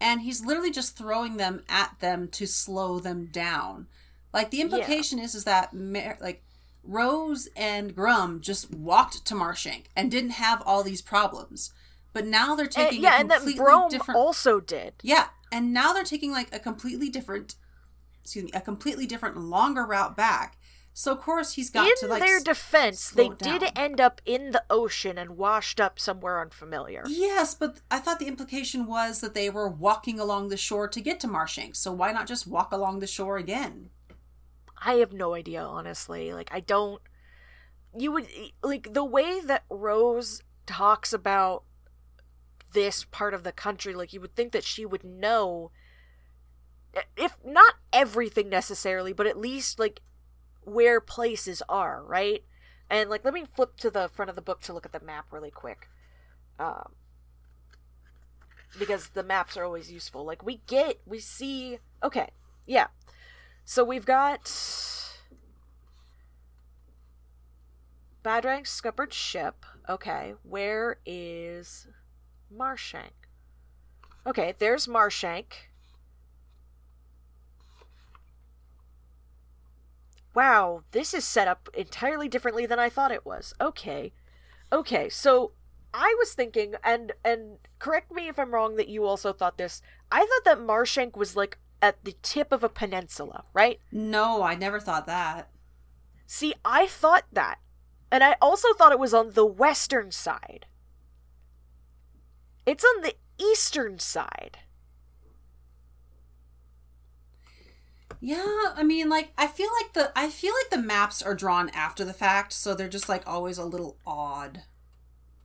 And 0.00 0.22
he's 0.22 0.44
literally 0.44 0.70
just 0.70 0.96
throwing 0.96 1.36
them 1.36 1.62
at 1.68 1.96
them 2.00 2.28
to 2.28 2.46
slow 2.46 2.98
them 2.98 3.26
down. 3.26 3.86
Like 4.32 4.50
the 4.50 4.60
implication 4.60 5.18
is 5.18 5.34
is 5.34 5.44
that 5.44 5.74
like 6.20 6.42
Rose 6.82 7.48
and 7.54 7.94
Grum 7.94 8.40
just 8.40 8.72
walked 8.74 9.24
to 9.26 9.34
Marshank 9.34 9.84
and 9.94 10.10
didn't 10.10 10.30
have 10.30 10.62
all 10.66 10.82
these 10.82 11.02
problems. 11.02 11.72
But 12.12 12.26
now 12.26 12.54
they're 12.54 12.64
And- 12.66 12.72
taking 12.74 13.02
yeah 13.02 13.16
a 13.16 13.20
and 13.20 13.30
that 13.30 13.44
Brome 13.56 13.88
different 13.90 14.18
also 14.18 14.58
did 14.60 14.94
yeah, 15.02 15.28
and 15.52 15.72
now 15.72 15.92
they're 15.92 16.02
taking 16.04 16.32
like 16.32 16.54
a 16.54 16.58
completely 16.58 17.08
different, 17.08 17.54
excuse 18.22 18.44
me, 18.44 18.50
a 18.54 18.60
completely 18.60 19.06
different 19.06 19.36
longer 19.36 19.84
route 19.84 20.16
back. 20.16 20.58
So 20.94 21.12
of 21.12 21.20
course 21.20 21.54
he's 21.54 21.70
got 21.70 21.86
in 21.86 21.94
to 22.00 22.06
like 22.06 22.22
their 22.22 22.40
defense, 22.40 23.10
they 23.10 23.28
did 23.28 23.60
down. 23.60 23.70
end 23.76 24.00
up 24.00 24.20
in 24.26 24.50
the 24.50 24.62
ocean 24.68 25.16
and 25.16 25.38
washed 25.38 25.80
up 25.80 25.98
somewhere 25.98 26.40
unfamiliar. 26.40 27.02
Yes, 27.06 27.54
but 27.54 27.80
I 27.90 27.98
thought 27.98 28.18
the 28.18 28.28
implication 28.28 28.86
was 28.86 29.20
that 29.20 29.32
they 29.32 29.48
were 29.48 29.68
walking 29.68 30.20
along 30.20 30.48
the 30.48 30.56
shore 30.56 30.88
to 30.88 31.00
get 31.00 31.18
to 31.20 31.28
Marshank. 31.28 31.76
So 31.76 31.92
why 31.92 32.12
not 32.12 32.26
just 32.26 32.46
walk 32.46 32.72
along 32.72 32.98
the 32.98 33.06
shore 33.06 33.38
again? 33.38 33.88
I 34.84 34.94
have 34.94 35.12
no 35.12 35.34
idea, 35.34 35.62
honestly. 35.62 36.32
Like, 36.32 36.50
I 36.52 36.60
don't. 36.60 37.00
You 37.96 38.12
would. 38.12 38.26
Like, 38.62 38.92
the 38.92 39.04
way 39.04 39.40
that 39.40 39.64
Rose 39.70 40.42
talks 40.66 41.12
about 41.12 41.64
this 42.72 43.04
part 43.04 43.34
of 43.34 43.44
the 43.44 43.52
country, 43.52 43.94
like, 43.94 44.12
you 44.12 44.20
would 44.20 44.34
think 44.34 44.52
that 44.52 44.64
she 44.64 44.84
would 44.84 45.04
know. 45.04 45.70
If 47.16 47.36
not 47.44 47.74
everything 47.92 48.48
necessarily, 48.48 49.12
but 49.12 49.26
at 49.26 49.38
least, 49.38 49.78
like, 49.78 50.00
where 50.62 51.00
places 51.00 51.62
are, 51.68 52.02
right? 52.04 52.44
And, 52.90 53.08
like, 53.08 53.24
let 53.24 53.34
me 53.34 53.46
flip 53.54 53.76
to 53.78 53.90
the 53.90 54.08
front 54.08 54.28
of 54.28 54.36
the 54.36 54.42
book 54.42 54.60
to 54.62 54.72
look 54.72 54.84
at 54.84 54.92
the 54.92 55.00
map 55.00 55.26
really 55.30 55.50
quick. 55.50 55.88
Um, 56.58 56.92
because 58.78 59.08
the 59.08 59.22
maps 59.22 59.56
are 59.56 59.64
always 59.64 59.90
useful. 59.90 60.24
Like, 60.24 60.44
we 60.44 60.60
get. 60.66 61.00
We 61.06 61.18
see. 61.18 61.78
Okay. 62.02 62.30
Yeah. 62.66 62.88
So 63.64 63.84
we've 63.84 64.06
got 64.06 64.44
Badrang 68.24 68.66
scuppered 68.66 69.12
ship. 69.12 69.64
Okay, 69.88 70.34
where 70.42 70.98
is 71.04 71.88
Marshank? 72.54 73.10
Okay, 74.26 74.54
there's 74.58 74.86
Marshank. 74.86 75.52
Wow, 80.34 80.82
this 80.92 81.12
is 81.12 81.24
set 81.24 81.48
up 81.48 81.68
entirely 81.74 82.28
differently 82.28 82.66
than 82.66 82.78
I 82.78 82.88
thought 82.88 83.12
it 83.12 83.26
was. 83.26 83.54
Okay. 83.60 84.12
Okay, 84.72 85.08
so 85.08 85.52
I 85.92 86.14
was 86.18 86.32
thinking 86.32 86.74
and 86.82 87.12
and 87.24 87.58
correct 87.78 88.10
me 88.10 88.28
if 88.28 88.38
I'm 88.38 88.54
wrong 88.54 88.76
that 88.76 88.88
you 88.88 89.04
also 89.04 89.32
thought 89.32 89.58
this. 89.58 89.82
I 90.10 90.20
thought 90.20 90.44
that 90.44 90.58
Marshank 90.58 91.16
was 91.16 91.36
like 91.36 91.58
at 91.82 92.02
the 92.04 92.14
tip 92.22 92.52
of 92.52 92.64
a 92.64 92.68
peninsula, 92.68 93.44
right? 93.52 93.80
No, 93.90 94.42
I 94.42 94.54
never 94.54 94.80
thought 94.80 95.06
that. 95.06 95.50
See, 96.26 96.54
I 96.64 96.86
thought 96.86 97.24
that. 97.32 97.58
And 98.10 98.22
I 98.22 98.36
also 98.40 98.72
thought 98.72 98.92
it 98.92 98.98
was 98.98 99.12
on 99.12 99.32
the 99.32 99.44
western 99.44 100.12
side. 100.12 100.66
It's 102.64 102.84
on 102.84 103.02
the 103.02 103.14
eastern 103.38 103.98
side. 103.98 104.58
Yeah, 108.24 108.72
I 108.76 108.84
mean, 108.84 109.08
like 109.08 109.32
I 109.36 109.48
feel 109.48 109.68
like 109.82 109.94
the 109.94 110.12
I 110.16 110.30
feel 110.30 110.54
like 110.54 110.70
the 110.70 110.86
maps 110.86 111.22
are 111.22 111.34
drawn 111.34 111.68
after 111.70 112.04
the 112.04 112.12
fact, 112.14 112.52
so 112.52 112.72
they're 112.72 112.88
just 112.88 113.08
like 113.08 113.26
always 113.26 113.58
a 113.58 113.64
little 113.64 113.98
odd. 114.06 114.62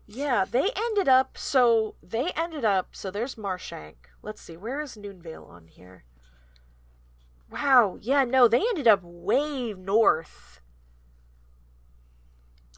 Yeah, 0.07 0.45
they 0.45 0.69
ended 0.75 1.07
up 1.09 1.38
so 1.38 1.95
they 2.01 2.32
ended 2.36 2.63
up 2.63 2.89
so 2.95 3.11
there's 3.11 3.36
Marshank. 3.36 3.95
Let's 4.21 4.41
see, 4.41 4.55
where 4.55 4.80
is 4.80 4.95
Noonvale 4.95 5.47
on 5.49 5.67
here? 5.67 6.03
Wow, 7.49 7.97
yeah, 8.01 8.23
no, 8.23 8.47
they 8.47 8.59
ended 8.59 8.88
up 8.88 9.01
way 9.03 9.73
north. 9.73 10.61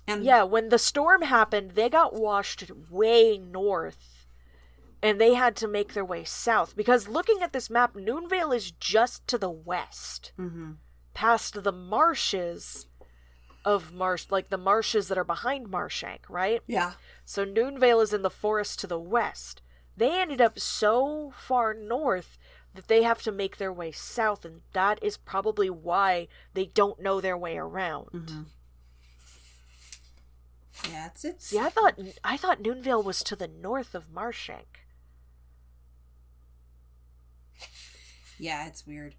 And 0.08 0.24
Yeah, 0.24 0.44
when 0.44 0.70
the 0.70 0.80
storm 0.80 1.22
happened, 1.24 1.72
they 1.72 1.90
got 1.90 2.14
washed 2.14 2.72
way 2.90 3.38
north. 3.38 4.19
And 5.02 5.20
they 5.20 5.34
had 5.34 5.56
to 5.58 5.68
make 5.68 5.94
their 5.94 6.04
way 6.06 6.24
south 6.26 6.76
because 6.76 7.08
looking 7.08 7.42
at 7.42 7.54
this 7.54 7.70
map, 7.70 7.94
Noonvale 7.94 8.56
is 8.56 8.72
just 8.72 9.28
to 9.28 9.38
the 9.38 9.50
west, 9.50 10.32
hmm 10.36 10.72
past 11.14 11.64
the 11.64 11.72
marshes. 11.72 12.88
of 13.66 13.92
marsh 13.92 14.28
like 14.30 14.50
the 14.50 14.58
marshes 14.58 15.10
that 15.10 15.18
are 15.18 15.24
behind 15.26 15.68
Marshank, 15.68 16.20
right? 16.30 16.62
Yeah. 16.66 16.94
So 17.26 17.46
Noonvale 17.46 18.02
is 18.02 18.14
in 18.14 18.22
the 18.22 18.30
forest 18.30 18.80
to 18.80 18.88
the 18.88 19.00
west. 19.00 19.62
They 19.98 20.22
ended 20.22 20.40
up 20.40 20.58
so 20.60 21.34
far 21.36 21.74
north 21.74 22.38
that 22.74 22.88
they 22.88 23.04
have 23.04 23.22
to 23.24 23.32
make 23.34 23.58
their 23.58 23.74
way 23.74 23.92
south, 23.92 24.46
and 24.46 24.62
that 24.72 24.98
is 25.04 25.18
probably 25.18 25.70
why 25.70 26.30
they 26.54 26.68
don't 26.68 27.02
know 27.02 27.20
their 27.20 27.38
way 27.38 27.58
around. 27.58 28.08
Mm-hmm. 28.14 28.42
Yeah, 30.90 31.08
it's 31.08 31.26
it's. 31.26 31.48
See, 31.48 31.60
I 31.60 31.70
thought 31.70 32.00
I 32.24 32.38
thought 32.38 32.64
Noonvale 32.64 33.04
was 33.04 33.24
to 33.24 33.36
the 33.36 33.48
north 33.48 33.94
of 33.94 34.10
Marshank. 34.10 34.86
Yeah, 38.40 38.68
it's 38.68 38.88
weird. 38.88 39.16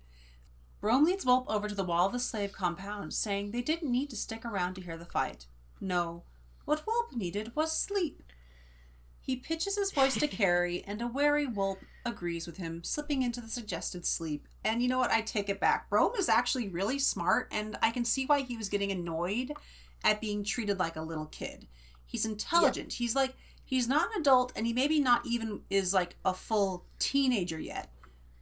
Brome 0.80 1.04
leads 1.04 1.26
Wulp 1.26 1.48
over 1.50 1.68
to 1.68 1.74
the 1.74 1.84
wall 1.84 2.06
of 2.06 2.12
the 2.12 2.18
slave 2.18 2.52
compound, 2.52 3.12
saying 3.12 3.50
they 3.50 3.60
didn't 3.60 3.92
need 3.92 4.08
to 4.10 4.16
stick 4.16 4.46
around 4.46 4.74
to 4.74 4.80
hear 4.80 4.96
the 4.96 5.04
fight. 5.04 5.46
No, 5.78 6.24
what 6.64 6.86
Wulp 6.86 7.14
needed 7.14 7.54
was 7.54 7.78
sleep. 7.78 8.22
He 9.20 9.36
pitches 9.36 9.76
his 9.76 9.92
voice 9.92 10.14
to 10.14 10.26
Carrie, 10.28 10.82
and 10.86 11.02
a 11.02 11.06
wary 11.06 11.46
Wulp 11.46 11.80
agrees 12.06 12.46
with 12.46 12.56
him, 12.56 12.82
slipping 12.82 13.22
into 13.22 13.42
the 13.42 13.48
suggested 13.48 14.06
sleep. 14.06 14.48
And 14.64 14.82
you 14.82 14.88
know 14.88 14.98
what? 14.98 15.10
I 15.10 15.20
take 15.20 15.50
it 15.50 15.60
back. 15.60 15.90
Brome 15.90 16.14
is 16.18 16.30
actually 16.30 16.68
really 16.68 16.98
smart, 16.98 17.48
and 17.52 17.76
I 17.82 17.90
can 17.90 18.06
see 18.06 18.24
why 18.24 18.40
he 18.40 18.56
was 18.56 18.70
getting 18.70 18.90
annoyed 18.90 19.52
at 20.02 20.22
being 20.22 20.42
treated 20.42 20.78
like 20.78 20.96
a 20.96 21.02
little 21.02 21.26
kid. 21.26 21.66
He's 22.06 22.24
intelligent. 22.24 22.94
He's 22.94 23.14
like, 23.14 23.34
he's 23.64 23.86
not 23.86 24.08
an 24.14 24.22
adult, 24.22 24.52
and 24.56 24.66
he 24.66 24.72
maybe 24.72 24.98
not 24.98 25.26
even 25.26 25.60
is 25.68 25.92
like 25.92 26.16
a 26.24 26.32
full 26.32 26.86
teenager 26.98 27.60
yet 27.60 27.90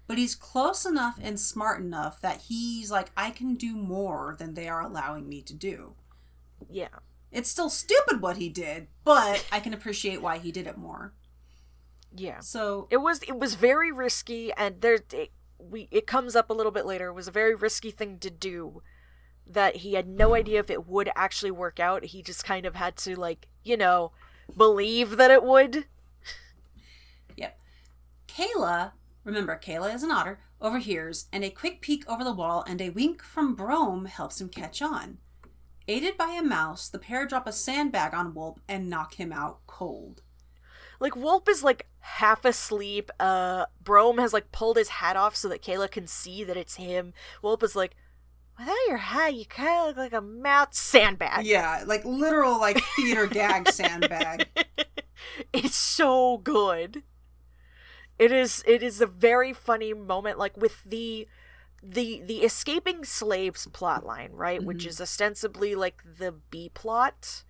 but 0.09 0.18
he's 0.18 0.34
close 0.34 0.84
enough 0.84 1.18
and 1.22 1.38
smart 1.38 1.80
enough 1.80 2.20
that 2.20 2.40
he's 2.48 2.90
like 2.90 3.11
i 3.16 3.30
can 3.30 3.54
do 3.54 3.76
more 3.76 4.34
than 4.38 4.54
they 4.54 4.68
are 4.68 4.80
allowing 4.82 5.28
me 5.28 5.40
to 5.42 5.54
do 5.54 5.94
Yeah. 6.68 6.88
it's 7.30 7.48
still 7.48 7.70
stupid 7.70 8.20
what 8.20 8.38
he 8.38 8.48
did 8.48 8.88
but 9.04 9.46
i 9.52 9.61
can 9.61 9.72
appreciate 9.74 10.20
why 10.22 10.38
he 10.38 10.50
did 10.50 10.66
it 10.66 10.76
more 10.78 11.12
Yeah. 12.12 12.40
so 12.40 12.88
It 12.90 12.96
was 12.98 13.22
it 13.22 13.38
was 13.38 13.54
very 13.54 13.92
risky 13.92 14.52
and 14.54 14.80
there 14.80 14.98
it, 15.12 15.30
we 15.59 15.88
it 15.90 16.06
comes 16.06 16.34
up 16.36 16.50
a 16.50 16.54
little 16.54 16.70
bit 16.72 16.86
later. 16.86 17.09
It 17.09 17.14
was 17.14 17.26
a 17.28 17.32
very 17.32 17.54
risky 17.54 17.90
thing 17.90 18.18
to 18.20 18.30
do 18.30 18.80
that 19.44 19.76
he 19.76 19.94
had 19.94 20.06
no 20.06 20.34
idea 20.36 20.61
if 20.61 20.70
it 20.70 20.86
would 20.86 21.11
actually 21.16 21.50
work 21.50 21.80
out. 21.80 22.04
He 22.04 22.22
just 22.22 22.44
kind 22.44 22.64
of 22.64 22.76
had 22.76 22.96
to 22.98 23.18
like, 23.18 23.48
you 23.64 23.76
know, 23.76 24.12
believe 24.56 25.16
that 25.16 25.32
it 25.32 25.42
would. 25.42 25.86
yep 27.36 27.59
keyla 28.28 28.92
remember 29.29 29.59
keyla 29.62 29.95
is 29.95 30.03
an 30.03 30.11
otter 30.11 30.41
overhears 30.61 31.26
and 31.33 31.45
a 31.45 31.51
quick 31.51 31.81
peek 31.81 32.09
over 32.09 32.24
the 32.24 32.33
wall 32.33 32.64
and 32.66 32.81
a 32.81 32.91
wink 32.91 33.22
from 33.22 33.55
brome 33.55 34.07
helps 34.07 34.41
him 34.41 34.49
catch 34.49 34.81
on 34.83 35.18
aided 35.87 36.16
by 36.16 36.31
a 36.39 36.43
mouse 36.43 36.89
the 36.89 36.99
pair 36.99 37.26
drop 37.26 37.47
a 37.47 37.53
sandbag 37.53 38.14
on 38.14 38.33
Wulp 38.35 38.59
and 38.68 38.89
knock 38.91 39.14
him 39.14 39.33
out 39.33 39.59
cold 39.66 40.22
Like 41.01 41.14
Wulp 41.14 41.49
is 41.49 41.62
like 41.62 41.87
half 42.01 42.45
asleep. 42.45 43.11
Uh 43.20 43.66
Brome 43.83 44.18
has 44.18 44.33
like 44.33 44.51
pulled 44.51 44.76
his 44.79 44.89
hat 44.89 45.16
off 45.16 45.37
so 45.37 45.49
that 45.49 45.62
Keyla 45.62 45.91
can 45.91 46.07
see 46.07 46.43
that 46.45 46.57
it's 46.57 46.76
him. 46.76 47.12
Wulp 47.43 47.62
is 47.62 47.76
like, 47.76 47.95
Without 48.59 48.76
your 48.89 48.97
hat, 48.97 49.35
you 49.35 49.45
kinda 49.45 49.87
look 49.87 49.97
like 49.97 50.12
a 50.12 50.20
mouse 50.20 50.76
sandbag. 50.79 51.47
yeah 51.47 51.85
like 51.87 52.05
literal 52.05 52.59
like 52.59 52.81
theater 52.97 53.26
gag 53.26 53.68
sandbag 53.81 54.47
it's 55.53 55.76
so 55.76 56.39
good. 56.39 57.03
It 58.18 58.32
is 58.32 58.64
it 58.66 58.82
is 58.82 59.00
a 59.00 59.06
very 59.06 59.52
funny 59.52 59.94
moment 59.94 60.38
like 60.38 60.56
with 60.56 60.82
the 60.84 61.28
the 61.82 62.20
the 62.26 62.38
escaping 62.42 63.04
slaves 63.04 63.66
plot 63.68 64.04
line, 64.04 64.32
right? 64.32 64.62
Which 64.62 64.84
Mhm. 64.84 64.88
is 64.88 65.00
ostensibly 65.00 65.74
like 65.74 66.02
the 66.18 66.32
B 66.32 66.70
plot. 66.74 67.44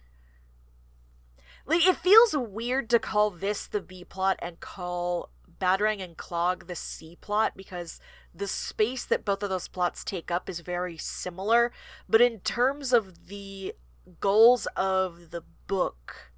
Like 1.64 1.86
it 1.86 1.96
feels 1.96 2.36
weird 2.36 2.88
to 2.90 2.98
call 2.98 3.30
this 3.30 3.66
the 3.66 3.80
B 3.80 4.04
plot 4.04 4.38
and 4.40 4.60
call 4.60 5.30
Badrang 5.60 6.00
and 6.02 6.16
Clogg 6.16 6.66
the 6.66 6.76
C 6.76 7.16
plot 7.20 7.56
because 7.56 8.00
the 8.34 8.46
space 8.46 9.04
that 9.06 9.24
both 9.24 9.42
of 9.42 9.50
those 9.50 9.68
plots 9.68 10.04
take 10.04 10.30
up 10.30 10.48
is 10.48 10.60
very 10.60 10.96
similar, 10.96 11.72
but 12.08 12.20
in 12.20 12.40
terms 12.40 12.92
of 12.92 13.26
the 13.26 13.74
goals 14.20 14.66
of 14.76 15.30
the 15.30 15.42
book, 15.66 16.32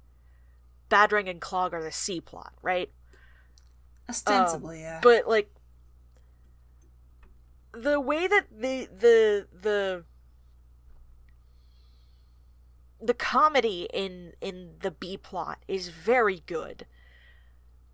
Badrang 0.89 1.29
and 1.29 1.39
Clogg 1.39 1.71
are 1.73 1.83
the 1.83 1.91
C 1.91 2.19
plot, 2.19 2.53
right? 2.61 2.91
Ostensibly 4.11 4.81
yeah 4.81 4.99
But 5.01 5.27
like 5.27 5.49
the 7.73 7.99
way 7.99 8.27
that 8.27 8.45
the 8.51 8.87
the 8.91 9.47
the 9.61 10.03
the 13.01 13.13
comedy 13.13 13.87
in 13.93 14.33
in 14.41 14.75
the 14.81 14.91
B 14.91 15.17
plot 15.17 15.59
is 15.67 15.89
very 15.89 16.43
good. 16.45 16.85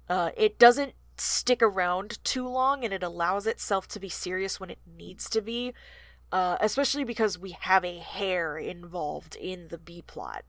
Uh, 0.09 0.31
it 0.35 0.57
doesn't 0.59 0.93
stick 1.17 1.61
around 1.61 2.23
too 2.23 2.47
long, 2.47 2.83
and 2.83 2.93
it 2.93 3.03
allows 3.03 3.47
itself 3.47 3.87
to 3.89 3.99
be 3.99 4.09
serious 4.09 4.59
when 4.59 4.69
it 4.69 4.79
needs 4.85 5.29
to 5.29 5.41
be. 5.41 5.73
Uh, 6.29 6.57
especially 6.59 7.05
because 7.05 7.39
we 7.39 7.51
have 7.51 7.85
a 7.85 7.99
hair 7.99 8.57
involved 8.57 9.37
in 9.37 9.69
the 9.69 9.77
B 9.77 10.03
plot, 10.05 10.43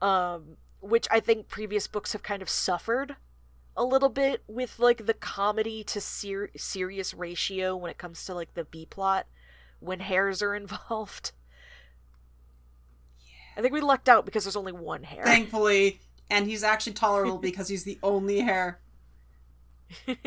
um, 0.00 0.58
which 0.80 1.08
I 1.10 1.18
think 1.18 1.48
previous 1.48 1.88
books 1.88 2.12
have 2.12 2.22
kind 2.22 2.40
of 2.40 2.48
suffered 2.48 3.16
a 3.78 3.84
little 3.84 4.08
bit 4.08 4.42
with 4.48 4.78
like 4.78 5.06
the 5.06 5.14
comedy 5.14 5.84
to 5.84 6.00
ser- 6.00 6.50
serious 6.56 7.14
ratio 7.14 7.76
when 7.76 7.90
it 7.90 7.96
comes 7.96 8.24
to 8.24 8.34
like 8.34 8.54
the 8.54 8.64
B 8.64 8.84
plot 8.84 9.26
when 9.80 10.00
hairs 10.00 10.42
are 10.42 10.54
involved. 10.54 11.32
I 13.56 13.62
think 13.62 13.72
we 13.72 13.80
lucked 13.80 14.08
out 14.08 14.24
because 14.24 14.44
there's 14.44 14.56
only 14.56 14.72
one 14.72 15.04
hair. 15.04 15.24
thankfully 15.24 16.00
and 16.30 16.46
he's 16.46 16.62
actually 16.62 16.92
tolerable 16.92 17.38
because 17.48 17.68
he's 17.68 17.84
the 17.84 17.98
only 18.02 18.40
hair 18.40 18.80
the 20.06 20.18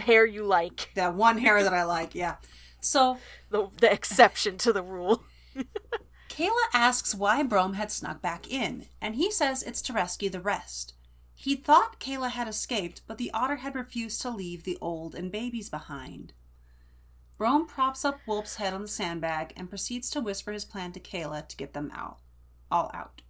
hair 0.00 0.26
you 0.26 0.44
like, 0.44 0.90
that 0.96 1.14
one 1.14 1.38
hair 1.38 1.62
that 1.62 1.72
i 1.72 1.84
like 1.84 2.14
yeah 2.14 2.36
so 2.80 3.18
the 3.50 3.68
the 3.80 3.92
exception 3.92 4.56
to 4.58 4.72
the 4.72 4.82
rule. 4.82 5.22
Kayla 6.40 6.68
asks 6.72 7.14
why 7.14 7.42
brome 7.42 7.74
had 7.74 7.92
snuck 7.92 8.22
back 8.22 8.50
in 8.50 8.86
and 8.98 9.14
he 9.16 9.30
says 9.30 9.62
it's 9.62 9.82
to 9.82 9.92
rescue 9.92 10.30
the 10.30 10.40
rest 10.40 10.94
he 11.34 11.54
thought 11.54 12.00
keyla 12.00 12.30
had 12.30 12.48
escaped 12.48 13.02
but 13.06 13.18
the 13.18 13.30
otter 13.34 13.56
had 13.56 13.74
refused 13.74 14.22
to 14.22 14.30
leave 14.30 14.64
the 14.64 14.78
old 14.80 15.14
and 15.14 15.30
babies 15.30 15.68
behind 15.68 16.32
brome 17.36 17.66
props 17.66 18.06
up 18.06 18.20
Wulp's 18.26 18.56
head 18.56 18.72
on 18.72 18.80
the 18.80 18.88
sandbag 18.88 19.52
and 19.54 19.68
proceeds 19.68 20.08
to 20.10 20.20
whisper 20.22 20.52
his 20.52 20.64
plan 20.64 20.92
to 20.92 21.00
keyla 21.00 21.46
to 21.46 21.56
get 21.58 21.74
them 21.74 21.90
out 21.94 22.16
all 22.70 22.90
out 22.94 23.20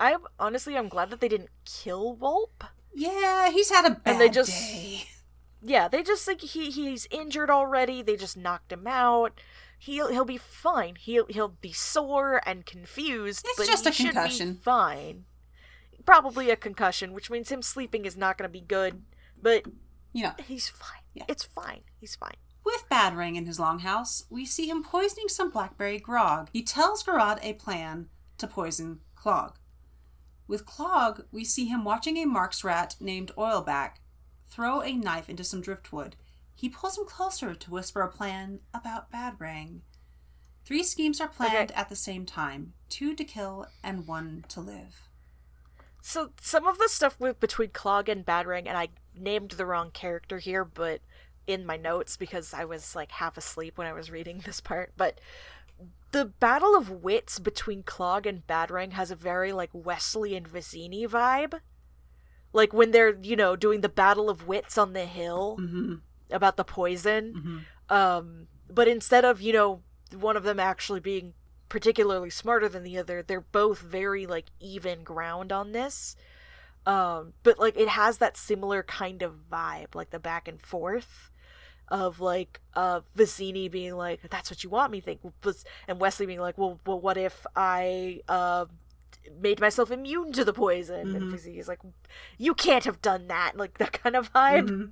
I 0.00 0.16
honestly 0.40 0.76
I'm 0.76 0.88
glad 0.88 1.10
that 1.10 1.20
they 1.20 1.28
didn't 1.28 1.50
kill 1.64 2.16
Wulp. 2.16 2.64
yeah 2.92 3.48
he's 3.52 3.70
had 3.70 3.84
a 3.86 3.90
bad 3.90 4.00
And 4.14 4.20
they 4.20 4.28
just- 4.28 4.50
day 4.50 5.04
Yeah, 5.64 5.86
they 5.86 6.02
just 6.02 6.26
like 6.26 6.40
he 6.40 6.72
he's 6.72 7.06
injured 7.12 7.48
already. 7.48 8.02
They 8.02 8.16
just 8.16 8.36
knocked 8.36 8.72
him 8.72 8.88
out. 8.88 9.40
He'll 9.84 10.12
he'll 10.12 10.24
be 10.24 10.38
fine. 10.38 10.94
He'll 10.94 11.26
he'll 11.28 11.56
be 11.60 11.72
sore 11.72 12.40
and 12.46 12.64
confused. 12.64 13.44
It's 13.44 13.58
but 13.58 13.66
just 13.66 13.82
he 13.82 13.90
a 13.90 13.92
should 13.92 14.04
be 14.04 14.12
concussion. 14.12 14.54
fine. 14.62 15.24
Probably 16.06 16.50
a 16.50 16.56
concussion, 16.56 17.12
which 17.12 17.30
means 17.30 17.48
him 17.48 17.62
sleeping 17.62 18.04
is 18.04 18.16
not 18.16 18.38
going 18.38 18.48
to 18.48 18.52
be 18.52 18.60
good. 18.60 19.02
But 19.42 19.64
you 20.12 20.22
know 20.22 20.34
he's 20.46 20.68
fine. 20.68 21.02
Yeah. 21.14 21.24
It's 21.26 21.42
fine. 21.42 21.80
He's 21.98 22.14
fine. 22.14 22.36
With 22.64 22.88
Badrang 22.88 23.34
in 23.34 23.44
his 23.46 23.58
longhouse, 23.58 24.26
we 24.30 24.46
see 24.46 24.68
him 24.68 24.84
poisoning 24.84 25.26
some 25.26 25.50
blackberry 25.50 25.98
grog. 25.98 26.48
He 26.52 26.62
tells 26.62 27.02
Garad 27.02 27.40
a 27.42 27.54
plan 27.54 28.08
to 28.38 28.46
poison 28.46 29.00
Clogg. 29.16 29.54
With 30.46 30.64
Clogg, 30.64 31.24
we 31.32 31.44
see 31.44 31.66
him 31.66 31.82
watching 31.82 32.16
a 32.18 32.24
Mark's 32.24 32.62
rat 32.62 32.94
named 33.00 33.32
Oilback 33.36 33.94
throw 34.46 34.80
a 34.80 34.92
knife 34.92 35.28
into 35.28 35.42
some 35.42 35.60
driftwood. 35.60 36.14
He 36.54 36.68
pulls 36.68 36.96
him 36.98 37.06
closer 37.06 37.54
to 37.54 37.70
whisper 37.70 38.02
a 38.02 38.08
plan 38.08 38.60
about 38.72 39.10
Badrang. 39.10 39.80
Three 40.64 40.82
schemes 40.84 41.20
are 41.20 41.28
planned 41.28 41.70
Okay. 41.70 41.74
at 41.80 41.88
the 41.88 41.96
same 41.96 42.24
time 42.26 42.74
two 42.88 43.14
to 43.14 43.24
kill 43.24 43.66
and 43.82 44.06
one 44.06 44.44
to 44.48 44.60
live. 44.60 45.08
So 46.02 46.30
some 46.40 46.66
of 46.66 46.78
the 46.78 46.88
stuff 46.88 47.18
with 47.18 47.40
between 47.40 47.70
Clogg 47.70 48.08
and 48.08 48.24
Badrang, 48.26 48.66
and 48.66 48.76
I 48.76 48.88
named 49.16 49.52
the 49.52 49.66
wrong 49.66 49.90
character 49.90 50.38
here, 50.38 50.64
but 50.64 51.00
in 51.46 51.66
my 51.66 51.76
notes 51.76 52.16
because 52.16 52.54
I 52.54 52.64
was 52.64 52.94
like 52.94 53.12
half 53.12 53.36
asleep 53.36 53.76
when 53.78 53.86
I 53.86 53.92
was 53.92 54.10
reading 54.10 54.38
this 54.44 54.60
part. 54.60 54.92
But 54.96 55.20
the 56.12 56.26
battle 56.26 56.76
of 56.76 56.90
wits 56.90 57.38
between 57.38 57.82
Clogg 57.82 58.26
and 58.26 58.46
Badrang 58.46 58.92
has 58.92 59.10
a 59.10 59.16
very 59.16 59.52
like 59.52 59.70
Westley 59.72 60.36
and 60.36 60.48
Vizzini 60.48 61.08
vibe. 61.08 61.60
Like 62.52 62.72
when 62.72 62.90
they're, 62.90 63.16
you 63.22 63.34
know, 63.34 63.56
doing 63.56 63.80
the 63.80 63.88
battle 63.88 64.28
of 64.28 64.46
wits 64.46 64.76
on 64.76 64.92
the 64.92 65.06
hill 65.06 65.56
Mm-hmm. 65.60 65.94
About 66.32 66.56
the 66.56 66.64
poison. 66.64 67.34
Mm-hmm. 67.36 67.94
Um, 67.94 68.46
but 68.68 68.88
instead 68.88 69.24
of, 69.24 69.40
you 69.40 69.52
know, 69.52 69.82
one 70.18 70.36
of 70.36 70.42
them 70.42 70.58
actually 70.58 71.00
being 71.00 71.34
particularly 71.68 72.30
smarter 72.30 72.68
than 72.68 72.82
the 72.82 72.98
other, 72.98 73.22
they're 73.22 73.40
both 73.40 73.80
very 73.80 74.26
like 74.26 74.46
even 74.60 75.04
ground 75.04 75.52
on 75.52 75.72
this. 75.72 76.16
Um, 76.86 77.34
but 77.42 77.58
like 77.58 77.76
it 77.76 77.88
has 77.88 78.18
that 78.18 78.36
similar 78.36 78.82
kind 78.82 79.22
of 79.22 79.48
vibe, 79.50 79.94
like 79.94 80.10
the 80.10 80.18
back 80.18 80.48
and 80.48 80.60
forth. 80.60 81.30
of 81.88 82.20
like 82.20 82.60
uh 82.74 83.00
Vizzini 83.16 83.70
being 83.70 83.94
like 83.94 84.20
that's 84.30 84.50
what 84.50 84.64
you 84.64 84.70
want 84.70 84.90
me 84.92 85.00
to 85.00 85.04
think 85.04 85.20
and 85.88 86.00
Westley 86.00 86.26
being 86.26 86.40
like 86.40 86.56
well 86.56 86.80
well 86.86 86.98
what 86.98 87.18
if 87.18 87.44
I 87.54 88.20
uh 88.28 88.64
made 89.40 89.60
myself 89.60 89.90
immune 89.90 90.32
to 90.32 90.44
the 90.44 90.52
poison 90.54 91.06
mm-hmm. 91.08 91.16
and 91.16 91.32
Vizzini's 91.32 91.68
like 91.68 91.80
you 92.38 92.54
can't 92.54 92.84
have 92.84 93.02
done 93.02 93.28
that 93.28 93.56
like 93.56 93.78
that 93.78 93.92
kind 93.92 94.16
of 94.16 94.32
vibe 94.32 94.68
mm-hmm. 94.68 94.84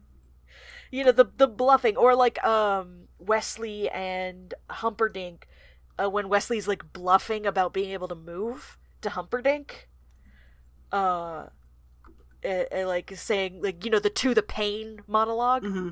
You 0.91 1.05
know 1.05 1.13
the 1.13 1.27
the 1.37 1.47
bluffing 1.47 1.97
or 1.97 2.15
like 2.15 2.43
um 2.45 3.09
Westley 3.19 3.89
and 3.91 4.55
Humperdinck 4.69 5.47
uh, 6.03 6.11
when 6.11 6.29
Westley's 6.29 6.67
like 6.67 6.93
bluffing 6.93 7.47
about 7.47 7.73
being 7.73 7.91
able 7.91 8.09
to 8.09 8.15
move 8.15 8.79
to 9.03 9.11
Humperdinck 9.11 9.89
uh 10.93 11.47
uh, 12.45 12.65
uh, 12.75 12.87
like 12.87 13.13
saying 13.17 13.61
like 13.63 13.85
you 13.85 13.91
know 13.91 13.99
the 13.99 14.11
to 14.11 14.35
the 14.35 14.43
pain 14.43 15.01
monolog 15.09 15.63
mm-hmm. 15.63 15.89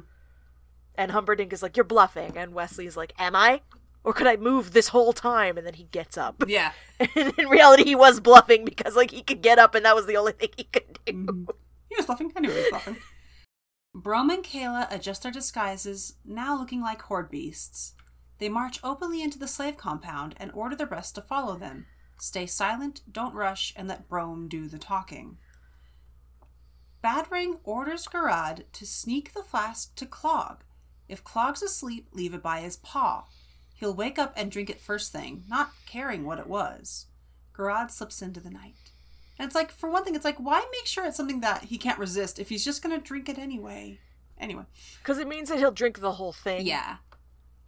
and 0.95 1.11
Humperdinck 1.13 1.53
is 1.53 1.63
like 1.63 1.77
you're 1.77 1.85
bluffing. 1.85 2.37
And 2.37 2.55
Westley's 2.55 2.97
like 2.97 3.13
am 3.19 3.37
I? 3.37 3.63
Or 4.05 4.13
could 4.13 4.27
I 4.27 4.37
move 4.37 4.73
this 4.73 4.89
whole 4.89 5.13
time? 5.13 5.59
And 5.59 5.67
then 5.67 5.75
he 5.75 5.85
gets 5.85 6.17
up. 6.17 6.43
Yeah. 6.49 6.73
And 6.99 7.35
in 7.39 7.49
reality 7.49 7.85
he 7.85 7.95
was 7.95 8.21
bluffing 8.21 8.65
because 8.65 8.97
like 8.97 9.11
he 9.11 9.23
could 9.23 9.43
get 9.43 9.59
up 9.59 9.75
and 9.75 9.85
that 9.85 9.95
was 9.95 10.07
the 10.07 10.17
only 10.17 10.33
thing 10.33 10.49
he 10.57 10.65
could 10.65 10.99
do. 11.05 11.13
Mm-hmm. 11.13 11.45
he 11.91 11.97
was 11.97 12.07
bluffing. 12.07 12.33
I 12.35 12.41
knew 12.41 12.51
he 12.51 12.57
was 12.57 12.71
bluffing 12.71 12.97
Brome 13.95 14.31
and 14.31 14.45
Keyla 14.45 14.87
adjust 14.91 15.23
their 15.23 15.33
disguises 15.33 16.15
now 16.25 16.57
looking 16.57 16.81
like 16.81 17.03
horde 17.03 17.31
beasts 17.31 17.95
they 18.39 18.49
march 18.49 18.79
openly 18.85 19.23
into 19.23 19.39
the 19.39 19.49
slave 19.49 19.77
compound 19.77 20.35
and 20.39 20.53
order 20.53 20.77
the 20.77 20.87
rest 20.87 21.15
to 21.17 21.23
follow 21.23 21.57
them 21.57 21.87
stay 22.19 22.47
silent 22.47 23.03
don't 23.11 23.35
rush 23.35 23.73
and 23.77 23.89
let 23.89 24.09
Brome 24.09 24.49
do 24.49 24.69
the 24.69 24.79
talking 24.79 25.39
Badrang 27.03 27.61
orders 27.63 28.09
Garad 28.09 28.65
to 28.73 28.85
sneak 28.85 29.33
the 29.33 29.43
flask 29.43 29.95
to 29.95 30.05
Clogg. 30.07 30.63
If 31.09 31.23
Clogg's 31.23 31.63
asleep, 31.63 32.09
leave 32.13 32.35
it 32.35 32.43
by 32.43 32.61
his 32.61 32.77
paw. 32.77 33.27
He'll 33.75 33.95
wake 33.95 34.19
up 34.19 34.33
and 34.37 34.51
drink 34.51 34.69
it 34.69 34.81
first 34.81 35.13
thing, 35.13 35.45
not 35.49 35.71
caring 35.87 36.25
what 36.25 36.41
it 36.41 36.49
was. 36.49 37.07
Garad 37.53 37.93
slips 37.93 38.21
into 38.21 38.41
the 38.41 38.51
night. 38.51 38.88
And 39.39 39.47
it's 39.47 39.55
like, 39.55 39.71
for 39.71 39.89
one 39.89 40.05
thing, 40.05 40.15
it's 40.15 40.25
like, 40.25 40.39
why 40.39 40.67
make 40.73 40.87
sure 40.87 41.05
it's 41.05 41.17
something 41.17 41.41
that 41.41 41.65
he 41.65 41.79
can't 41.79 41.99
resist 41.99 42.39
if 42.39 42.49
he's 42.49 42.65
just 42.65 42.83
going 42.83 42.99
to 42.99 43.05
drink 43.05 43.29
it 43.29 43.39
anyway? 43.39 44.01
Anyway. 44.39 44.65
Because 44.99 45.19
it 45.19 45.29
means 45.29 45.49
that 45.49 45.59
he'll 45.59 45.71
drink 45.71 46.01
the 46.01 46.13
whole 46.13 46.33
thing. 46.33 46.67
Yeah. 46.67 46.97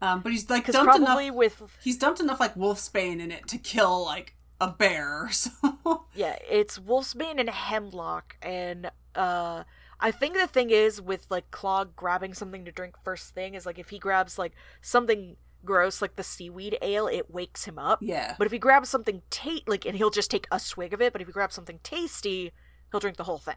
Um, 0.02 0.20
but 0.20 0.32
he's 0.32 0.48
like 0.48 0.66
dumped 0.66 0.96
enough. 0.96 1.34
With... 1.34 1.62
He's 1.82 1.98
dumped 1.98 2.20
enough 2.20 2.40
like 2.40 2.54
wolfsbane 2.54 3.20
in 3.20 3.30
it 3.30 3.46
to 3.48 3.58
kill 3.58 4.04
like 4.04 4.34
a 4.60 4.68
bear. 4.68 5.30
So 5.40 6.04
yeah, 6.14 6.36
it's 6.48 6.78
wolfsbane 6.78 7.38
and 7.38 7.50
hemlock, 7.50 8.36
and 8.42 8.90
uh 9.14 9.64
I 10.02 10.10
think 10.10 10.34
the 10.34 10.46
thing 10.46 10.70
is 10.70 11.00
with 11.00 11.26
like 11.30 11.50
Clogg 11.50 11.94
grabbing 11.94 12.34
something 12.34 12.64
to 12.64 12.72
drink 12.72 12.96
first 13.04 13.34
thing 13.34 13.54
is 13.54 13.66
like 13.66 13.78
if 13.78 13.90
he 13.90 13.98
grabs 13.98 14.38
like 14.38 14.52
something 14.80 15.36
gross 15.64 16.00
like 16.02 16.16
the 16.16 16.22
seaweed 16.22 16.78
ale, 16.82 17.06
it 17.06 17.30
wakes 17.30 17.64
him 17.64 17.78
up. 17.78 18.00
Yeah. 18.02 18.34
But 18.38 18.46
if 18.46 18.52
he 18.52 18.58
grabs 18.58 18.88
something 18.88 19.22
ta- 19.30 19.60
like 19.66 19.84
and 19.84 19.96
he'll 19.96 20.10
just 20.10 20.30
take 20.30 20.46
a 20.50 20.58
swig 20.60 20.92
of 20.92 21.00
it, 21.00 21.12
but 21.12 21.20
if 21.20 21.28
he 21.28 21.32
grabs 21.32 21.54
something 21.54 21.80
tasty, 21.82 22.52
he'll 22.90 23.00
drink 23.00 23.16
the 23.16 23.24
whole 23.24 23.38
thing. 23.38 23.56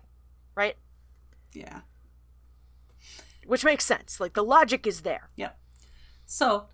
Right? 0.55 0.75
Yeah. 1.53 1.81
Which 3.45 3.65
makes 3.65 3.85
sense. 3.85 4.19
Like 4.19 4.33
the 4.33 4.43
logic 4.43 4.87
is 4.87 5.01
there. 5.01 5.29
Yep. 5.35 5.57
So, 6.25 6.65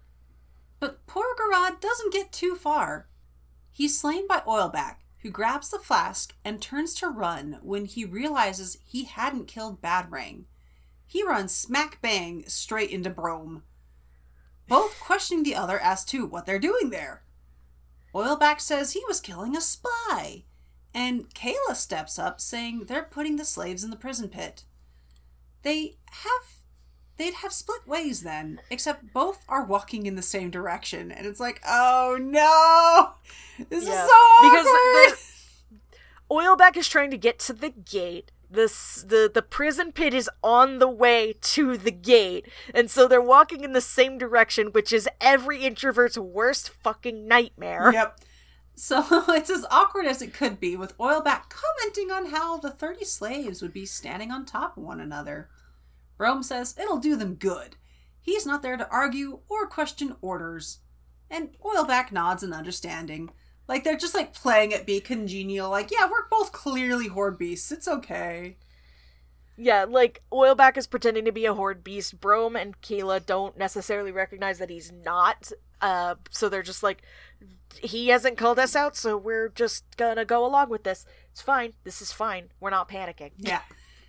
but 0.79 1.05
poor 1.07 1.25
Garad 1.37 1.81
doesn't 1.81 2.13
get 2.13 2.31
too 2.31 2.55
far. 2.55 3.07
He's 3.71 3.99
slain 3.99 4.27
by 4.27 4.39
Oilback, 4.39 4.97
who 5.21 5.29
grabs 5.29 5.69
the 5.69 5.79
flask 5.79 6.35
and 6.43 6.61
turns 6.61 6.93
to 6.95 7.07
run 7.07 7.59
when 7.61 7.85
he 7.85 8.05
realizes 8.05 8.77
he 8.85 9.05
hadn't 9.05 9.47
killed 9.47 9.81
Badrang. 9.81 10.45
He 11.05 11.23
runs 11.23 11.55
smack 11.55 12.01
bang 12.01 12.43
straight 12.47 12.91
into 12.91 13.09
Brome, 13.09 13.63
both 14.69 14.99
questioning 14.99 15.43
the 15.43 15.55
other 15.55 15.79
as 15.79 16.05
to 16.05 16.25
what 16.25 16.45
they're 16.45 16.59
doing 16.59 16.89
there. 16.89 17.23
Oilback 18.13 18.61
says 18.61 18.93
he 18.93 19.03
was 19.07 19.19
killing 19.19 19.55
a 19.55 19.61
spy, 19.61 20.43
and 20.93 21.29
Keyla 21.33 21.75
steps 21.75 22.17
up 22.17 22.39
saying 22.39 22.85
they're 22.85 23.03
putting 23.03 23.35
the 23.35 23.45
slaves 23.45 23.83
in 23.83 23.89
the 23.89 23.95
prison 23.95 24.29
pit. 24.29 24.63
They 25.61 25.97
have 26.09 26.59
they'd 27.17 27.35
have 27.35 27.53
split 27.53 27.85
ways 27.85 28.21
then, 28.21 28.61
except 28.69 29.13
both 29.13 29.43
are 29.47 29.65
walking 29.65 30.05
in 30.05 30.15
the 30.15 30.21
same 30.21 30.49
direction, 30.49 31.11
and 31.11 31.27
it's 31.27 31.39
like, 31.39 31.61
oh 31.67 32.17
no, 32.19 33.13
this 33.69 33.85
yeah. 33.85 34.03
is 34.03 34.09
so 34.09 34.15
awkward. 34.15 34.63
Because 35.05 35.55
Oilback 36.31 36.77
is 36.77 36.87
trying 36.87 37.11
to 37.11 37.17
get 37.17 37.39
to 37.39 37.53
the 37.53 37.69
gate. 37.69 38.31
The, 38.51 38.65
the 39.05 39.29
the 39.31 39.43
prison 39.43 39.91
pit 39.91 40.11
is 40.13 40.29
on 40.43 40.79
the 40.79 40.89
way 40.89 41.35
to 41.39 41.77
the 41.77 41.91
gate, 41.91 42.47
and 42.73 42.89
so 42.89 43.07
they're 43.07 43.21
walking 43.21 43.63
in 43.63 43.73
the 43.73 43.81
same 43.81 44.17
direction, 44.17 44.71
which 44.71 44.91
is 44.91 45.07
every 45.21 45.63
introvert's 45.63 46.17
worst 46.17 46.69
fucking 46.69 47.27
nightmare. 47.27 47.91
Yep. 47.93 48.19
So 48.79 49.03
it's 49.29 49.49
as 49.49 49.65
awkward 49.69 50.05
as 50.05 50.21
it 50.21 50.33
could 50.33 50.59
be, 50.59 50.77
with 50.77 50.97
Oilback 50.97 51.49
commenting 51.49 52.11
on 52.11 52.31
how 52.31 52.57
the 52.57 52.71
30 52.71 53.03
slaves 53.03 53.61
would 53.61 53.73
be 53.73 53.85
standing 53.85 54.31
on 54.31 54.45
top 54.45 54.77
of 54.77 54.83
one 54.83 55.01
another. 55.01 55.49
brome 56.17 56.41
says 56.41 56.75
it'll 56.81 56.97
do 56.97 57.17
them 57.17 57.35
good. 57.35 57.75
He's 58.21 58.45
not 58.45 58.61
there 58.61 58.77
to 58.77 58.89
argue 58.89 59.41
or 59.49 59.67
question 59.67 60.15
orders. 60.21 60.79
And 61.29 61.57
Oilback 61.59 62.11
nods 62.11 62.41
in 62.41 62.53
understanding. 62.53 63.31
Like 63.69 63.83
they're 63.83 63.95
just 63.95 64.15
like 64.15 64.33
playing 64.33 64.71
it 64.71 64.87
be 64.87 64.99
congenial, 64.99 65.69
like, 65.69 65.91
yeah, 65.91 66.09
we're 66.09 66.27
both 66.27 66.51
clearly 66.51 67.07
horde 67.07 67.37
beasts. 67.37 67.71
It's 67.71 67.87
okay. 67.87 68.57
Yeah, 69.57 69.85
like 69.87 70.23
Oilback 70.31 70.75
is 70.75 70.87
pretending 70.87 71.25
to 71.25 71.31
be 71.31 71.45
a 71.45 71.53
horde 71.53 71.83
beast. 71.83 72.19
Brome 72.19 72.55
and 72.55 72.81
Keyla 72.81 73.23
don't 73.23 73.59
necessarily 73.59 74.11
recognize 74.11 74.57
that 74.57 74.71
he's 74.71 74.91
not. 74.91 75.51
Uh, 75.81 76.15
so 76.31 76.49
they're 76.49 76.63
just 76.63 76.81
like, 76.81 77.03
he 77.79 78.07
hasn't 78.07 78.39
called 78.39 78.57
us 78.57 78.75
out, 78.75 78.95
so 78.95 79.15
we're 79.15 79.49
just 79.49 79.85
gonna 79.97 80.25
go 80.25 80.43
along 80.43 80.69
with 80.69 80.83
this. 80.83 81.05
It's 81.31 81.41
fine. 81.41 81.73
This 81.83 82.01
is 82.01 82.11
fine. 82.11 82.49
We're 82.59 82.71
not 82.71 82.89
panicking. 82.89 83.33
Yeah. 83.37 83.61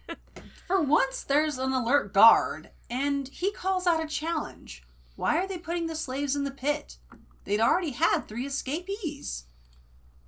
For 0.67 0.81
once, 0.81 1.23
there's 1.23 1.59
an 1.59 1.75
alert 1.75 2.15
guard, 2.15 2.71
and 2.89 3.29
he 3.29 3.53
calls 3.53 3.87
out 3.87 4.03
a 4.03 4.09
challenge. 4.09 4.85
Why 5.17 5.37
are 5.37 5.47
they 5.47 5.59
putting 5.59 5.87
the 5.87 5.95
slaves 5.95 6.35
in 6.35 6.45
the 6.45 6.51
pit? 6.51 6.97
They'd 7.45 7.61
already 7.61 7.91
had 7.91 8.21
three 8.21 8.47
escapees. 8.47 9.45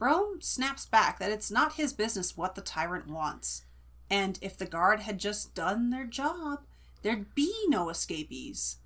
Brome 0.02 0.40
snaps 0.40 0.84
back 0.84 1.20
that 1.20 1.30
it's 1.30 1.48
not 1.48 1.74
his 1.74 1.92
business 1.92 2.36
what 2.36 2.56
the 2.56 2.60
tyrant 2.60 3.06
wants. 3.06 3.66
And 4.10 4.36
if 4.42 4.58
the 4.58 4.66
guard 4.66 4.98
had 4.98 5.20
just 5.20 5.54
done 5.54 5.90
their 5.90 6.06
job, 6.06 6.64
there'd 7.02 7.36
be 7.36 7.54
no 7.68 7.88
escapees. 7.88 8.78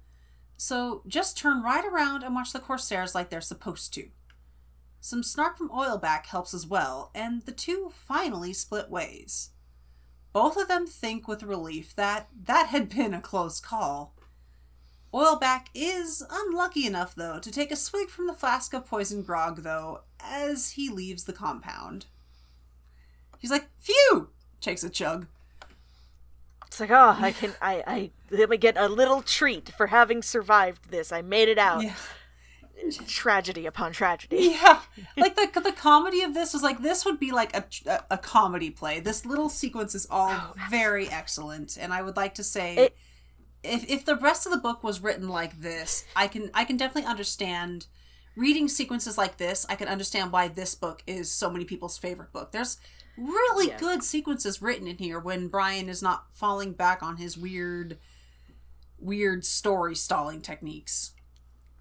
So 0.59 1.01
just 1.07 1.39
turn 1.39 1.62
right 1.62 1.87
around 1.87 2.23
and 2.23 2.35
watch 2.35 2.53
the 2.53 2.61
Corsairs 2.61 3.14
like 3.14 3.31
they're 3.31 3.41
supposed 3.41 3.95
to. 3.95 4.11
Some 5.01 5.23
snark 5.23 5.57
from 5.57 5.71
Oilback 5.71 6.27
helps 6.27 6.53
as 6.53 6.67
well, 6.67 7.11
and 7.14 7.41
the 7.47 7.53
two 7.53 7.91
finally 7.95 8.53
split 8.53 8.91
ways. 8.91 9.53
Both 10.35 10.59
of 10.59 10.69
them 10.69 10.87
think 10.87 11.27
with 11.27 11.43
relief 11.43 11.97
that 11.97 12.29
that 12.45 12.67
had 12.67 12.91
been 12.91 13.14
a 13.14 13.23
close 13.23 13.59
call. 13.59 14.14
Oilback 15.13 15.67
is 15.75 16.23
unlucky 16.31 16.87
enough, 16.87 17.15
though, 17.15 17.39
to 17.39 17.51
take 17.51 17.71
a 17.71 17.77
swig 17.77 18.09
from 18.09 18.27
the 18.27 18.35
flask 18.35 18.75
of 18.75 18.87
poison 18.87 19.23
grog, 19.23 19.63
though, 19.63 20.01
as 20.21 20.71
he 20.71 20.89
leaves 20.89 21.25
the 21.25 21.33
compound. 21.33 22.07
He's 23.39 23.51
like, 23.51 23.69
phew! 23.79 24.29
Takes 24.61 24.85
a 24.85 24.91
chug. 24.91 25.27
It's 26.67 26.81
like, 26.81 26.91
oh, 26.91 27.17
I 27.19 27.33
can, 27.33 27.55
I, 27.63 27.85
I, 27.87 28.11
let 28.31 28.51
me 28.51 28.57
get 28.57 28.77
a 28.77 28.89
little 28.89 29.23
treat 29.23 29.71
for 29.71 29.87
having 29.87 30.23
survived 30.23 30.91
this. 30.91 31.13
I 31.13 31.23
made 31.23 31.49
it 31.49 31.59
out. 31.59 31.83
Yeah 31.83 31.95
tragedy 33.07 33.67
upon 33.67 33.93
tragedy. 33.93 34.57
Yeah, 34.57 34.81
like 35.17 35.35
the 35.37 35.61
the 35.61 35.73
comedy 35.73 36.23
of 36.23 36.35
this 36.35 36.53
was 36.53 36.63
like 36.63 36.83
this 36.83 37.05
would 37.05 37.19
be 37.19 37.33
like 37.33 37.57
a 37.57 37.65
a, 37.87 38.05
a 38.13 38.19
comedy 38.19 38.71
play. 38.71 39.01
This 39.01 39.27
little 39.27 39.49
sequence 39.49 39.95
is 39.95 40.07
all 40.11 40.31
oh, 40.31 40.55
very 40.71 41.09
excellent, 41.09 41.77
and 41.81 41.93
I 41.93 42.03
would 42.03 42.17
like 42.17 42.35
to 42.35 42.45
say. 42.45 42.77
It, 42.77 42.97
if, 43.67 43.89
if 43.89 44.05
the 44.05 44.17
rest 44.17 44.47
of 44.47 44.53
the 44.53 44.59
book 44.59 44.83
was 44.83 45.03
written 45.03 45.29
like 45.29 45.61
this, 45.61 46.05
I 46.14 46.29
can 46.29 46.51
I 46.55 46.64
can 46.64 46.77
definitely 46.77 47.09
understand 47.09 47.87
reading 48.37 48.69
sequences 48.69 49.19
like 49.19 49.37
this. 49.37 49.67
I 49.69 49.75
can 49.75 49.89
understand 49.89 50.33
why 50.33 50.49
this 50.49 50.75
book 50.75 51.03
is 51.07 51.31
so 51.31 51.51
many 51.51 51.64
people's 51.64 51.99
favorite 51.99 52.33
book. 52.33 52.53
There's 52.53 52.79
really 53.17 53.69
yes. 53.69 53.81
good 53.81 54.03
sequences 54.03 54.61
written 54.61 54.87
in 54.87 54.99
here 54.99 55.19
when 55.19 55.49
Brian 55.49 55.89
is 55.89 56.03
not 56.03 56.27
falling 56.33 56.73
back 56.73 57.03
on 57.03 57.17
his 57.17 57.37
weird 57.37 57.99
weird 58.99 59.45
story 59.45 59.95
stalling 59.95 60.41
techniques. 60.41 61.12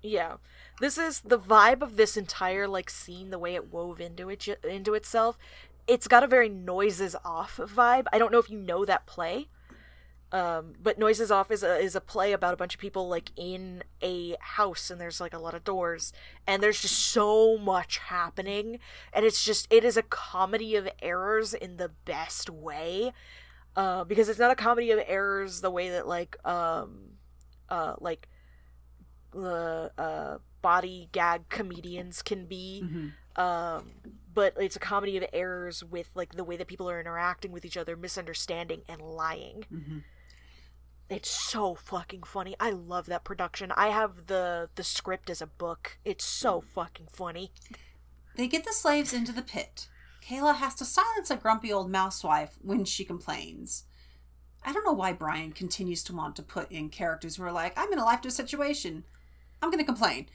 Yeah 0.01 0.37
this 0.79 0.97
is 0.97 1.21
the 1.21 1.39
vibe 1.39 1.81
of 1.81 1.95
this 1.95 2.17
entire 2.17 2.67
like 2.67 2.89
scene 2.89 3.29
the 3.29 3.39
way 3.39 3.55
it 3.55 3.71
wove 3.71 4.01
into 4.01 4.29
it 4.29 4.47
into 4.63 4.93
itself 4.93 5.37
it's 5.87 6.07
got 6.07 6.23
a 6.23 6.27
very 6.27 6.49
noises 6.49 7.15
off 7.23 7.57
vibe 7.57 8.05
i 8.11 8.17
don't 8.17 8.31
know 8.31 8.39
if 8.39 8.49
you 8.49 8.57
know 8.57 8.85
that 8.85 9.05
play 9.05 9.47
um, 10.35 10.73
but 10.81 10.99
noises 10.99 11.31
off 11.31 11.49
is 11.51 11.63
a 11.63 11.77
is 11.77 11.95
a 11.95 12.01
play 12.01 12.33
about 12.33 12.53
a 12.53 12.57
bunch 12.57 12.73
of 12.75 12.79
people 12.81 13.07
like 13.07 13.29
in 13.37 13.83
a 14.01 14.35
house 14.39 14.89
and 14.91 14.99
there's 14.99 15.21
like 15.21 15.33
a 15.33 15.39
lot 15.39 15.53
of 15.53 15.63
doors 15.63 16.11
and 16.45 16.61
there's 16.61 16.81
just 16.81 16.97
so 16.99 17.57
much 17.57 17.97
happening 17.99 18.79
and 19.13 19.23
it's 19.25 19.43
just 19.45 19.67
it 19.69 19.83
is 19.85 19.95
a 19.97 20.03
comedy 20.03 20.75
of 20.75 20.87
errors 21.01 21.53
in 21.53 21.77
the 21.77 21.89
best 22.03 22.49
way 22.49 23.13
uh, 23.77 24.03
because 24.03 24.27
it's 24.29 24.39
not 24.39 24.51
a 24.51 24.55
comedy 24.55 24.91
of 24.91 24.99
errors 25.07 25.61
the 25.61 25.71
way 25.71 25.89
that 25.89 26.05
like 26.07 26.35
um 26.45 26.91
uh 27.69 27.95
like 27.99 28.27
the 29.31 29.91
uh 29.97 30.37
body 30.61 31.09
gag 31.11 31.47
comedians 31.49 32.21
can 32.21 32.45
be 32.45 32.83
Mhm. 32.83 33.11
um 33.41 33.91
but 34.33 34.53
it's 34.59 34.75
a 34.75 34.79
comedy 34.79 35.15
of 35.17 35.23
errors 35.33 35.83
with 35.83 36.09
like 36.15 36.35
the 36.35 36.43
way 36.43 36.57
that 36.57 36.67
people 36.67 36.89
are 36.89 36.99
interacting 36.99 37.51
with 37.51 37.63
each 37.65 37.77
other 37.77 37.95
misunderstanding 37.95 38.81
and 38.89 39.01
lying 39.01 39.65
Mhm. 39.71 40.03
It's 41.09 41.29
so 41.29 41.75
fucking 41.75 42.23
funny 42.23 42.55
i 42.59 42.71
love 42.71 43.05
that 43.07 43.23
production 43.23 43.71
i 43.75 43.87
have 43.89 44.25
the 44.27 44.69
the 44.75 44.83
script 44.83 45.29
as 45.29 45.41
a 45.41 45.47
book 45.47 45.97
it's 46.03 46.25
so 46.25 46.61
fucking 46.61 47.07
funny 47.11 47.51
They 48.35 48.47
get 48.47 48.65
the 48.65 48.73
slaves 48.73 49.13
into 49.13 49.31
the 49.31 49.41
pit. 49.41 49.87
Keyla 50.27 50.55
has 50.55 50.75
to 50.75 50.85
silence 50.85 51.29
a 51.31 51.37
grumpy 51.37 51.71
old 51.71 51.89
mousewife 51.89 52.57
when 52.61 52.83
she 52.83 53.05
complains. 53.05 53.83
I 54.65 54.73
don't 54.73 54.83
know 54.83 54.91
why 54.91 55.13
Brian 55.13 55.51
continues 55.53 56.03
to 56.05 56.15
want 56.15 56.35
to 56.35 56.43
put 56.43 56.69
in 56.71 56.89
characters 56.89 57.35
who 57.37 57.43
are 57.43 57.51
like, 57.51 57.77
I'm 57.77 57.93
in 57.93 57.99
a 57.99 58.03
life 58.03 58.21
death 58.23 58.33
situation. 58.33 59.03
I'm 59.61 59.69
going 59.69 59.79
to 59.79 59.85
complain. 59.85 60.25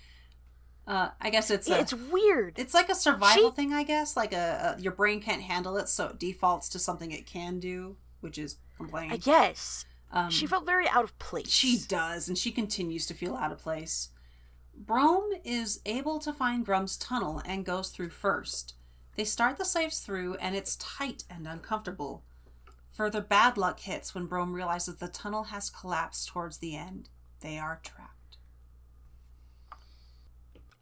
Uh, 0.86 1.10
I 1.20 1.28
guess 1.30 1.50
it's 1.50 1.68
Yeah, 1.68 1.76
a, 1.76 1.80
it's 1.80 1.92
weird 1.92 2.58
it's 2.58 2.72
like 2.72 2.88
a 2.88 2.94
survival 2.94 3.50
She- 3.50 3.56
thing, 3.56 3.72
I 3.74 3.82
guess. 3.82 4.16
Like 4.16 4.32
a, 4.32 4.76
a 4.78 4.80
your 4.80 4.92
brain 4.92 5.20
can't 5.20 5.42
handle 5.42 5.76
it, 5.76 5.88
so 5.88 6.06
it 6.06 6.18
defaults 6.18 6.68
to 6.70 6.78
something 6.78 7.10
it 7.10 7.26
can 7.26 7.58
do, 7.58 7.96
which 8.20 8.38
is 8.38 8.56
complain. 8.78 9.12
i 9.12 9.16
guess 9.18 9.84
Um, 10.12 10.30
she 10.30 10.46
felt 10.46 10.66
very 10.66 10.88
out 10.88 11.04
of 11.04 11.18
place 11.18 11.50
she 11.50 11.78
does, 11.86 12.28
and 12.28 12.36
she 12.36 12.50
continues 12.50 13.06
to 13.06 13.14
feel 13.14 13.36
out 13.36 13.52
of 13.52 13.58
place. 13.58 14.08
Brome 14.74 15.30
is 15.44 15.80
able 15.84 16.18
to 16.20 16.32
find 16.32 16.64
Grum's 16.64 16.96
tunnel 16.96 17.42
and 17.44 17.64
goes 17.64 17.90
through 17.90 18.11
first. 18.11 18.74
They 19.16 19.24
start 19.24 19.58
the 19.58 19.64
slaves 19.64 20.00
through, 20.00 20.36
and 20.36 20.56
it's 20.56 20.76
tight 20.76 21.24
and 21.28 21.46
uncomfortable. 21.46 22.24
Further 22.92 23.20
bad 23.20 23.56
luck 23.56 23.80
hits 23.80 24.14
when 24.14 24.26
Brome 24.26 24.52
realizes 24.52 24.96
the 24.96 25.08
tunnel 25.08 25.44
has 25.44 25.70
collapsed 25.70 26.28
towards 26.28 26.58
the 26.58 26.76
end. 26.76 27.08
They 27.40 27.58
are 27.58 27.80
trapped. 27.82 28.38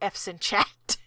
f's 0.00 0.28
in 0.28 0.38
chat 0.38 0.98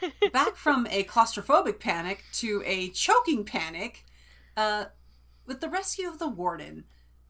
Back 0.32 0.56
from 0.56 0.86
a 0.90 1.04
claustrophobic 1.04 1.80
panic 1.80 2.24
to 2.34 2.62
a 2.64 2.90
choking 2.90 3.44
panic, 3.44 4.04
uh, 4.56 4.86
with 5.48 5.60
the 5.60 5.68
rescue 5.68 6.06
of 6.06 6.18
the 6.18 6.28
warden. 6.28 6.84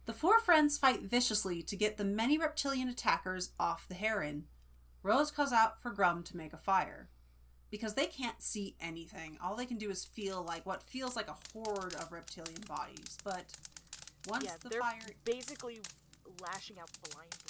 The 0.04 0.12
four 0.12 0.40
friends 0.40 0.76
fight 0.76 1.02
viciously 1.02 1.62
to 1.62 1.76
get 1.76 1.96
the 1.96 2.04
many 2.04 2.36
reptilian 2.36 2.88
attackers 2.88 3.52
off 3.60 3.88
the 3.88 3.94
heron. 3.94 4.44
Rose 5.02 5.30
calls 5.30 5.52
out 5.52 5.80
for 5.80 5.92
Grum 5.92 6.24
to 6.24 6.36
make 6.36 6.52
a 6.52 6.58
fire. 6.58 7.08
Because 7.70 7.94
they 7.94 8.06
can't 8.06 8.42
see 8.42 8.74
anything. 8.80 9.38
All 9.42 9.54
they 9.54 9.66
can 9.66 9.78
do 9.78 9.90
is 9.90 10.04
feel 10.04 10.42
like 10.42 10.66
what 10.66 10.82
feels 10.82 11.14
like 11.14 11.28
a 11.28 11.36
horde 11.52 11.94
of 11.94 12.10
reptilian 12.10 12.62
bodies. 12.66 13.18
But 13.22 13.44
once 14.26 14.44
yeah 14.44 14.52
the 14.60 14.68
they're 14.68 14.80
fire 14.80 14.98
basically 15.24 15.78
lashing 16.42 16.78
out 16.78 16.90
blindly 17.02 17.47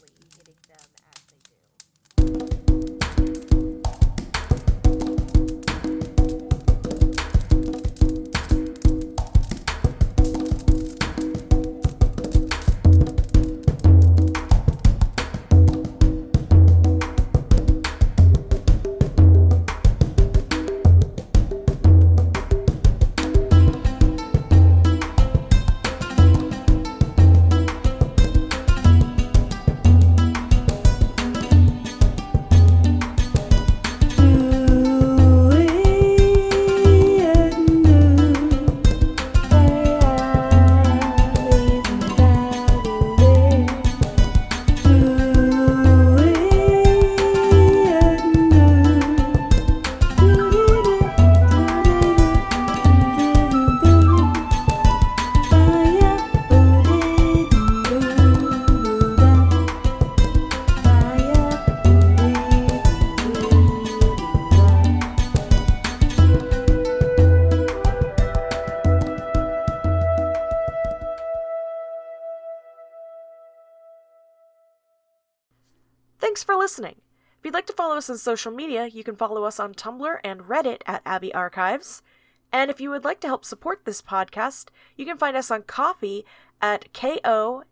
us 78.08 78.10
on 78.10 78.18
social 78.18 78.52
media, 78.52 78.86
you 78.86 79.04
can 79.04 79.16
follow 79.16 79.44
us 79.44 79.60
on 79.60 79.74
Tumblr 79.74 80.18
and 80.24 80.40
Reddit 80.40 80.80
at 80.86 81.02
Abbey 81.04 81.34
Archives. 81.34 82.02
And 82.50 82.70
if 82.70 82.80
you 82.80 82.88
would 82.88 83.04
like 83.04 83.20
to 83.20 83.26
help 83.26 83.44
support 83.44 83.84
this 83.84 84.00
podcast, 84.00 84.68
you 84.96 85.04
can 85.04 85.18
find 85.18 85.36
us 85.36 85.50
on 85.50 85.62
Ko-fi 85.62 86.24
at 86.62 86.90
ko-fi.com 86.94 87.64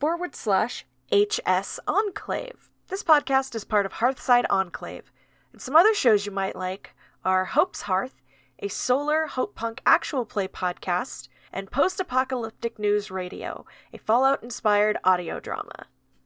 forward 0.00 0.34
slash 0.34 0.86
HS 1.12 1.78
Enclave. 1.86 2.70
This 2.88 3.04
podcast 3.04 3.54
is 3.54 3.64
part 3.64 3.86
of 3.86 3.92
Hearthside 3.94 4.46
Enclave, 4.50 5.12
and 5.52 5.62
some 5.62 5.76
other 5.76 5.94
shows 5.94 6.26
you 6.26 6.32
might 6.32 6.56
like 6.56 6.96
are 7.24 7.44
Hope's 7.44 7.82
Hearth, 7.82 8.20
a 8.58 8.66
solar 8.68 9.26
hope 9.28 9.54
punk 9.54 9.82
actual 9.86 10.24
play 10.24 10.48
podcast, 10.48 11.28
and 11.52 11.70
Post 11.70 12.00
Apocalyptic 12.00 12.78
News 12.78 13.10
Radio, 13.10 13.64
a 13.92 13.98
Fallout 13.98 14.42
inspired 14.42 14.96
audio 15.04 15.38
drama. 15.38 15.86